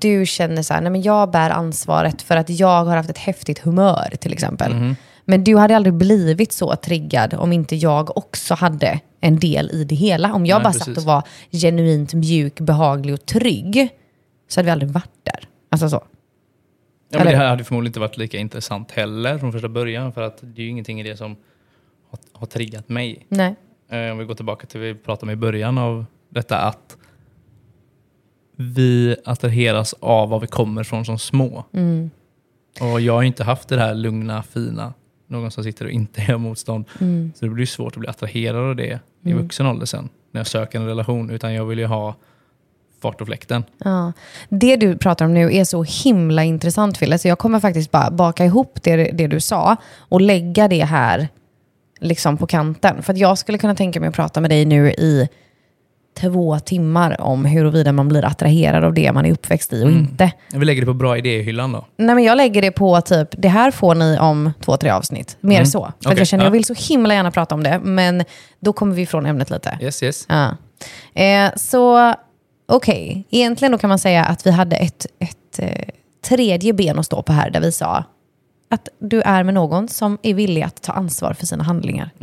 du 0.00 0.26
känner 0.26 0.62
så 0.62 0.74
här, 0.74 0.80
nej 0.80 0.90
men 0.90 1.02
jag 1.02 1.30
bär 1.30 1.50
ansvaret 1.50 2.22
för 2.22 2.36
att 2.36 2.50
jag 2.50 2.84
har 2.84 2.96
haft 2.96 3.10
ett 3.10 3.18
häftigt 3.18 3.58
humör 3.58 4.12
till 4.20 4.32
exempel. 4.32 4.94
Men 5.24 5.44
du 5.44 5.56
hade 5.56 5.76
aldrig 5.76 5.94
blivit 5.94 6.52
så 6.52 6.76
triggad 6.76 7.34
om 7.34 7.52
inte 7.52 7.76
jag 7.76 8.16
också 8.16 8.54
hade 8.54 9.00
en 9.20 9.38
del 9.38 9.70
i 9.70 9.84
det 9.84 9.94
hela. 9.94 10.34
Om 10.34 10.46
jag 10.46 10.56
Nej, 10.56 10.62
bara 10.64 10.72
precis. 10.72 10.84
satt 10.84 10.96
och 10.98 11.02
var 11.04 11.22
genuint 11.52 12.14
mjuk, 12.14 12.60
behaglig 12.60 13.14
och 13.14 13.26
trygg, 13.26 13.88
så 14.48 14.60
hade 14.60 14.64
vi 14.66 14.70
aldrig 14.70 14.90
varit 14.90 15.24
där. 15.24 15.48
Alltså 15.70 15.88
så. 15.88 15.96
Ja, 15.96 17.18
men 17.18 17.20
Eller- 17.20 17.30
det 17.30 17.36
här 17.36 17.48
hade 17.48 17.64
förmodligen 17.64 17.90
inte 17.90 18.00
varit 18.00 18.16
lika 18.16 18.38
intressant 18.38 18.90
heller 18.90 19.38
från 19.38 19.52
första 19.52 19.68
början 19.68 20.12
för 20.12 20.22
att 20.22 20.38
det 20.40 20.60
är 20.62 20.64
ju 20.64 20.70
ingenting 20.70 21.00
i 21.00 21.02
det 21.02 21.16
som 21.16 21.36
har, 22.10 22.18
har 22.32 22.46
triggat 22.46 22.88
mig. 22.88 23.26
Nej. 23.28 23.54
Eh, 23.94 24.12
Om 24.12 24.18
vi 24.18 24.24
går 24.24 24.34
tillbaka 24.34 24.66
till 24.66 24.80
det 24.80 24.92
vi 24.92 24.94
pratade 24.94 25.32
om 25.32 25.38
i 25.38 25.40
början 25.40 25.78
av 25.78 26.06
detta 26.28 26.58
att 26.58 26.96
vi 28.56 29.16
attraheras 29.24 29.94
av 30.00 30.28
var 30.28 30.40
vi 30.40 30.46
kommer 30.46 30.84
från 30.84 31.04
som 31.04 31.18
små. 31.18 31.64
Mm. 31.72 32.10
Och 32.80 33.00
jag 33.00 33.12
har 33.12 33.22
inte 33.22 33.44
haft 33.44 33.68
det 33.68 33.78
här 33.78 33.94
lugna, 33.94 34.42
fina, 34.42 34.92
någon 35.26 35.50
som 35.50 35.64
sitter 35.64 35.84
och 35.84 35.90
inte 35.90 36.22
gör 36.22 36.38
motstånd. 36.38 36.84
Mm. 37.00 37.32
Så 37.36 37.44
det 37.44 37.50
blir 37.50 37.66
svårt 37.66 37.92
att 37.92 38.00
bli 38.00 38.08
attraherad 38.08 38.70
av 38.70 38.76
det 38.76 39.00
i 39.24 39.32
vuxen 39.32 39.66
ålder 39.66 39.86
sen, 39.86 40.08
när 40.30 40.40
jag 40.40 40.46
söker 40.46 40.78
en 40.78 40.86
relation. 40.86 41.30
Utan 41.30 41.54
jag 41.54 41.64
vill 41.64 41.78
ju 41.78 41.86
ha 41.86 42.14
fart 43.02 43.20
och 43.20 43.26
fläkten. 43.26 43.64
Ja. 43.78 44.12
Det 44.48 44.76
du 44.76 44.96
pratar 44.96 45.24
om 45.24 45.34
nu 45.34 45.54
är 45.54 45.64
så 45.64 45.82
himla 45.82 46.44
intressant 46.44 46.96
Fille, 46.98 47.18
så 47.18 47.28
jag 47.28 47.38
kommer 47.38 47.60
faktiskt 47.60 47.90
bara 47.90 48.10
baka 48.10 48.44
ihop 48.44 48.78
det, 48.82 48.96
det 48.96 49.26
du 49.26 49.40
sa 49.40 49.76
och 49.98 50.20
lägga 50.20 50.68
det 50.68 50.84
här 50.84 51.28
liksom 52.04 52.36
på 52.36 52.46
kanten. 52.46 53.02
För 53.02 53.12
att 53.12 53.18
jag 53.18 53.38
skulle 53.38 53.58
kunna 53.58 53.74
tänka 53.74 54.00
mig 54.00 54.08
att 54.08 54.14
prata 54.14 54.40
med 54.40 54.50
dig 54.50 54.64
nu 54.64 54.90
i 54.90 55.28
två 56.20 56.58
timmar 56.58 57.20
om 57.20 57.44
huruvida 57.44 57.92
man 57.92 58.08
blir 58.08 58.24
attraherad 58.24 58.84
av 58.84 58.94
det 58.94 59.12
man 59.12 59.26
är 59.26 59.32
uppväxt 59.32 59.72
i 59.72 59.84
och 59.84 59.88
Mm. 59.88 60.00
inte. 60.00 60.32
Vi 60.52 60.64
lägger 60.64 60.82
det 60.82 60.86
på 60.86 60.94
bra 60.94 61.18
idéhyllan 61.18 61.72
då. 61.72 61.84
Nej, 61.96 62.14
men 62.14 62.24
jag 62.24 62.36
lägger 62.36 62.62
det 62.62 62.70
på 62.70 63.00
typ, 63.00 63.28
det 63.38 63.48
här 63.48 63.70
får 63.70 63.94
ni 63.94 64.18
om 64.18 64.52
två, 64.60 64.76
tre 64.76 64.90
avsnitt. 64.90 65.36
Mer 65.40 65.64
så. 65.64 65.80
För 65.80 65.88
att 65.88 66.06
Okej, 66.06 66.18
jag 66.18 66.26
känner, 66.26 66.44
ja. 66.44 66.46
jag 66.46 66.52
vill 66.52 66.64
så 66.64 66.74
himla 66.74 67.14
gärna 67.14 67.30
prata 67.30 67.54
om 67.54 67.62
det, 67.62 67.80
men 67.82 68.24
då 68.60 68.72
kommer 68.72 68.94
vi 68.94 69.02
ifrån 69.02 69.26
ämnet 69.26 69.50
lite. 69.50 69.78
Yes, 69.82 70.02
yes. 70.02 70.26
Ja. 70.28 70.56
Eh, 71.22 71.50
så 71.56 72.14
okej, 72.68 73.26
egentligen 73.30 73.72
då 73.72 73.78
kan 73.78 73.88
man 73.88 73.98
säga 73.98 74.24
att 74.24 74.46
vi 74.46 74.50
hade 74.50 74.76
ett, 74.76 75.06
ett 75.18 75.58
eh, 75.58 75.88
tredje 76.28 76.72
ben 76.72 76.98
att 76.98 77.06
stå 77.06 77.22
på 77.22 77.32
här, 77.32 77.50
där 77.50 77.60
vi 77.60 77.72
sa 77.72 78.04
att 78.68 78.88
du 78.98 79.20
är 79.20 79.44
med 79.44 79.54
någon 79.54 79.88
som 79.88 80.18
är 80.22 80.34
villig 80.34 80.62
att 80.62 80.82
ta 80.82 80.92
ansvar 80.92 81.32
för 81.32 81.46
sina 81.46 81.64
handlingar. 81.64 82.10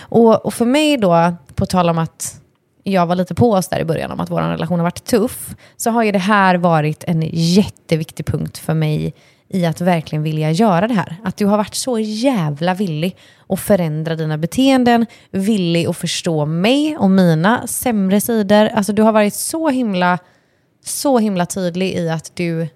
Och, 0.00 0.46
och 0.46 0.54
för 0.54 0.64
mig 0.64 0.96
då, 0.96 1.34
på 1.54 1.66
tal 1.66 1.88
om 1.88 1.98
att 1.98 2.40
jag 2.82 3.06
var 3.06 3.14
lite 3.14 3.34
på 3.34 3.52
oss 3.52 3.68
där 3.68 3.80
i 3.80 3.84
början 3.84 4.10
om 4.10 4.20
att 4.20 4.30
vår 4.30 4.40
relation 4.40 4.78
har 4.78 4.84
varit 4.84 5.04
tuff, 5.04 5.54
så 5.76 5.90
har 5.90 6.02
ju 6.02 6.12
det 6.12 6.18
här 6.18 6.54
varit 6.54 7.04
en 7.04 7.22
jätteviktig 7.32 8.26
punkt 8.26 8.58
för 8.58 8.74
mig 8.74 9.14
i 9.48 9.66
att 9.66 9.80
verkligen 9.80 10.22
vilja 10.22 10.50
göra 10.50 10.88
det 10.88 10.94
här. 10.94 11.16
Att 11.24 11.36
du 11.36 11.46
har 11.46 11.56
varit 11.56 11.74
så 11.74 11.98
jävla 11.98 12.74
villig 12.74 13.16
att 13.48 13.60
förändra 13.60 14.16
dina 14.16 14.38
beteenden, 14.38 15.06
villig 15.30 15.86
att 15.86 15.96
förstå 15.96 16.46
mig 16.46 16.96
och 16.96 17.10
mina 17.10 17.66
sämre 17.66 18.20
sidor. 18.20 18.66
Alltså 18.66 18.92
du 18.92 19.02
har 19.02 19.12
varit 19.12 19.34
så 19.34 19.68
himla, 19.68 20.18
så 20.84 21.18
himla 21.18 21.46
tydlig 21.46 21.94
i 21.94 22.08
att 22.08 22.32
du 22.34 22.68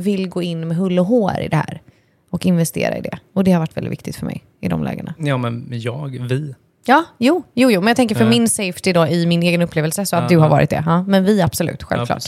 vill 0.00 0.28
gå 0.28 0.42
in 0.42 0.68
med 0.68 0.76
hull 0.76 0.98
och 0.98 1.06
hår 1.06 1.40
i 1.40 1.48
det 1.48 1.56
här 1.56 1.82
och 2.30 2.46
investera 2.46 2.96
i 2.98 3.00
det. 3.00 3.18
Och 3.32 3.44
det 3.44 3.52
har 3.52 3.60
varit 3.60 3.76
väldigt 3.76 3.92
viktigt 3.92 4.16
för 4.16 4.26
mig 4.26 4.44
i 4.60 4.68
de 4.68 4.82
lägena. 4.84 5.14
Ja, 5.18 5.36
men 5.38 5.66
jag, 5.70 6.08
vi. 6.28 6.54
Ja, 6.86 7.04
jo, 7.18 7.42
jo, 7.54 7.70
jo. 7.70 7.80
men 7.80 7.88
jag 7.88 7.96
tänker 7.96 8.14
för 8.14 8.24
Ja. 8.24 8.30
min 8.30 8.48
safety 8.48 8.92
då 8.92 9.06
i 9.06 9.26
min 9.26 9.42
egen 9.42 9.62
upplevelse 9.62 10.06
så 10.06 10.16
att 10.16 10.22
Ja, 10.22 10.28
du 10.28 10.36
har 10.36 10.46
ja. 10.46 10.50
varit 10.50 10.70
det. 10.70 10.82
Ja, 10.86 11.02
men 11.02 11.24
vi 11.24 11.42
absolut, 11.42 11.82
självklart. 11.82 12.22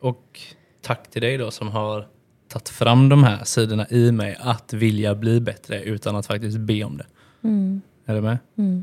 Och 0.00 0.40
tack 0.82 1.10
till 1.10 1.22
dig 1.22 1.38
då 1.38 1.50
som 1.50 1.68
har 1.68 2.06
tagit 2.48 2.68
fram 2.68 3.08
de 3.08 3.24
här 3.24 3.44
sidorna 3.44 3.86
i 3.90 4.12
mig 4.12 4.36
att 4.40 4.72
vilja 4.72 5.14
bli 5.14 5.40
bättre 5.40 5.82
utan 5.82 6.16
att 6.16 6.26
faktiskt 6.26 6.58
be 6.58 6.84
om 6.84 6.96
det. 6.96 7.06
Mm. 7.44 7.80
Är 8.06 8.14
du 8.14 8.20
med? 8.20 8.38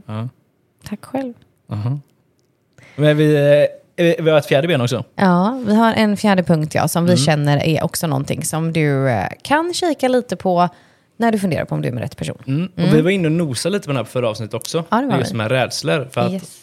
Ja. 0.05 0.29
Tack 0.83 1.05
själv. 1.05 1.33
Aha. 1.69 1.99
Men 2.95 3.17
vi, 3.17 3.35
eh, 3.35 3.65
vi 3.97 4.29
har 4.29 4.37
ett 4.37 4.45
fjärde 4.45 4.67
ben 4.67 4.81
också. 4.81 5.03
Ja, 5.15 5.61
vi 5.67 5.75
har 5.75 5.93
en 5.93 6.17
fjärde 6.17 6.43
punkt 6.43 6.75
ja, 6.75 6.87
som 6.87 7.03
vi 7.05 7.11
Mm. 7.11 7.17
känner 7.25 7.57
är 7.63 7.83
också 7.83 8.07
någonting 8.07 8.43
som 8.43 8.73
du 8.73 9.09
eh, 9.09 9.27
kan 9.41 9.73
kika 9.73 10.07
lite 10.07 10.35
på 10.35 10.69
när 11.17 11.31
du 11.31 11.39
funderar 11.39 11.65
på 11.65 11.75
om 11.75 11.81
du 11.81 11.87
är 11.87 11.91
med 11.91 12.03
rätt 12.03 12.17
person. 12.17 12.37
Mm. 12.47 12.69
Och 12.75 12.93
vi 12.95 13.01
var 13.01 13.09
inne 13.09 13.27
och 13.27 13.31
nosade 13.31 13.73
lite 13.73 13.85
på 13.85 13.89
den 13.91 13.97
här 13.97 14.03
förra 14.03 14.29
avsnittet 14.29 14.53
också. 14.53 14.83
Ja, 14.89 15.01
det 15.01 15.07
var 15.07 15.17
just 15.17 15.33
vi. 15.33 15.37
med 15.37 15.51
rädslor. 15.51 16.07
För 16.11 16.21
att, 16.21 16.31
Yes. 16.31 16.61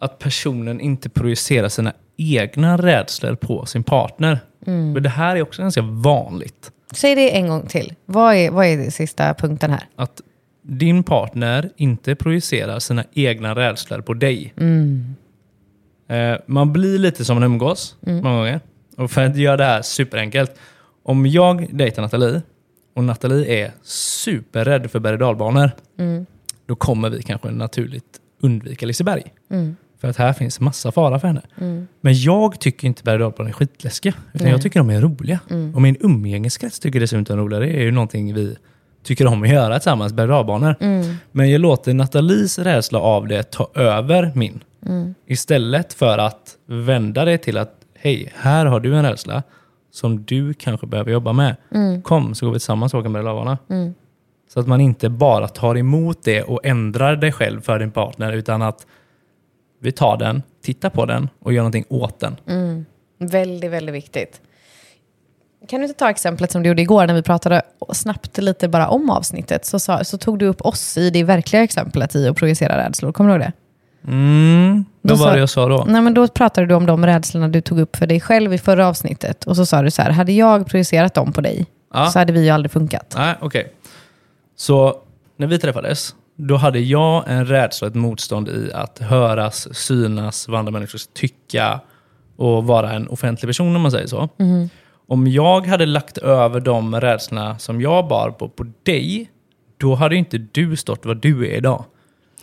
att 0.00 0.18
personen 0.18 0.80
inte 0.80 1.08
projicerar 1.08 1.68
sina 1.68 1.92
egna 2.16 2.76
rädslor 2.76 3.34
på 3.34 3.66
sin 3.66 3.84
partner. 3.84 4.38
Mm. 4.66 4.92
Men 4.92 5.02
det 5.02 5.08
här 5.08 5.36
är 5.36 5.42
också 5.42 5.62
ganska 5.62 5.82
vanligt. 5.82 6.70
Säg 6.94 7.14
det 7.14 7.36
en 7.36 7.48
gång 7.48 7.66
till. 7.66 7.94
Vad 8.06 8.34
är, 8.34 8.50
vad 8.50 8.66
är 8.66 8.76
det 8.76 8.90
sista 8.90 9.34
punkten 9.34 9.70
här? 9.70 9.84
Att 9.96 10.20
din 10.62 11.02
partner 11.02 11.70
inte 11.76 12.14
projicerar 12.14 12.78
sina 12.78 13.04
egna 13.12 13.54
rädslor 13.54 14.00
på 14.00 14.14
dig. 14.14 14.54
Mm. 14.56 15.16
Eh, 16.12 16.38
man 16.46 16.72
blir 16.72 16.98
lite 16.98 17.24
som 17.24 17.36
man 17.36 17.42
umgås 17.42 17.96
många 18.00 18.36
gånger. 18.36 18.60
Och 18.96 19.10
för 19.10 19.24
att 19.24 19.36
göra 19.36 19.56
det 19.56 19.64
här 19.64 19.82
superenkelt. 19.82 20.52
Om 21.02 21.26
jag 21.26 21.68
dejtar 21.76 22.02
Nathalie 22.02 22.42
och 22.96 23.04
Nathalie 23.04 23.64
är 23.64 23.72
superrädd 23.82 24.90
för 24.90 24.98
berg 25.00 25.14
och 25.14 25.20
Mm. 25.98 26.26
då 26.66 26.74
kommer 26.76 27.10
vi 27.10 27.22
kanske 27.22 27.50
naturligt 27.50 28.04
undvika 28.42 28.86
Liseberg. 28.86 29.22
För 30.00 30.08
att 30.08 30.16
här 30.16 30.32
finns 30.32 30.60
massa 30.60 30.92
fara 30.92 31.18
för 31.18 31.28
henne. 31.28 31.42
Men 32.00 32.14
jag 32.20 32.60
tycker 32.60 32.86
inte 32.86 33.02
berg 33.02 33.22
och 33.24 33.40
är 33.40 33.52
skitläskiga. 33.52 34.14
Utan 34.34 34.48
jag 34.48 34.62
tycker 34.62 34.80
de 34.80 34.90
är 34.90 35.00
roliga. 35.00 35.38
Och 35.74 35.82
min 35.82 35.96
umgängeskrets 36.00 36.80
tycker 36.80 37.00
dessutom 37.00 37.24
de 37.24 37.32
är 37.32 37.36
roliga. 37.36 37.60
Det 37.60 37.68
är 37.70 37.82
ju 37.82 37.90
någonting 37.90 38.34
vi 38.34 38.56
tycker 39.04 39.26
om 39.26 39.42
att 39.42 39.48
göra 39.48 39.78
tillsammans, 39.78 40.12
berg 40.12 40.24
och 40.24 40.32
dalbanor. 40.34 40.76
Men 41.32 41.50
jag 41.50 41.60
låter 41.60 41.94
Nathalies 41.94 42.58
rädsla 42.58 42.98
av 42.98 43.28
det 43.28 43.42
ta 43.50 43.70
över 43.74 44.32
min. 44.34 44.62
Istället 45.26 45.92
för 45.92 46.18
att 46.18 46.56
vända 46.66 47.24
det 47.24 47.38
till 47.38 47.58
att 47.58 47.74
hej, 47.94 48.32
här 48.36 48.66
har 48.66 48.80
du 48.80 48.96
en 48.96 49.04
rädsla 49.04 49.42
som 49.90 50.24
du 50.24 50.54
kanske 50.54 50.86
behöver 50.86 51.12
jobba 51.12 51.32
med. 51.32 51.56
Kom 52.02 52.34
så 52.34 52.46
går 52.46 52.52
vi 52.52 52.58
tillsammans 52.58 52.94
och 52.94 53.00
åker 53.00 53.08
med 53.08 53.24
lavarna. 53.24 53.58
Mm. 53.70 53.94
Så 54.48 54.60
att 54.60 54.66
man 54.66 54.80
inte 54.80 55.08
bara 55.08 55.48
tar 55.48 55.76
emot 55.76 56.18
det 56.24 56.42
och 56.42 56.60
ändrar 56.64 57.16
det 57.16 57.32
själv 57.32 57.60
för 57.60 57.78
din 57.78 57.90
partner 57.90 58.32
utan 58.32 58.62
att 58.62 58.86
vi 59.80 59.92
tar 59.92 60.16
den, 60.16 60.42
tittar 60.62 60.90
på 60.90 61.06
den 61.06 61.28
och 61.38 61.52
gör 61.52 61.62
någonting 61.62 61.84
åt 61.88 62.20
den. 62.20 62.36
Mm. 62.48 62.86
Väldigt, 63.18 63.70
väldigt 63.70 63.94
viktigt. 63.94 64.40
Kan 65.68 65.80
du 65.80 65.86
inte 65.86 65.98
ta 65.98 66.10
exemplet 66.10 66.50
som 66.50 66.62
du 66.62 66.68
gjorde 66.68 66.82
igår 66.82 67.06
när 67.06 67.14
vi 67.14 67.22
pratade 67.22 67.62
snabbt 67.92 68.38
lite 68.38 68.68
bara 68.68 68.88
om 68.88 69.10
avsnittet? 69.10 69.64
Så, 69.64 69.78
sa, 69.78 70.04
så 70.04 70.18
tog 70.18 70.38
du 70.38 70.46
upp 70.46 70.60
oss 70.60 70.98
i 70.98 71.10
det 71.10 71.24
verkliga 71.24 71.62
exemplet 71.62 72.14
i 72.14 72.28
att 72.28 72.36
projicera 72.36 72.86
rädslor. 72.86 73.12
Kommer 73.12 73.30
du 73.30 73.34
ihåg 73.34 73.40
det? 73.40 73.52
Mm, 74.06 74.84
vad 75.00 75.18
var 75.18 75.32
det 75.32 75.38
jag 75.38 75.48
sa 75.50 75.68
då? 75.68 75.84
Nej, 75.88 76.02
men 76.02 76.14
då 76.14 76.28
pratade 76.28 76.66
du 76.66 76.74
om 76.74 76.86
de 76.86 77.06
rädslorna 77.06 77.48
du 77.48 77.60
tog 77.60 77.80
upp 77.80 77.96
för 77.96 78.06
dig 78.06 78.20
själv 78.20 78.54
i 78.54 78.58
förra 78.58 78.88
avsnittet. 78.88 79.44
Och 79.44 79.56
så 79.56 79.66
sa 79.66 79.82
du 79.82 79.90
så 79.90 80.02
här, 80.02 80.10
hade 80.10 80.32
jag 80.32 80.66
projicerat 80.66 81.14
dem 81.14 81.32
på 81.32 81.40
dig 81.40 81.66
Ja. 81.94 82.06
så 82.06 82.18
hade 82.18 82.32
vi 82.32 82.44
ju 82.44 82.50
aldrig 82.50 82.70
funkat. 82.72 83.14
Nej, 83.16 83.34
okej. 83.40 83.72
Så 84.56 84.96
när 85.36 85.46
vi 85.46 85.58
träffades, 85.58 86.14
då 86.36 86.56
hade 86.56 86.78
jag 86.78 87.24
en 87.26 87.46
rädsla 87.46 87.88
ett 87.88 87.94
motstånd 87.94 88.48
i 88.48 88.70
att 88.74 88.98
höras, 88.98 89.74
synas, 89.74 90.48
vad 90.48 90.58
andra 90.58 90.72
människor 90.72 91.00
tycka 91.14 91.80
och 92.36 92.64
vara 92.64 92.92
en 92.92 93.08
offentlig 93.08 93.48
person 93.48 93.76
om 93.76 93.82
man 93.82 93.90
säger 93.90 94.06
så. 94.06 94.28
Om 95.08 95.26
jag 95.26 95.66
hade 95.66 95.86
lagt 95.86 96.18
över 96.18 96.60
de 96.60 97.00
rädslorna 97.00 97.58
som 97.58 97.80
jag 97.80 98.08
bar 98.08 98.30
på 98.30 98.48
på 98.48 98.66
dig, 98.82 99.30
då 99.80 99.94
hade 99.94 100.16
inte 100.16 100.38
du 100.38 100.76
stått 100.76 101.06
vad 101.06 101.16
du 101.20 101.46
är 101.46 101.56
idag. 101.56 101.84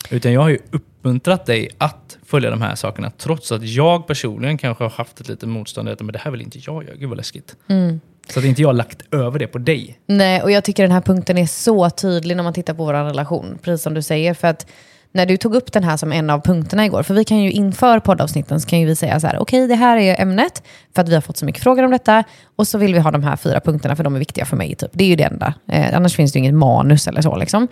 Utan 0.09 0.33
jag 0.33 0.41
har 0.41 0.49
ju 0.49 0.59
uppmuntrat 0.71 1.45
dig 1.45 1.69
att 1.77 2.17
följa 2.25 2.49
de 2.49 2.61
här 2.61 2.75
sakerna 2.75 3.11
trots 3.17 3.51
att 3.51 3.63
jag 3.63 4.07
personligen 4.07 4.57
kanske 4.57 4.83
har 4.83 4.91
haft 4.91 5.19
ett 5.19 5.27
litet 5.27 5.49
motstånd 5.49 5.89
men 5.99 6.07
det 6.07 6.19
här 6.19 6.31
vill 6.31 6.41
inte 6.41 6.59
jag 6.61 6.83
göra, 6.83 6.95
gud 6.95 7.09
vad 7.09 7.17
läskigt. 7.17 7.55
Så 8.29 8.39
att 8.39 8.45
inte 8.45 8.61
jag 8.61 8.69
har 8.69 8.73
lagt 8.73 9.13
över 9.13 9.39
det 9.39 9.47
på 9.47 9.57
dig. 9.57 9.99
Nej, 10.05 10.41
och 10.41 10.51
jag 10.51 10.63
tycker 10.63 10.83
den 10.83 10.91
här 10.91 11.01
punkten 11.01 11.37
är 11.37 11.45
så 11.45 11.89
tydlig 11.89 12.35
när 12.35 12.43
man 12.43 12.53
tittar 12.53 12.73
på 12.73 12.85
vår 12.85 12.93
relation. 12.93 13.57
Precis 13.61 13.83
som 13.83 13.93
du 13.93 14.01
säger. 14.01 14.33
För 14.33 14.47
att 14.47 14.67
när 15.11 15.25
du 15.25 15.37
tog 15.37 15.55
upp 15.55 15.71
den 15.71 15.83
här 15.83 15.97
som 15.97 16.11
en 16.11 16.29
av 16.29 16.41
punkterna 16.41 16.85
igår, 16.85 17.03
för 17.03 17.13
vi 17.13 17.23
kan 17.23 17.39
ju 17.39 17.51
inför 17.51 17.99
poddavsnitten 17.99 18.61
så 18.61 18.69
kan 18.69 18.79
ju 18.79 18.85
vi 18.85 18.95
säga 18.95 19.19
så 19.19 19.27
här, 19.27 19.39
okej 19.39 19.67
det 19.67 19.75
här 19.75 19.97
är 19.97 20.21
ämnet, 20.21 20.63
för 20.95 21.01
att 21.01 21.09
vi 21.09 21.13
har 21.13 21.21
fått 21.21 21.37
så 21.37 21.45
mycket 21.45 21.63
frågor 21.63 21.83
om 21.83 21.91
detta, 21.91 22.23
och 22.55 22.67
så 22.67 22.77
vill 22.77 22.93
vi 22.93 22.99
ha 22.99 23.11
de 23.11 23.23
här 23.23 23.35
fyra 23.35 23.59
punkterna 23.59 23.95
för 23.95 24.03
de 24.03 24.15
är 24.15 24.19
viktiga 24.19 24.45
för 24.45 24.57
mig. 24.57 24.75
Typ. 24.75 24.89
Det 24.93 25.03
är 25.03 25.07
ju 25.07 25.15
det 25.15 25.23
enda. 25.23 25.53
Eh, 25.67 25.95
annars 25.95 26.15
finns 26.15 26.31
det 26.31 26.39
ju 26.39 26.45
inget 26.45 26.55
manus 26.55 27.07
eller 27.07 27.21
så. 27.21 27.35
Liksom. 27.35 27.67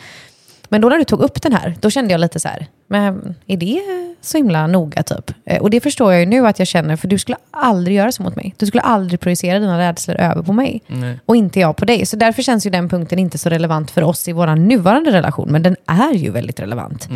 Men 0.69 0.81
då 0.81 0.89
när 0.89 0.97
du 0.97 1.03
tog 1.03 1.21
upp 1.21 1.41
den 1.41 1.53
här, 1.53 1.75
då 1.79 1.89
kände 1.89 2.11
jag 2.11 2.21
lite 2.21 2.39
så 2.39 2.47
här, 2.47 2.67
men 2.89 3.35
är 3.47 3.57
det 3.57 3.81
så 4.21 4.37
himla 4.37 4.67
noga 4.67 5.03
typ? 5.03 5.31
Eh, 5.45 5.61
Och 5.61 5.69
det 5.69 5.79
förstår 5.79 6.11
jag 6.13 6.19
ju 6.19 6.25
nu 6.25 6.47
att 6.47 6.59
jag 6.59 6.67
känner, 6.67 6.95
för 6.95 7.07
du 7.07 7.17
skulle 7.17 7.37
aldrig 7.51 7.97
göra 7.97 8.11
så 8.11 8.23
mot 8.23 8.35
mig. 8.35 8.55
Du 8.57 8.65
skulle 8.65 8.81
aldrig 8.81 9.19
projicera 9.19 9.59
dina 9.59 9.79
rädslor 9.79 10.15
över 10.17 10.43
på 10.43 10.53
mig. 10.53 10.81
Nej. 10.87 11.19
Och 11.25 11.35
inte 11.35 11.59
jag 11.59 11.75
på 11.77 11.85
dig. 11.85 12.05
Så 12.05 12.15
därför 12.15 12.41
känns 12.41 12.65
ju 12.65 12.69
den 12.69 12.89
punkten 12.89 13.19
inte 13.19 13.37
så 13.37 13.49
relevant 13.49 13.91
för 13.91 14.01
oss 14.03 14.27
i 14.27 14.31
vår 14.31 14.55
nuvarande 14.55 15.11
relation. 15.11 15.51
Men 15.51 15.63
den 15.63 15.75
är 15.85 16.13
ju 16.13 16.31
väldigt 16.31 16.59
relevant. 16.59 17.07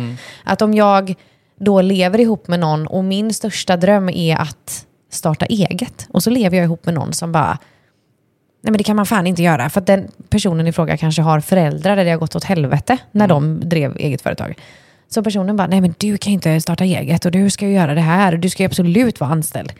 Att 0.44 0.62
om 0.62 0.74
jag 0.74 1.14
då 1.60 1.80
lever 1.80 2.20
ihop 2.20 2.48
med 2.48 2.60
någon 2.60 2.86
och 2.86 3.04
min 3.04 3.34
största 3.34 3.76
dröm 3.76 4.08
är 4.08 4.36
att 4.36 4.86
starta 5.10 5.46
eget. 5.46 6.06
Och 6.10 6.22
så 6.22 6.30
lever 6.30 6.56
jag 6.56 6.64
ihop 6.64 6.86
med 6.86 6.94
någon 6.94 7.12
som 7.12 7.32
bara, 7.32 7.58
nej 8.62 8.70
men 8.70 8.78
det 8.78 8.84
kan 8.84 8.96
man 8.96 9.06
fan 9.06 9.26
inte 9.26 9.42
göra. 9.42 9.70
För 9.70 9.80
att 9.80 9.86
den 9.86 10.08
personen 10.28 10.66
i 10.66 10.72
fråga 10.72 10.96
kanske 10.96 11.22
har 11.22 11.40
föräldrar 11.40 11.96
där 11.96 12.04
det 12.04 12.10
har 12.10 12.18
gått 12.18 12.36
åt 12.36 12.44
helvete 12.44 12.98
när 13.12 13.28
de 13.28 13.60
drev 13.68 13.96
eget 13.96 14.22
företag. 14.22 14.58
Så 15.08 15.22
personen 15.22 15.56
bara, 15.56 15.66
nej 15.66 15.80
men 15.80 15.94
du 15.98 16.18
kan 16.18 16.32
inte 16.32 16.60
starta 16.60 16.84
eget 16.84 17.24
och 17.24 17.30
du 17.32 17.50
ska 17.50 17.66
ju 17.66 17.72
göra 17.74 17.94
det 17.94 18.00
här 18.00 18.32
och 18.32 18.38
du 18.38 18.50
ska 18.50 18.62
ju 18.62 18.66
absolut 18.66 19.20
vara 19.20 19.30
anställd. 19.30 19.72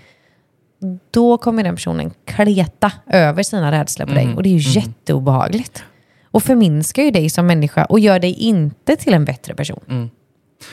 Då 1.10 1.38
kommer 1.38 1.64
den 1.64 1.74
personen 1.74 2.10
kleta 2.24 2.92
över 3.10 3.42
sina 3.42 3.72
rädslor 3.72 4.06
på 4.06 4.14
dig 4.14 4.34
och 4.36 4.42
det 4.42 4.48
är 4.48 4.58
ju 4.58 4.80
jätteobehagligt. 4.80 5.84
Och 6.30 6.42
förminskar 6.42 7.02
ju 7.02 7.10
dig 7.10 7.30
som 7.30 7.46
människa 7.46 7.84
och 7.84 8.00
gör 8.00 8.18
dig 8.18 8.32
inte 8.32 8.96
till 8.96 9.14
en 9.14 9.24
bättre 9.24 9.54
person. 9.54 10.10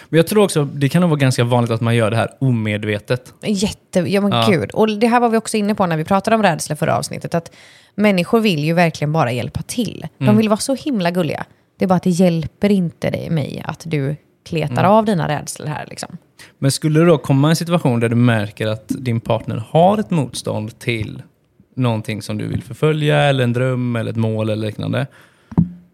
Men 0.10 0.17
jag 0.17 0.28
tror 0.28 0.43
också, 0.43 0.66
det 0.66 0.89
kan 0.89 1.01
nog 1.01 1.10
vara 1.10 1.20
ganska 1.20 1.43
vanligt 1.43 1.72
att 1.72 1.82
man 1.82 1.95
gör 1.95 2.12
det 2.12 2.18
här 2.18 2.30
omedvetet. 2.39 3.34
Jätte, 3.41 3.99
ja 3.99 4.22
men 4.22 4.32
Ja. 4.32 4.47
gud. 4.49 4.72
Och 4.72 4.89
det 4.99 5.07
här 5.07 5.20
var 5.20 5.30
vi 5.30 5.38
också 5.38 5.57
inne 5.57 5.76
på 5.76 5.86
när 5.86 5.97
vi 5.97 6.03
pratade 6.03 6.36
om 6.36 6.43
rädsla 6.43 6.76
förra 6.76 6.97
avsnittet. 6.97 7.36
Att 7.36 7.51
människor 8.00 8.39
vill 8.39 8.64
ju 8.64 8.74
verkligen 8.74 9.12
bara 9.12 9.32
hjälpa 9.32 9.62
till. 9.62 10.08
De 10.18 10.38
vill 10.38 10.50
vara 10.50 10.60
så 10.60 10.76
himla 10.76 11.12
gulliga. 11.12 11.45
Det 11.78 11.86
är 11.86 11.89
bara 11.89 11.95
att 11.95 12.04
det 12.04 12.10
hjälper 12.10 12.72
inte 12.72 13.10
dig, 13.10 13.30
mig 13.30 13.64
att 13.66 13.84
du 13.88 14.16
kletar 14.45 14.84
av 14.84 15.06
dina 15.06 15.28
rädslor 15.28 15.68
här. 15.68 15.86
Liksom. 15.89 16.18
Men 16.60 16.72
skulle 16.72 17.00
det 17.00 17.06
då 17.06 17.18
komma 17.18 17.50
en 17.50 17.56
situation 17.56 18.00
där 18.00 18.10
du 18.10 18.16
märker 18.16 18.68
att 18.68 18.88
din 18.88 19.20
partner 19.20 19.64
har 19.70 19.97
ett 19.97 20.10
motstånd 20.10 20.80
till 20.80 21.22
någonting 21.76 22.22
som 22.22 22.38
du 22.38 22.47
vill 22.47 22.64
förfölja, 22.64 23.18
eller 23.18 23.43
en 23.43 23.54
dröm, 23.54 23.95
eller 23.95 24.12
ett 24.12 24.18
mål 24.18 24.50
eller 24.50 24.68
liknande. 24.68 25.08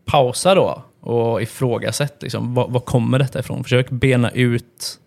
Pausa 0.06 0.56
då 0.56 0.84
och 1.02 1.42
ifrågasätt. 1.42 2.22
Liksom, 2.22 2.54
var, 2.54 2.68
var 2.68 2.80
kommer 2.80 3.20
detta 3.20 3.40
ifrån? 3.40 3.64
Försök 3.64 3.90
bena 3.90 4.32
ut 4.32 5.00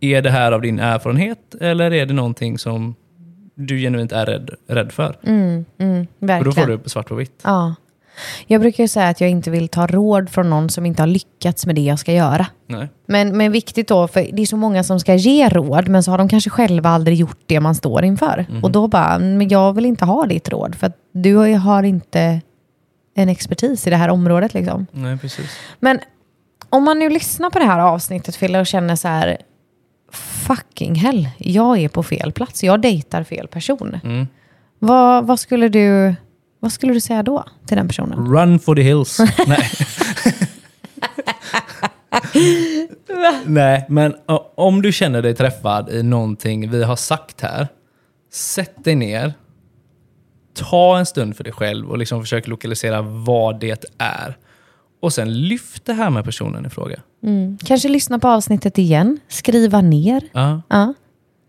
är 0.00 0.22
det 0.22 0.30
här 0.30 0.52
av 0.52 0.60
din 0.60 0.78
erfarenhet 0.78 1.54
eller 1.60 1.92
är 1.92 2.06
det 2.06 2.14
någonting 2.14 2.58
som 2.58 2.94
du 3.54 3.78
genuint 3.78 4.12
är 4.12 4.26
rädd, 4.26 4.50
rädd 4.66 4.92
för? 4.92 5.16
Mm, 5.22 5.64
mm, 5.78 6.06
Och 6.38 6.44
då 6.44 6.52
får 6.52 6.66
du 6.66 6.80
svart 6.86 7.08
på 7.08 7.14
vitt. 7.14 7.40
Ja. 7.44 7.74
Jag 8.46 8.60
brukar 8.60 8.84
ju 8.84 8.88
säga 8.88 9.08
att 9.08 9.20
jag 9.20 9.30
inte 9.30 9.50
vill 9.50 9.68
ta 9.68 9.86
råd 9.86 10.30
från 10.30 10.50
någon 10.50 10.70
som 10.70 10.86
inte 10.86 11.02
har 11.02 11.06
lyckats 11.06 11.66
med 11.66 11.74
det 11.74 11.80
jag 11.80 11.98
ska 11.98 12.12
göra. 12.12 12.46
Nej. 12.66 12.88
Men, 13.06 13.36
men 13.36 13.52
viktigt 13.52 13.88
då, 13.88 14.08
för 14.08 14.26
det 14.32 14.42
är 14.42 14.46
så 14.46 14.56
många 14.56 14.84
som 14.84 15.00
ska 15.00 15.14
ge 15.14 15.48
råd, 15.48 15.88
men 15.88 16.02
så 16.02 16.10
har 16.10 16.18
de 16.18 16.28
kanske 16.28 16.50
själva 16.50 16.90
aldrig 16.90 17.16
gjort 17.16 17.38
det 17.46 17.60
man 17.60 17.74
står 17.74 18.04
inför. 18.04 18.46
Och 18.62 18.70
då 18.70 18.88
bara, 18.88 19.18
men 19.18 19.48
jag 19.48 19.72
vill 19.72 19.86
inte 19.86 20.04
ha 20.04 20.26
ditt 20.26 20.48
råd, 20.48 20.74
för 20.74 20.86
att 20.86 20.96
du 21.12 21.34
har 21.56 21.82
inte 21.82 22.40
en 23.14 23.28
expertis 23.28 23.86
i 23.86 23.90
det 23.90 23.96
här 23.96 24.08
området. 24.08 24.54
Liksom. 24.54 24.86
Nej, 24.92 25.18
precis. 25.18 25.50
Men 25.80 26.00
om 26.68 26.84
man 26.84 26.98
nu 26.98 27.10
lyssnar 27.10 27.50
på 27.50 27.58
det 27.58 27.64
här 27.64 27.78
avsnittet, 27.80 28.36
Fille, 28.36 28.60
och 28.60 28.66
känner 28.66 28.96
så 28.96 29.08
här, 29.08 29.38
fucking 30.12 30.94
hell, 30.94 31.28
jag 31.38 31.78
är 31.78 31.88
på 31.88 32.02
fel 32.02 32.32
plats, 32.32 32.64
jag 32.64 32.80
dejtar 32.80 33.24
fel 33.24 33.48
person. 33.48 34.00
Mm. 34.04 34.26
Vad, 34.78 35.26
vad, 35.26 35.40
skulle 35.40 35.68
du, 35.68 36.14
vad 36.60 36.72
skulle 36.72 36.92
du 36.92 37.00
säga 37.00 37.22
då 37.22 37.44
till 37.66 37.76
den 37.76 37.88
personen? 37.88 38.34
Run 38.34 38.58
for 38.58 38.74
the 38.74 38.82
hills. 38.82 39.18
Nej. 39.46 39.70
Nej, 43.44 43.86
men 43.88 44.14
om 44.54 44.82
du 44.82 44.92
känner 44.92 45.22
dig 45.22 45.34
träffad 45.34 45.90
i 45.90 46.02
någonting 46.02 46.70
vi 46.70 46.84
har 46.84 46.96
sagt 46.96 47.40
här, 47.40 47.68
sätt 48.32 48.84
dig 48.84 48.94
ner, 48.94 49.34
ta 50.54 50.98
en 50.98 51.06
stund 51.06 51.36
för 51.36 51.44
dig 51.44 51.52
själv 51.52 51.90
och 51.90 51.98
liksom 51.98 52.20
försök 52.20 52.46
lokalisera 52.46 53.02
vad 53.02 53.60
det 53.60 53.84
är. 53.98 54.36
Och 55.02 55.12
sen 55.12 55.48
lyft 55.48 55.84
det 55.84 55.92
här 55.92 56.10
med 56.10 56.24
personen 56.24 56.66
i 56.66 56.70
fråga. 56.70 57.00
Mm. 57.22 57.58
Kanske 57.64 57.88
lyssna 57.88 58.18
på 58.18 58.28
avsnittet 58.28 58.78
igen, 58.78 59.20
skriva 59.28 59.80
ner. 59.80 60.22
Ja. 60.32 60.62
Ja. 60.68 60.94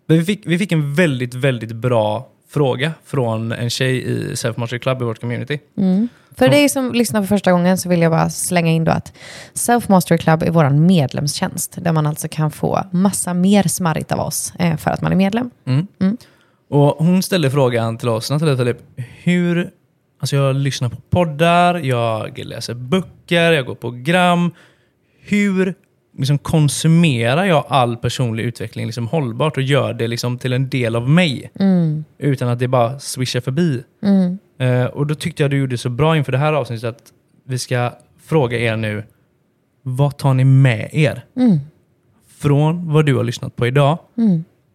Vi 0.08 0.24
fick, 0.24 0.42
vi 0.46 0.58
fick 0.58 0.72
en 0.72 0.96
väldigt, 0.96 1.34
väldigt 1.34 1.76
bra 1.76 2.28
fråga 2.50 2.92
från 3.06 3.52
en 3.52 3.70
tjej 3.70 4.04
i 4.12 4.36
Self 4.36 4.58
Mastery 4.58 4.80
Club 4.80 5.02
i 5.02 5.06
vårt 5.06 5.20
community. 5.20 5.60
För 6.36 6.50
dig 6.50 6.70
som 6.70 6.94
lyssnar 6.94 7.22
för 7.22 7.28
första 7.28 7.52
gången 7.52 7.78
så 7.78 7.90
vill 7.90 8.02
jag 8.02 8.12
bara 8.12 8.30
slänga 8.30 8.72
in 8.72 8.84
då 8.84 8.92
att 8.92 9.14
Self 9.54 9.90
Mastery 9.90 10.18
Club 10.18 10.44
är 10.44 10.52
vår 10.52 10.70
medlemstjänst 10.70 11.78
där 11.82 11.92
man 11.92 12.08
alltså 12.08 12.28
kan 12.28 12.52
få 12.52 12.84
massa 12.92 13.34
mer 13.34 13.64
smarrigt 13.64 14.12
av 14.12 14.20
oss 14.20 14.54
eh, 14.60 14.78
för 14.78 14.92
att 14.92 15.02
man 15.02 15.12
är 15.12 15.16
medlem. 15.16 15.52
Och 16.70 17.06
hon 17.06 17.24
ställde 17.24 17.52
frågan 17.52 17.98
till 17.98 18.10
oss, 18.10 18.30
Nathalie 18.30 18.58
Filip, 18.58 18.78
hur... 19.24 19.72
Alltså 20.24 20.36
jag 20.36 20.56
lyssnar 20.56 20.90
på 20.90 20.96
poddar, 21.10 21.76
jag 21.76 22.38
läser 22.46 22.74
böcker, 22.74 23.52
jag 23.52 23.66
går 23.66 23.76
på 23.76 23.82
program. 23.92 24.52
Hur 25.20 25.76
liksom 26.18 26.38
konsumerar 26.38 27.46
jag 27.46 27.66
all 27.68 27.98
personlig 27.98 28.44
utveckling 28.44 28.86
liksom 28.86 29.08
hållbart 29.08 29.58
och 29.58 29.64
gör 29.64 29.94
det 29.94 30.08
liksom 30.08 30.38
till 30.38 30.54
en 30.54 30.70
del 30.70 30.96
av 30.96 31.10
mig? 31.10 31.52
Utan 32.18 32.50
att 32.50 32.60
det 32.60 32.68
bara 32.68 33.00
swishar 33.00 33.42
förbi. 33.42 33.84
Eh, 34.60 34.86
och 34.86 35.08
då 35.08 35.16
tyckte 35.16 35.44
jag 35.44 35.52
du 35.52 35.58
gjorde 35.58 35.78
så 35.78 35.90
bra 35.90 36.18
inför 36.18 36.32
det 36.32 36.38
här 36.38 36.54
avsnittet 36.54 36.90
att 36.90 37.14
vi 37.46 37.60
ska 37.60 37.92
fråga 38.26 38.58
er 38.60 38.76
nu, 38.76 39.04
vad 39.82 40.18
tar 40.18 40.34
ni 40.34 40.44
med 40.44 40.90
er? 40.92 41.26
Från 42.38 42.94
vad 42.94 43.06
du 43.06 43.16
har 43.16 43.24
lyssnat 43.24 43.56
på 43.56 43.68
idag, 43.68 43.98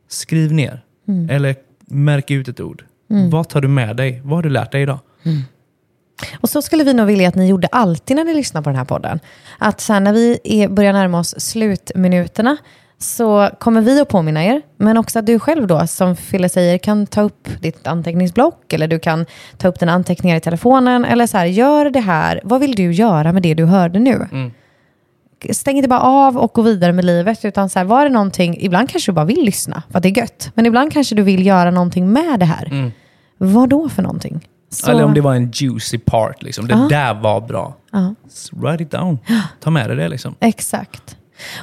skriv 0.08 0.52
ner. 0.52 0.80
Eller 1.30 1.56
märk 1.86 2.30
ut 2.30 2.48
ett 2.48 2.60
ord. 2.60 2.84
Vad 3.30 3.48
tar 3.48 3.60
du 3.60 3.68
med 3.68 3.96
dig? 3.96 4.20
Vad 4.24 4.32
har 4.36 4.42
du 4.42 4.48
lärt 4.48 4.72
dig 4.72 4.82
idag? 4.82 4.98
Och 6.40 6.48
så 6.48 6.62
skulle 6.62 6.84
vi 6.84 6.94
nog 6.94 7.06
vilja 7.06 7.28
att 7.28 7.34
ni 7.34 7.48
gjorde 7.48 7.68
alltid 7.72 8.16
när 8.16 8.24
ni 8.24 8.34
lyssnar 8.34 8.62
på 8.62 8.70
den 8.70 8.76
här 8.76 8.84
podden. 8.84 9.20
Att 9.58 9.80
sen 9.80 10.04
när 10.04 10.12
vi 10.12 10.38
är, 10.44 10.68
börjar 10.68 10.92
närma 10.92 11.18
oss 11.18 11.34
slutminuterna 11.40 12.56
så 13.00 13.50
kommer 13.58 13.80
vi 13.80 14.00
att 14.00 14.08
påminna 14.08 14.44
er, 14.44 14.62
men 14.76 14.96
också 14.96 15.18
att 15.18 15.26
du 15.26 15.38
själv 15.38 15.66
då, 15.66 15.86
som 15.86 16.16
Fille 16.16 16.48
säger, 16.48 16.78
kan 16.78 17.06
ta 17.06 17.22
upp 17.22 17.48
ditt 17.60 17.86
anteckningsblock 17.86 18.72
eller 18.72 18.88
du 18.88 18.98
kan 18.98 19.26
ta 19.56 19.68
upp 19.68 19.80
dina 19.80 19.92
anteckningar 19.92 20.36
i 20.36 20.40
telefonen 20.40 21.04
eller 21.04 21.26
så 21.26 21.38
här, 21.38 21.46
gör 21.46 21.90
det 21.90 22.00
här, 22.00 22.40
vad 22.44 22.60
vill 22.60 22.74
du 22.74 22.92
göra 22.92 23.32
med 23.32 23.42
det 23.42 23.54
du 23.54 23.64
hörde 23.64 23.98
nu? 23.98 24.28
Stäng 25.52 25.76
inte 25.76 25.88
bara 25.88 26.00
av 26.00 26.38
och 26.38 26.52
gå 26.52 26.62
vidare 26.62 26.92
med 26.92 27.04
livet, 27.04 27.44
utan 27.44 27.68
så 27.68 27.78
här, 27.78 27.86
var 27.86 28.04
det 28.04 28.10
någonting, 28.10 28.56
ibland 28.60 28.90
kanske 28.90 29.10
du 29.10 29.14
bara 29.14 29.24
vill 29.24 29.44
lyssna, 29.44 29.82
för 29.90 29.98
att 29.98 30.02
det 30.02 30.08
är 30.08 30.18
gött, 30.18 30.50
men 30.54 30.66
ibland 30.66 30.92
kanske 30.92 31.14
du 31.14 31.22
vill 31.22 31.46
göra 31.46 31.70
någonting 31.70 32.12
med 32.12 32.40
det 32.40 32.46
här. 32.46 32.92
Vad 33.38 33.68
då 33.68 33.88
för 33.88 34.02
någonting? 34.02 34.48
Så- 34.70 34.90
Eller 34.90 35.04
om 35.04 35.14
det 35.14 35.20
var 35.20 35.34
en 35.34 35.50
juicy 35.54 35.98
part. 35.98 36.42
Liksom. 36.42 36.68
Det 36.68 36.86
där 36.88 37.14
var 37.14 37.40
bra. 37.40 37.74
Ja. 37.92 38.14
Write 38.52 38.82
it 38.82 38.90
down. 38.90 39.18
Ta 39.60 39.70
med 39.70 39.90
dig 39.90 39.96
det. 39.96 40.08
Liksom. 40.08 40.34
Exakt. 40.40 41.16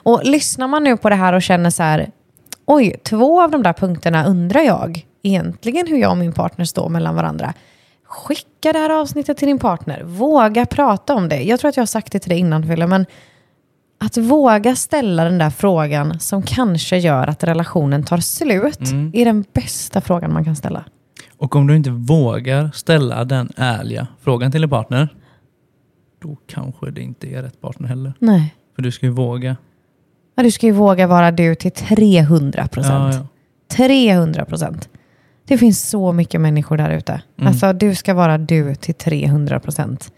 Och 0.03 0.21
lyssnar 0.23 0.67
man 0.67 0.83
nu 0.83 0.97
på 0.97 1.09
det 1.09 1.15
här 1.15 1.33
och 1.33 1.41
känner 1.41 1.69
så 1.69 1.83
här, 1.83 2.09
oj, 2.65 2.95
två 3.03 3.41
av 3.41 3.51
de 3.51 3.63
där 3.63 3.73
punkterna 3.73 4.25
undrar 4.25 4.61
jag 4.61 5.05
egentligen 5.23 5.87
hur 5.87 5.97
jag 5.97 6.11
och 6.11 6.17
min 6.17 6.33
partner 6.33 6.65
står 6.65 6.89
mellan 6.89 7.15
varandra. 7.15 7.53
Skicka 8.07 8.73
det 8.73 8.79
här 8.79 8.89
avsnittet 8.89 9.37
till 9.37 9.47
din 9.47 9.59
partner. 9.59 10.03
Våga 10.03 10.65
prata 10.65 11.15
om 11.15 11.29
det. 11.29 11.43
Jag 11.43 11.59
tror 11.59 11.69
att 11.69 11.77
jag 11.77 11.81
har 11.81 11.87
sagt 11.87 12.11
det 12.11 12.19
till 12.19 12.29
dig 12.29 12.39
innan, 12.39 12.67
Fille, 12.67 12.87
men 12.87 13.05
att 13.99 14.17
våga 14.17 14.75
ställa 14.75 15.23
den 15.23 15.37
där 15.37 15.49
frågan 15.49 16.19
som 16.19 16.41
kanske 16.43 16.97
gör 16.97 17.27
att 17.27 17.43
relationen 17.43 18.03
tar 18.03 18.17
slut 18.17 18.79
är 19.13 19.25
den 19.25 19.45
bästa 19.53 20.01
frågan 20.01 20.33
man 20.33 20.45
kan 20.45 20.55
ställa. 20.55 20.83
Och 21.45 21.55
om 21.55 21.67
du 21.67 21.75
inte 21.75 21.89
vågar 21.91 22.71
ställa 22.73 23.25
den 23.25 23.51
ärliga 23.57 24.07
frågan 24.21 24.51
till 24.51 24.61
din 24.61 24.69
partner, 24.69 25.09
då 26.21 26.37
kanske 26.47 26.91
det 26.91 27.01
inte 27.01 27.27
är 27.27 27.43
rätt 27.43 27.61
partner 27.61 27.87
heller. 27.87 28.13
Nej. 28.19 28.55
För 28.75 28.81
du 28.81 28.91
ska 28.91 29.05
ju 29.05 29.11
våga. 29.11 29.57
Ja, 30.35 30.43
du 30.43 30.51
ska 30.51 30.65
ju 30.65 30.71
våga 30.71 31.07
vara 31.07 31.31
du 31.31 31.55
till 31.55 31.71
300 31.71 32.59
Ja, 32.61 32.67
procent. 32.67 33.15
ja. 33.15 33.27
300 33.75 34.45
procent. 34.45 34.89
Det 35.47 35.57
finns 35.57 35.89
så 35.89 36.11
mycket 36.11 36.41
människor 36.41 36.77
där 36.77 36.89
ute. 36.89 37.21
Mm. 37.37 37.47
Alltså, 37.47 37.73
du 37.73 37.95
ska 37.95 38.13
vara 38.13 38.37
du 38.37 38.75
till 38.75 38.95
300 38.95 39.59
procent. 39.59 40.11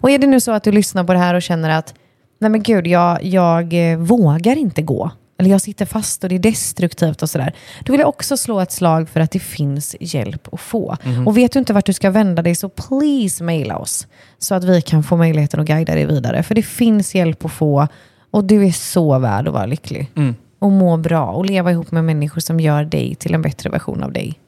Och 0.00 0.10
är 0.10 0.18
det 0.18 0.26
nu 0.26 0.40
så 0.40 0.52
att 0.52 0.64
du 0.64 0.72
lyssnar 0.72 1.04
på 1.04 1.12
det 1.12 1.18
här 1.18 1.34
och 1.34 1.42
känner 1.42 1.70
att 1.70 1.94
nej 2.38 2.50
men 2.50 2.62
gud, 2.62 2.86
jag, 2.86 3.24
jag 3.24 3.92
eh, 3.92 3.98
vågar 3.98 4.56
inte 4.56 4.82
gå. 4.82 5.10
Eller 5.38 5.50
jag 5.50 5.60
sitter 5.60 5.86
fast 5.86 6.22
och 6.22 6.28
det 6.28 6.34
är 6.34 6.38
destruktivt 6.38 7.22
och 7.22 7.30
sådär. 7.30 7.54
Då 7.84 7.92
vill 7.92 8.00
jag 8.00 8.08
också 8.08 8.36
slå 8.36 8.60
ett 8.60 8.72
slag 8.72 9.08
för 9.08 9.20
att 9.20 9.30
det 9.30 9.38
finns 9.38 9.96
hjälp 10.00 10.48
att 10.52 10.60
få. 10.60 10.96
Mhm. 11.04 11.26
Och 11.26 11.36
vet 11.36 11.52
du 11.52 11.58
inte 11.58 11.72
vart 11.72 11.86
du 11.86 11.92
ska 11.92 12.10
vända 12.10 12.42
dig 12.42 12.54
så 12.54 12.68
please 12.68 13.44
maila 13.44 13.76
oss. 13.76 14.06
Så 14.38 14.54
att 14.54 14.64
vi 14.64 14.82
kan 14.82 15.02
få 15.02 15.16
möjligheten 15.16 15.60
att 15.60 15.66
guida 15.66 15.94
dig 15.94 16.06
vidare. 16.06 16.42
För 16.42 16.54
det 16.54 16.62
finns 16.62 17.14
hjälp 17.14 17.44
att 17.44 17.52
få 17.52 17.88
och 18.30 18.44
du 18.44 18.66
är 18.66 18.72
så 18.72 19.18
värd 19.18 19.48
att 19.48 19.54
vara 19.54 19.66
lycklig. 19.66 20.10
Mm. 20.14 20.34
Och 20.58 20.72
må 20.72 20.96
bra 20.96 21.26
och 21.26 21.46
leva 21.46 21.72
ihop 21.72 21.90
med 21.90 22.04
människor 22.04 22.40
som 22.40 22.60
gör 22.60 22.84
dig 22.84 23.14
till 23.14 23.34
en 23.34 23.42
bättre 23.42 23.70
version 23.70 24.02
av 24.02 24.12
dig. 24.12 24.38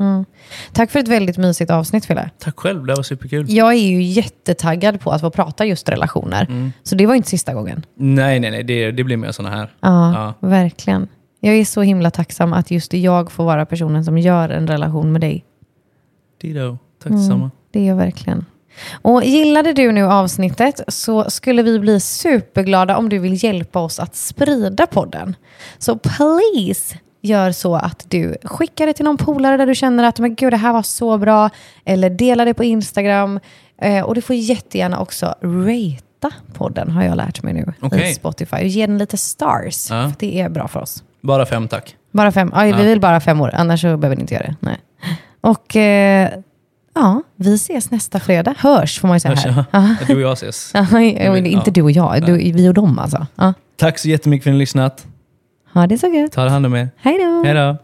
Mm. 0.00 0.24
Tack 0.72 0.90
för 0.90 0.98
ett 1.00 1.08
väldigt 1.08 1.36
mysigt 1.36 1.70
avsnitt 1.70 2.06
Fille. 2.06 2.30
Tack 2.38 2.58
själv, 2.58 2.86
det 2.86 2.94
var 2.94 3.02
superkul. 3.02 3.46
Jag 3.48 3.68
är 3.72 3.88
ju 3.88 4.02
jättetaggad 4.02 5.00
på 5.00 5.10
att 5.10 5.20
få 5.20 5.30
prata 5.30 5.64
just 5.66 5.88
relationer. 5.88 6.44
Mm. 6.48 6.72
Så 6.82 6.94
det 6.94 7.06
var 7.06 7.14
inte 7.14 7.28
sista 7.28 7.54
gången. 7.54 7.86
Nej, 7.94 8.40
nej, 8.40 8.50
nej. 8.50 8.64
Det, 8.64 8.90
det 8.90 9.04
blir 9.04 9.16
mer 9.16 9.32
sådana 9.32 9.56
här. 9.56 9.74
Ja, 9.80 10.12
Ja. 10.40 10.48
verkligen. 10.48 11.08
Jag 11.40 11.54
är 11.54 11.64
så 11.64 11.82
himla 11.82 12.10
tacksam 12.10 12.52
att 12.52 12.70
just 12.70 12.92
jag 12.92 13.32
får 13.32 13.44
vara 13.44 13.66
personen 13.66 14.04
som 14.04 14.18
gör 14.18 14.48
en 14.48 14.66
relation 14.66 15.12
med 15.12 15.20
dig. 15.20 15.44
Dido. 16.40 16.78
Tack 17.02 17.12
detsamma. 17.12 17.50
Det 17.70 17.80
är 17.80 17.88
jag 17.88 17.96
verkligen. 17.96 18.44
Och 19.02 19.24
gillade 19.24 19.72
du 19.72 19.92
nu 19.92 20.04
avsnittet 20.04 20.80
så 20.88 21.30
skulle 21.30 21.62
vi 21.62 21.78
bli 21.78 22.00
superglada 22.00 22.96
om 22.96 23.08
du 23.08 23.18
vill 23.18 23.44
hjälpa 23.44 23.78
oss 23.80 23.98
att 24.00 24.16
sprida 24.16 24.86
podden. 24.86 25.36
Så 25.78 25.98
please 25.98 26.96
gör 27.20 27.52
så 27.52 27.74
att 27.74 28.06
du 28.08 28.36
skickar 28.44 28.86
det 28.86 28.92
till 28.92 29.04
någon 29.04 29.16
polare 29.16 29.56
där 29.56 29.66
du 29.66 29.74
känner 29.74 30.04
att 30.04 30.18
men 30.18 30.34
gud, 30.34 30.52
det 30.52 30.56
här 30.56 30.72
var 30.72 30.82
så 30.82 31.18
bra. 31.18 31.50
Eller 31.84 32.10
dela 32.10 32.44
det 32.44 32.54
på 32.54 32.64
Instagram. 32.64 33.40
Eh, 33.82 34.04
och 34.04 34.14
du 34.14 34.20
får 34.20 34.36
jättegärna 34.36 35.00
också 35.00 35.34
ratea 35.42 36.30
podden 36.52 36.90
har 36.90 37.02
jag 37.02 37.16
lärt 37.16 37.42
mig 37.42 37.54
nu 37.54 37.72
Okej. 37.80 38.10
i 38.10 38.14
Spotify. 38.14 38.56
Ge 38.62 38.86
den 38.86 38.98
lite 38.98 39.16
stars. 39.16 39.90
Ja. 39.90 40.08
För 40.08 40.14
det 40.18 40.40
är 40.40 40.48
bra 40.48 40.68
för 40.68 40.80
oss. 40.80 41.02
Bara 41.22 41.46
fem 41.46 41.68
tack. 41.68 41.96
Bara 42.12 42.32
fem. 42.32 42.50
Aj, 42.54 42.72
Vi 42.72 42.84
vill 42.86 43.00
bara 43.00 43.20
fem 43.20 43.40
år, 43.40 43.50
annars 43.54 43.80
så 43.80 43.96
behöver 43.96 44.16
ni 44.16 44.20
inte 44.20 44.34
göra 44.34 44.46
det. 44.46 44.56
Nej. 44.60 44.76
Och 45.40 45.76
eh, 45.76 46.30
ja, 46.94 47.22
vi 47.36 47.54
ses 47.54 47.90
nästa 47.90 48.20
fredag. 48.20 48.54
Hörs 48.58 49.00
får 49.00 49.08
man 49.08 49.16
ju 49.16 49.20
säga 49.20 49.34
här. 49.34 49.64
ja. 49.70 49.96
Du 50.06 50.14
och 50.14 50.20
jag 50.20 50.32
ses. 50.32 50.70
Ja, 50.90 51.00
inte 51.38 51.70
du 51.70 51.82
och 51.82 51.90
jag, 51.90 52.26
du, 52.26 52.32
vi 52.36 52.68
och 52.68 52.74
dem 52.74 52.98
alltså. 52.98 53.26
Ja. 53.34 53.54
Tack 53.76 53.98
så 53.98 54.08
jättemycket 54.08 54.44
för 54.44 54.50
att 54.50 54.52
ni 54.52 54.56
har 54.56 54.60
lyssnat. 54.60 55.06
Ha 55.72 55.86
det 55.86 55.98
så 55.98 56.06
gött. 56.06 56.32
Ta 56.32 56.48
hand 56.48 56.66
om 56.66 56.74
er. 56.74 56.88
Hej 56.96 57.18
då. 57.18 57.42
Hej 57.44 57.54
då. 57.54 57.76